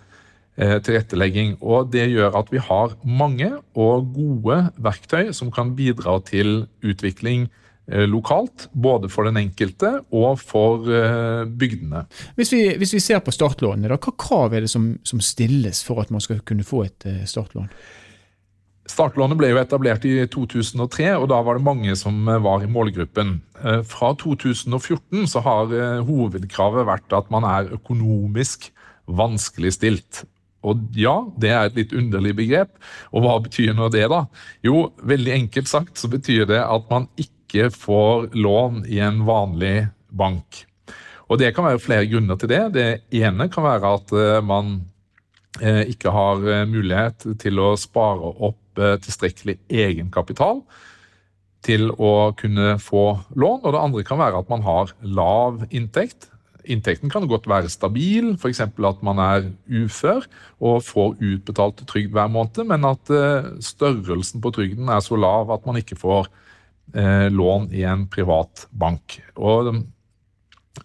eh, 0.55 0.77
tilrettelegging. 0.85 1.57
Og 1.61 1.91
det 1.93 2.07
gjør 2.13 2.39
at 2.39 2.53
vi 2.53 2.63
har 2.63 2.95
mange 3.03 3.51
og 3.75 4.07
gode 4.15 4.61
verktøy 4.77 5.33
som 5.35 5.51
kan 5.53 5.75
bidra 5.75 6.21
til 6.29 6.63
utvikling 6.85 7.49
Eh, 7.49 7.62
lokalt, 7.87 8.69
både 8.71 9.09
for 9.11 9.27
den 9.27 9.41
enkelte 9.41 9.97
og 10.15 10.37
for 10.39 10.87
eh, 10.87 11.43
bygdene. 11.47 12.05
Hvis 12.37 12.53
vi, 12.53 12.61
hvis 12.79 12.93
vi 12.95 13.01
ser 13.03 13.19
på 13.23 13.33
startlånene, 13.35 13.91
da, 13.91 13.97
hva 13.99 14.13
krav 14.19 14.55
er 14.55 14.63
det 14.63 14.71
som, 14.71 14.93
som, 15.03 15.19
stilles 15.23 15.83
for 15.83 15.99
at 16.03 16.13
man 16.13 16.23
skal 16.23 16.39
kunne 16.47 16.63
få 16.67 16.85
et 16.87 17.09
eh, 17.09 17.25
startlån? 17.27 17.67
Startlånet 18.93 19.39
ble 19.39 19.51
jo 19.51 19.59
etablert 19.61 20.07
i 20.07 20.15
2003, 20.31 21.09
og 21.15 21.29
da 21.31 21.39
var 21.43 21.59
det 21.59 21.65
mange 21.65 21.95
som 21.95 22.17
var 22.43 22.63
i 22.63 22.67
målgruppen. 22.67 23.37
Fra 23.87 24.09
2014 24.19 25.23
så 25.31 25.39
har 25.45 25.71
hovedkravet 26.03 26.89
vært 26.89 27.15
at 27.15 27.31
man 27.31 27.47
er 27.47 27.71
økonomisk 27.77 28.67
vanskeligstilt. 29.07 30.25
Og 30.63 30.83
ja, 30.97 31.15
det 31.39 31.51
er 31.51 31.67
et 31.67 31.79
litt 31.81 31.95
underlig 31.97 32.35
begrep. 32.39 32.75
Og 33.11 33.25
hva 33.25 33.37
betyr 33.43 33.73
nå 33.77 33.89
det, 33.93 34.05
da? 34.11 34.23
Jo, 34.65 34.89
veldig 35.03 35.35
enkelt 35.35 35.71
sagt 35.71 35.99
så 35.99 36.09
betyr 36.11 36.47
det 36.49 36.61
at 36.63 36.87
man 36.91 37.09
ikke 37.19 37.69
får 37.73 38.31
lån 38.33 38.85
i 38.89 39.01
en 39.03 39.23
vanlig 39.27 39.89
bank. 40.09 40.63
Og 41.31 41.39
Det 41.39 41.53
kan 41.55 41.65
være 41.65 41.81
flere 41.81 42.07
grunner 42.09 42.37
til 42.37 42.51
det. 42.51 42.63
Det 42.75 42.87
ene 43.23 43.49
kan 43.49 43.65
være 43.65 43.93
at 43.97 44.11
eh, 44.13 44.39
man 44.45 44.75
eh, 45.61 45.83
ikke 45.89 46.11
har 46.13 46.43
eh, 46.45 46.65
mulighet 46.69 47.25
til 47.41 47.59
å 47.59 47.73
spare 47.79 48.33
opp 48.49 48.59
tilstrekkelig 48.73 49.59
egenkapital 49.69 50.63
til 51.61 51.91
å 51.93 52.33
kunne 52.33 52.79
få 52.81 53.03
lån. 53.37 53.59
Og 53.61 53.73
det 53.75 53.81
andre 53.81 54.05
kan 54.07 54.17
være 54.17 54.39
at 54.41 54.49
man 54.49 54.63
har 54.65 54.93
lav 55.05 55.61
inntekt. 55.69 56.32
Inntekten 56.63 57.11
kan 57.11 57.27
godt 57.27 57.49
være 57.49 57.71
stabil, 57.71 58.33
f.eks. 58.37 58.61
at 58.63 59.03
man 59.03 59.19
er 59.19 59.49
ufør 59.67 60.25
og 60.63 60.83
får 60.87 61.17
utbetalt 61.19 61.83
trygd 61.89 62.13
hver 62.15 62.31
måned, 62.31 62.63
men 62.69 62.87
at 62.87 63.11
størrelsen 63.63 64.43
på 64.43 64.53
trygden 64.55 64.91
er 64.91 65.03
så 65.03 65.19
lav 65.19 65.51
at 65.51 65.65
man 65.67 65.81
ikke 65.81 65.99
får 65.99 66.29
eh, 66.95 67.27
lån 67.31 67.69
i 67.73 67.83
en 67.87 68.07
privat 68.11 68.67
bank. 68.71 69.19
Og 69.35 69.73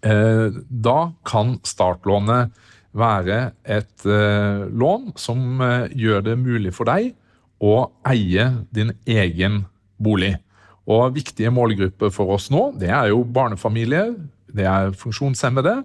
eh, 0.02 0.58
da 0.68 0.98
kan 1.28 1.58
startlånet 1.66 2.54
være 2.98 3.38
et 3.68 4.06
eh, 4.08 4.66
lån 4.68 5.12
som 5.20 5.62
eh, 5.64 5.88
gjør 5.92 6.24
det 6.30 6.36
mulig 6.40 6.74
for 6.76 6.88
deg 6.88 7.12
å 7.58 7.90
eie 8.08 8.50
din 8.74 8.94
egen 9.06 9.64
bolig. 9.98 10.36
Og 10.88 11.18
viktige 11.18 11.52
målgrupper 11.52 12.12
for 12.14 12.32
oss 12.38 12.48
nå, 12.52 12.70
det 12.80 12.88
er 12.88 13.10
jo 13.10 13.24
barnefamilier, 13.24 14.14
det 14.56 14.66
er 14.68 14.94
funksjonshemmede, 14.96 15.82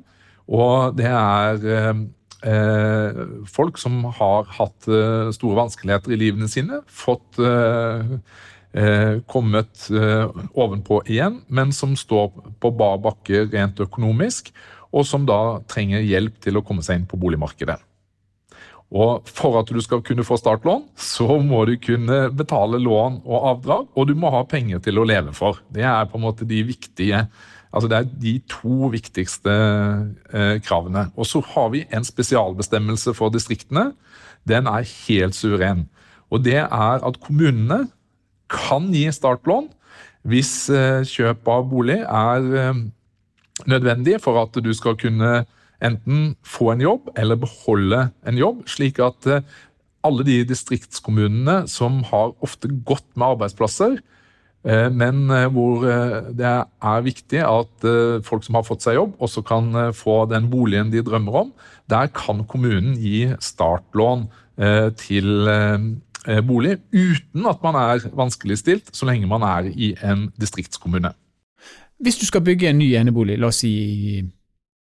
og 0.48 0.98
det 1.00 1.10
er 1.10 1.68
eh, 1.76 2.02
eh, 2.54 3.22
folk 3.48 3.80
som 3.82 4.02
har 4.20 4.50
hatt 4.60 4.90
store 5.36 5.60
vanskeligheter 5.64 6.16
i 6.16 6.20
livene 6.26 6.52
sine, 6.52 6.84
fått 6.88 7.40
Eh, 8.74 9.20
kommet 9.30 9.90
eh, 9.94 10.30
ovenpå 10.58 11.04
igjen, 11.06 11.44
men 11.46 11.70
som 11.70 11.92
står 11.94 12.32
på 12.58 12.72
bar 12.74 12.98
bakke 13.04 13.44
rent 13.52 13.78
økonomisk, 13.84 14.50
og 14.90 15.06
som 15.06 15.28
da 15.30 15.60
trenger 15.70 16.02
hjelp 16.02 16.40
til 16.42 16.58
å 16.58 16.64
komme 16.66 16.82
seg 16.82 16.98
inn 16.98 17.06
på 17.10 17.20
boligmarkedet. 17.22 17.76
Og 18.94 19.30
For 19.30 19.60
at 19.62 19.70
du 19.70 19.78
skal 19.82 20.02
kunne 20.06 20.26
få 20.26 20.40
startlån, 20.42 20.88
så 20.98 21.38
må 21.42 21.62
du 21.70 21.76
kunne 21.82 22.32
betale 22.34 22.82
lån 22.82 23.22
og 23.22 23.48
avdrag, 23.52 23.86
og 23.94 24.10
du 24.10 24.18
må 24.18 24.34
ha 24.34 24.42
penger 24.50 24.82
til 24.86 24.98
å 24.98 25.06
leve 25.06 25.38
for. 25.38 25.62
Det 25.70 25.86
er 25.86 26.10
på 26.10 26.18
en 26.18 26.26
måte 26.26 26.50
de 26.50 26.66
viktige 26.66 27.28
Altså 27.74 27.90
Det 27.90 27.98
er 27.98 28.10
de 28.22 28.34
to 28.50 28.90
viktigste 28.94 29.54
eh, 30.34 30.60
kravene. 30.62 31.08
Og 31.18 31.26
så 31.26 31.42
har 31.54 31.72
vi 31.74 31.86
en 31.90 32.06
spesialbestemmelse 32.06 33.14
for 33.18 33.34
distriktene. 33.34 33.92
Den 34.48 34.68
er 34.70 34.86
helt 35.08 35.36
suveren. 35.36 35.88
Og 36.30 36.44
det 36.46 36.60
er 36.62 37.02
at 37.02 37.20
kommunene 37.22 37.88
kan 38.54 38.92
gi 38.94 39.08
startlån 39.12 39.72
hvis 40.30 40.70
eh, 40.72 41.04
kjøp 41.08 41.50
av 41.52 41.66
bolig 41.72 42.00
er 42.00 42.46
eh, 42.62 42.84
nødvendig 43.70 44.20
for 44.24 44.40
at 44.40 44.56
du 44.64 44.72
skal 44.76 44.96
kunne 45.00 45.44
enten 45.84 46.36
få 46.48 46.72
en 46.74 46.84
jobb 46.84 47.12
eller 47.20 47.40
beholde 47.42 48.06
en 48.28 48.40
jobb, 48.40 48.64
slik 48.72 49.02
at 49.04 49.28
eh, 49.28 49.44
alle 50.04 50.26
de 50.28 50.42
distriktskommunene 50.48 51.64
som 51.72 52.02
har 52.08 52.34
ofte 52.44 52.72
godt 52.88 53.08
med 53.16 53.36
arbeidsplasser, 53.36 53.98
men 54.64 55.26
eh, 55.34 55.50
hvor 55.52 55.82
det 56.32 56.48
er 56.48 57.02
viktig 57.04 57.42
at 57.44 57.88
folk 58.24 58.46
som 58.46 58.56
har 58.56 58.64
fått 58.64 58.86
seg 58.86 58.96
jobb, 58.96 59.18
også 59.20 59.44
kan 59.44 59.92
få 59.98 60.22
den 60.32 60.48
boligen 60.52 60.94
de 60.94 61.04
drømmer 61.04 61.40
om, 61.42 61.52
der 61.92 62.08
kan 62.16 62.46
kommunen 62.48 62.96
gi 62.96 63.28
startlån 63.44 64.30
til 64.96 65.50
bolig 66.48 66.78
uten 66.94 67.48
at 67.50 67.64
man 67.66 67.76
er 67.76 68.06
vanskeligstilt, 68.16 68.94
så 68.96 69.10
lenge 69.10 69.28
man 69.28 69.44
er 69.44 69.68
i 69.74 69.90
en 70.06 70.28
distriktskommune. 70.40 71.12
Hvis 72.04 72.22
du 72.22 72.26
skal 72.30 72.46
bygge 72.46 72.70
en 72.70 72.80
ny 72.80 72.94
enebolig, 73.00 73.40
la 73.40 73.50
oss 73.50 73.64
si 73.64 73.74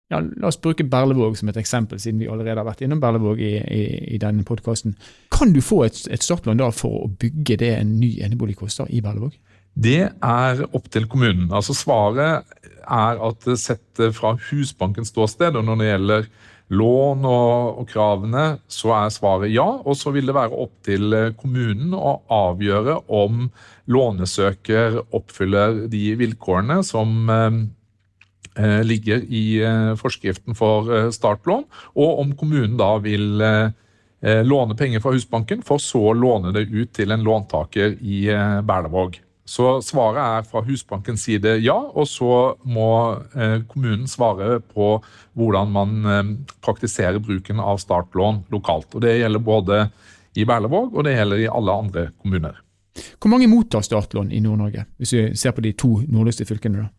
ja, 0.08 0.22
La 0.22 0.48
oss 0.48 0.60
bruke 0.64 0.86
Berlevåg 0.88 1.36
som 1.38 1.50
et 1.52 1.58
eksempel, 1.60 2.00
siden 2.00 2.22
vi 2.22 2.30
allerede 2.32 2.62
har 2.62 2.68
vært 2.68 2.84
innom 2.86 3.02
Berlevåg 3.04 3.42
i, 3.44 3.54
i, 3.60 3.82
i 4.16 4.20
denne 4.22 4.46
podkasten. 4.48 4.96
Kan 5.34 5.52
du 5.56 5.60
få 5.64 5.82
et, 5.88 6.00
et 6.12 6.24
startlån 6.24 6.62
da 6.62 6.70
for 6.76 7.04
å 7.04 7.10
bygge 7.20 7.58
det 7.60 7.74
en 7.76 7.98
ny 8.00 8.14
enebolig 8.24 8.56
koster 8.60 8.88
i 8.88 9.02
Berlevåg? 9.04 9.36
Det 9.78 10.10
er 10.10 10.66
opp 10.72 10.90
til 10.94 11.06
kommunen. 11.10 11.52
Altså 11.54 11.76
Svaret 11.78 12.48
er 12.88 13.24
at 13.30 13.48
sett 13.60 14.02
fra 14.16 14.34
Husbankens 14.50 15.12
ståsted, 15.14 15.58
og 15.60 15.68
når 15.68 15.80
det 15.80 15.90
gjelder 15.92 16.30
lån 16.68 17.24
og, 17.30 17.78
og, 17.80 17.86
kravene, 17.88 18.46
så 18.68 18.92
er 18.98 19.14
svaret 19.14 19.54
ja. 19.54 19.68
Og 19.86 19.96
så 20.00 20.12
vil 20.16 20.28
det 20.28 20.36
være 20.36 20.58
opp 20.66 20.74
til 20.88 21.16
kommunen 21.40 21.94
å 21.96 22.18
avgjøre 22.34 23.02
om 23.08 23.48
lånesøker 23.88 25.02
oppfyller 25.16 25.86
de 25.92 26.04
vilkårene 26.20 26.82
som 26.84 27.32
eh, 27.32 27.62
Eh, 28.58 28.84
ligger 28.84 29.22
i 29.30 29.60
eh, 29.62 29.96
forskriften 30.00 30.56
for 30.58 30.90
eh, 30.90 31.10
startlån, 31.14 31.68
og 31.94 32.22
om 32.24 32.32
kommunen 32.38 32.78
da 32.80 32.96
vil 33.04 33.44
låne 34.18 34.74
penger 34.74 34.98
fra 34.98 35.12
Husbanken, 35.14 35.60
for 35.62 35.78
så 35.78 36.00
å 36.10 36.16
låne 36.18 36.50
det 36.56 36.64
ut 36.72 36.90
til 36.98 37.14
en 37.14 37.22
låntaker 37.22 38.00
i 38.02 38.24
Berlevåg. 38.66 39.20
Så 39.48 39.78
svaret 39.86 40.20
er 40.20 40.48
fra 40.50 40.60
Husbankens 40.68 41.24
side 41.24 41.54
ja, 41.64 41.78
og 41.78 42.04
så 42.12 42.58
må 42.68 42.90
kommunen 43.72 44.04
svare 44.12 44.58
på 44.60 44.98
hvordan 45.40 45.72
man 45.72 45.94
praktiserer 46.60 47.22
bruken 47.24 47.62
av 47.64 47.80
startlån 47.80 48.42
lokalt. 48.52 48.92
Og 48.92 49.06
Det 49.06 49.16
gjelder 49.22 49.46
både 49.48 49.80
i 50.36 50.46
Berlevåg 50.46 50.94
og 50.94 51.08
det 51.08 51.16
gjelder 51.16 51.46
i 51.46 51.48
alle 51.48 51.80
andre 51.86 52.08
kommuner. 52.20 52.60
Hvor 53.22 53.32
mange 53.32 53.48
mottar 53.50 53.86
startlån 53.86 54.32
i 54.34 54.40
Nord-Norge, 54.42 54.86
hvis 54.98 55.14
vi 55.14 55.24
ser 55.38 55.54
på 55.56 55.64
de 55.64 55.74
to 55.78 56.00
nordligste 56.10 56.46
fylkene? 56.50 56.86
da? 56.86 56.90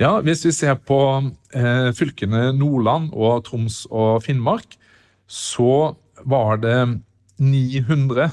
Ja, 0.00 0.20
Hvis 0.20 0.44
vi 0.46 0.52
ser 0.52 0.74
på 0.74 1.00
eh, 1.54 1.92
fylkene 1.92 2.52
Nordland 2.56 3.10
og 3.12 3.44
Troms 3.44 3.86
og 3.90 4.22
Finnmark, 4.22 4.76
så 5.28 5.94
var 6.24 6.56
det 6.56 7.00
900 7.38 8.30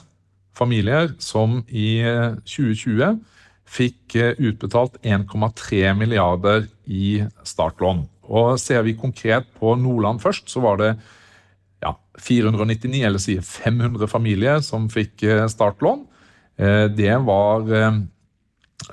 familier 0.55 1.11
som 1.19 1.63
i 1.67 1.99
2020 2.45 3.03
eh, 3.03 3.17
fikk 3.67 4.17
eh, 4.19 4.33
utbetalt 4.39 4.97
1,3 5.03 5.93
milliarder 5.97 6.67
i 6.85 7.21
startlån. 7.47 8.05
Og 8.27 8.57
Ser 8.59 8.83
vi 8.87 8.97
konkret 8.99 9.47
på 9.59 9.75
Nordland 9.79 10.21
først, 10.23 10.49
så 10.51 10.63
var 10.63 10.79
det 10.81 10.91
ja, 11.83 11.93
499, 12.19 13.03
eller 13.05 13.21
sier 13.23 13.45
500 13.45 14.09
familier 14.11 14.61
som 14.65 14.89
fikk 14.91 15.27
eh, 15.27 15.47
startlån. 15.51 16.05
Det 16.57 17.11
var 17.21 17.67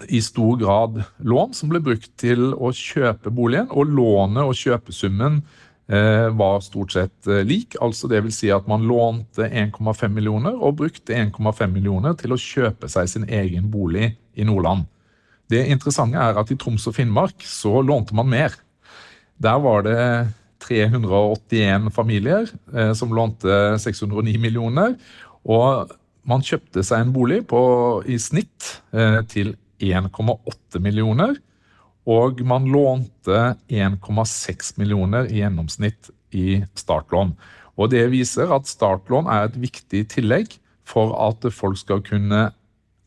i 0.09 0.20
stor 0.22 0.57
grad 0.61 0.99
lån 1.25 1.55
som 1.57 1.70
ble 1.72 1.81
brukt 1.85 2.11
til 2.20 2.53
å 2.53 2.72
kjøpe 2.77 3.33
boligen, 3.33 3.70
og 3.72 3.89
lånet 3.89 4.45
og 4.45 4.57
kjøpesummen 4.59 5.41
eh, 5.41 5.64
var 5.87 6.62
stort 6.64 6.95
sett 6.95 7.26
eh, 7.28 7.43
lik. 7.45 7.76
altså 7.80 8.09
det 8.09 8.22
vil 8.24 8.32
Si 8.32 8.49
at 8.53 8.68
man 8.70 8.87
lånte 8.89 9.49
1,5 9.51 10.09
millioner 10.09 10.57
og 10.57 10.78
brukte 10.80 11.12
1,5 11.12 11.66
millioner 11.72 12.16
til 12.16 12.32
å 12.32 12.41
kjøpe 12.41 12.89
seg 12.89 13.11
sin 13.11 13.26
egen 13.28 13.68
bolig 13.70 14.14
i 14.35 14.47
Nordland. 14.49 14.87
Det 15.51 15.66
interessante 15.68 16.16
er 16.16 16.41
at 16.41 16.51
i 16.51 16.57
Troms 16.57 16.87
og 16.89 16.97
Finnmark 16.97 17.45
så 17.45 17.82
lånte 17.85 18.16
man 18.16 18.30
mer. 18.32 18.57
Der 19.37 19.61
var 19.61 19.85
det 19.85 19.99
381 20.64 21.91
familier 21.93 22.49
eh, 22.72 22.93
som 22.97 23.12
lånte 23.12 23.76
609 23.82 24.39
millioner. 24.41 24.97
Og 25.45 25.93
man 26.24 26.45
kjøpte 26.45 26.85
seg 26.87 27.05
en 27.05 27.12
bolig 27.12 27.43
på, 27.51 27.61
i 28.09 28.16
snitt 28.16 28.78
eh, 28.97 29.20
til 29.28 29.53
1,8 29.85 30.80
millioner. 30.80 31.37
Og 32.11 32.43
man 32.45 32.67
lånte 32.69 33.55
1,6 33.73 34.75
millioner 34.81 35.31
i 35.31 35.41
gjennomsnitt 35.41 36.11
i 36.37 36.61
startlån. 36.77 37.33
Og 37.77 37.91
Det 37.91 38.05
viser 38.13 38.53
at 38.55 38.69
startlån 38.69 39.31
er 39.31 39.49
et 39.49 39.57
viktig 39.61 40.05
tillegg 40.13 40.59
for 40.87 41.15
at 41.29 41.47
folk 41.53 41.79
skal 41.81 42.05
kunne 42.05 42.51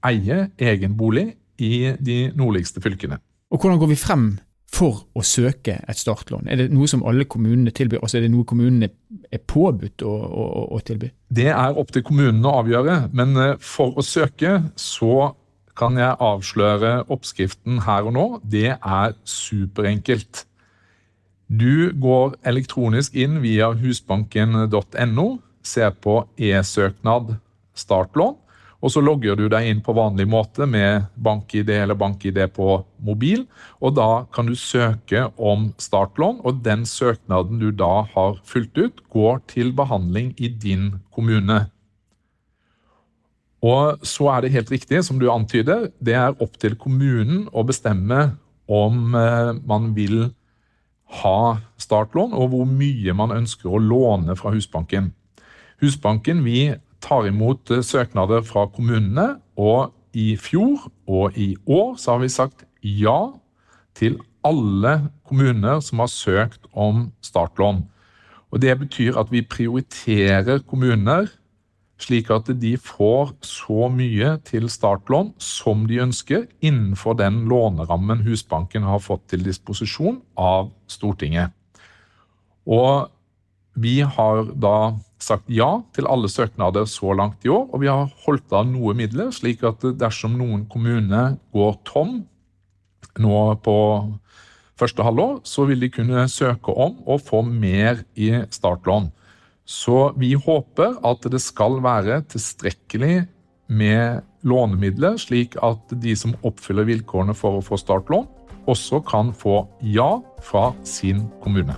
eie 0.07 0.49
egen 0.57 0.97
bolig 0.97 1.35
i 1.61 1.93
de 1.99 2.31
nordligste 2.35 2.81
fylkene. 2.81 3.19
Og 3.51 3.61
Hvordan 3.61 3.79
går 3.79 3.93
vi 3.93 3.99
frem 3.99 4.27
for 4.67 5.05
å 5.15 5.23
søke 5.23 5.77
et 5.87 5.99
startlån? 5.99 6.49
Er 6.51 6.59
det 6.59 6.67
noe 6.75 6.89
som 6.89 7.05
alle 7.07 7.25
kommunene 7.29 7.71
tilbyr? 7.71 8.01
Altså 8.01 8.19
er 8.19 8.25
det 8.25 8.33
noe 8.33 8.47
kommunene 8.47 8.89
er 9.31 9.43
påbudt 9.47 10.03
å, 10.03 10.11
å, 10.11 10.63
å 10.75 10.81
tilby? 10.83 11.11
Det 11.29 11.47
er 11.53 11.79
opp 11.79 11.93
til 11.95 12.03
kommunene 12.07 12.49
å 12.49 12.61
avgjøre, 12.63 12.97
men 13.15 13.37
eh, 13.39 13.55
for 13.63 13.95
å 13.95 14.05
søke 14.05 14.59
så 14.75 15.31
kan 15.77 15.97
jeg 15.99 16.17
avsløre 16.23 17.03
oppskriften 17.13 17.83
her 17.85 18.07
og 18.09 18.15
nå. 18.17 18.25
Det 18.43 18.73
er 18.75 19.15
superenkelt. 19.27 20.45
Du 21.47 21.93
går 21.95 22.35
elektronisk 22.47 23.15
inn 23.15 23.39
via 23.43 23.69
husbanken.no, 23.77 25.27
ser 25.63 25.93
på 26.03 26.19
e-søknad 26.35 27.37
startlån, 27.77 28.35
og 28.77 28.93
så 28.93 29.01
logger 29.01 29.37
du 29.39 29.47
deg 29.49 29.69
inn 29.71 29.79
på 29.81 29.95
vanlig 29.97 30.27
måte 30.29 30.67
med 30.69 31.07
bank-ID 31.23 31.71
eller 31.73 31.97
bank-ID 31.97 32.43
på 32.53 32.83
mobil. 33.01 33.47
og 33.81 33.95
Da 33.97 34.25
kan 34.33 34.45
du 34.45 34.55
søke 34.55 35.31
om 35.37 35.71
startlån, 35.81 36.41
og 36.43 36.61
den 36.65 36.85
søknaden 36.85 37.59
du 37.59 37.71
da 37.71 38.05
har 38.13 38.37
fylt 38.45 38.77
ut, 38.77 39.01
går 39.09 39.41
til 39.47 39.73
behandling 39.73 40.35
i 40.37 40.47
din 40.49 40.99
kommune. 41.11 41.65
Og 43.65 44.03
så 44.05 44.29
er 44.33 44.43
det 44.43 44.53
helt 44.53 44.71
riktig, 44.71 45.01
som 45.05 45.19
du 45.19 45.29
antyder, 45.33 45.89
det 45.99 46.13
er 46.13 46.35
opp 46.43 46.59
til 46.61 46.75
kommunen 46.77 47.47
å 47.49 47.63
bestemme 47.65 48.37
om 48.67 49.15
eh, 49.17 49.53
man 49.65 49.93
vil 49.95 50.27
ha 51.23 51.57
startlån, 51.79 52.35
og 52.35 52.51
hvor 52.51 52.67
mye 52.69 53.15
man 53.15 53.33
ønsker 53.33 53.71
å 53.71 53.81
låne 53.81 54.35
fra 54.37 54.51
Husbanken. 54.53 55.13
Husbanken 55.81 56.43
vi 56.45 56.75
tar 57.01 57.29
imot 57.29 57.71
eh, 57.71 57.81
søknader 57.85 58.45
fra 58.45 58.67
kommunene, 58.69 59.37
og 59.57 59.93
i 60.17 60.35
fjor 60.39 60.89
og 61.09 61.37
i 61.37 61.55
år 61.65 61.95
så 61.97 62.15
har 62.15 62.23
vi 62.23 62.31
sagt 62.33 62.65
ja 62.81 63.19
til 63.97 64.19
alle 64.45 65.09
kommuner 65.27 65.81
som 65.83 66.03
har 66.03 66.11
søkt 66.11 66.67
om 66.73 67.07
startlån. 67.25 67.83
Og 68.51 68.61
Det 68.61 68.77
betyr 68.79 69.17
at 69.19 69.31
vi 69.31 69.41
prioriterer 69.41 70.61
kommuner 70.63 71.27
slik 72.01 72.29
at 72.33 72.49
de 72.61 72.75
får 72.77 73.33
så 73.45 73.87
mye 73.89 74.35
til 74.45 74.69
startlån 74.69 75.33
som 75.41 75.85
de 75.89 76.01
ønsker, 76.03 76.45
innenfor 76.61 77.17
den 77.17 77.45
lånerammen 77.49 78.23
Husbanken 78.27 78.85
har 78.85 79.01
fått 79.03 79.27
til 79.33 79.45
disposisjon 79.45 80.21
av 80.37 80.71
Stortinget. 80.91 81.53
Og 82.67 83.09
vi 83.77 83.99
har 84.01 84.47
da 84.57 84.97
sagt 85.21 85.49
ja 85.49 85.81
til 85.95 86.07
alle 86.09 86.29
søknader 86.29 86.85
så 86.89 87.13
langt 87.17 87.45
i 87.45 87.51
år, 87.53 87.65
og 87.71 87.81
vi 87.81 87.89
har 87.89 88.09
holdt 88.25 88.53
av 88.53 88.67
noe 88.69 88.93
midler, 88.97 89.31
slik 89.33 89.63
at 89.65 89.85
dersom 89.97 90.37
noen 90.37 90.65
kommune 90.69 91.37
går 91.53 91.77
tom 91.87 92.19
nå 93.17 93.37
på 93.65 93.77
første 94.77 95.05
halvår, 95.05 95.39
så 95.47 95.65
vil 95.69 95.81
de 95.81 95.89
kunne 95.93 96.27
søke 96.29 96.73
om 96.73 96.99
å 97.09 97.17
få 97.21 97.41
mer 97.45 98.03
i 98.13 98.29
startlån. 98.53 99.09
Så 99.67 100.13
vi 100.15 100.31
håper 100.39 100.95
at 101.05 101.27
det 101.27 101.41
skal 101.43 101.81
være 101.83 102.21
tilstrekkelig 102.31 103.25
med 103.67 104.23
lånemidler, 104.47 105.17
slik 105.19 105.57
at 105.59 105.91
de 105.91 106.15
som 106.15 106.35
oppfyller 106.47 106.87
vilkårene 106.87 107.35
for 107.35 107.59
å 107.59 107.65
få 107.65 107.79
startlån, 107.81 108.29
også 108.67 109.01
kan 109.07 109.33
få 109.35 109.65
ja 109.83 110.07
fra 110.43 110.69
sin 110.87 111.25
kommune. 111.43 111.75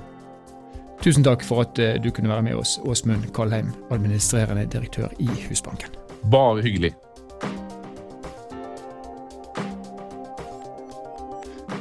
Tusen 1.01 1.23
takk 1.25 1.45
for 1.47 1.63
at 1.63 1.79
eh, 1.79 1.97
du 2.01 2.11
kunne 2.11 2.29
være 2.29 2.45
med 2.49 2.59
oss, 2.59 2.75
Åsmund 2.83 3.29
Kalheim, 3.33 3.71
administrerende 3.89 4.67
direktør 4.69 5.13
i 5.23 5.29
Husbanken. 5.47 5.95
Bare 6.29 6.61
hyggelig. 6.65 6.91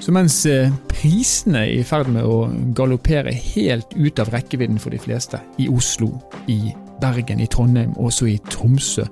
Så 0.08 0.12
mens 0.16 0.38
eh, 0.48 0.70
prisene 0.88 1.66
er 1.66 1.82
i 1.82 1.84
ferd 1.84 2.08
med 2.08 2.24
å 2.24 2.46
galoppere 2.72 3.34
helt 3.52 3.92
ut 3.92 4.22
av 4.22 4.30
rekkevidden 4.32 4.80
for 4.80 4.96
de 4.96 5.00
fleste 5.04 5.36
i 5.60 5.66
Oslo, 5.68 6.14
i 6.48 6.72
Bergen, 6.98 7.40
i 7.40 7.46
Trondheim, 7.46 7.92
også 8.00 8.26
i 8.26 8.38
Tromsø, 8.50 9.04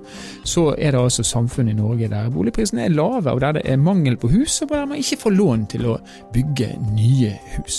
så 0.47 0.63
er 0.75 0.95
det 0.95 0.99
altså 0.99 1.23
samfunn 1.23 1.69
i 1.71 1.75
Norge 1.77 2.09
der 2.11 2.31
boligprisene 2.33 2.83
er 2.83 2.95
lave, 2.95 3.31
og 3.31 3.41
der 3.43 3.59
det 3.59 3.63
er 3.69 3.79
mangel 3.79 4.17
på 4.19 4.31
hus, 4.31 4.57
og 4.65 4.73
der 4.73 4.87
man 4.89 4.99
ikke 4.99 5.19
får 5.21 5.35
lån 5.37 5.67
til 5.71 5.85
å 5.93 5.93
bygge 6.33 6.71
nye 6.95 7.35
hus. 7.53 7.77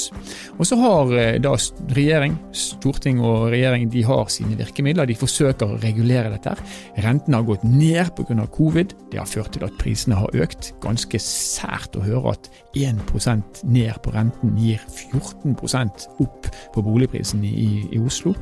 Og 0.57 0.65
så 0.71 0.79
har 0.81 1.13
eh, 1.19 1.41
da 1.43 1.57
regjering, 1.99 2.39
storting 2.57 3.21
og 3.21 3.51
regjering 3.53 3.91
de 3.93 4.07
har 4.07 4.31
sine 4.33 4.57
virkemidler, 4.63 5.11
de 5.11 5.19
forsøker 5.19 5.75
å 5.75 5.81
regulere 5.83 6.33
dette. 6.37 6.55
Rentene 7.03 7.43
har 7.43 7.51
gått 7.51 7.67
ned 7.69 8.15
pga. 8.17 8.47
covid, 8.55 8.95
det 9.13 9.21
har 9.21 9.29
ført 9.29 9.53
til 9.59 9.67
at 9.67 9.77
prisene 9.83 10.23
har 10.23 10.41
økt. 10.47 10.73
Ganske 10.85 11.21
sært 11.21 11.99
å 11.99 12.07
høre 12.07 12.39
at 12.39 12.51
1% 12.87 13.63
ned 13.69 13.99
på 14.05 14.13
renten 14.15 14.57
gir 14.59 14.83
14% 14.87 16.07
opp 16.23 16.49
på 16.75 16.85
boligprisen 16.85 17.45
i, 17.45 17.85
i 17.93 18.01
Oslo. 18.01 18.35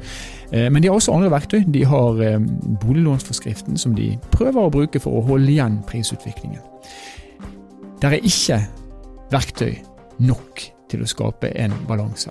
Eh, 0.51 0.69
men 0.71 0.83
de 0.83 0.91
har 0.91 0.99
også 0.99 1.15
andre 1.17 1.33
verktøy. 1.33 1.63
De 1.73 1.85
har 1.89 2.23
eh, 2.25 2.39
boliglånsforskriften 2.83 3.81
som 3.81 3.97
de 3.97 4.13
prøver 4.35 4.61
å 4.63 4.73
bruke 4.73 5.03
for 5.03 5.19
å 5.19 5.25
holde 5.29 5.53
igjen 5.55 5.81
prisutviklingen. 5.89 6.63
Det 8.01 8.13
er 8.13 8.29
ikke 8.29 8.61
verktøy 9.33 9.75
nok 10.27 10.63
til 10.91 11.03
å 11.03 11.11
skape 11.11 11.51
en 11.59 11.75
balanse. 11.89 12.31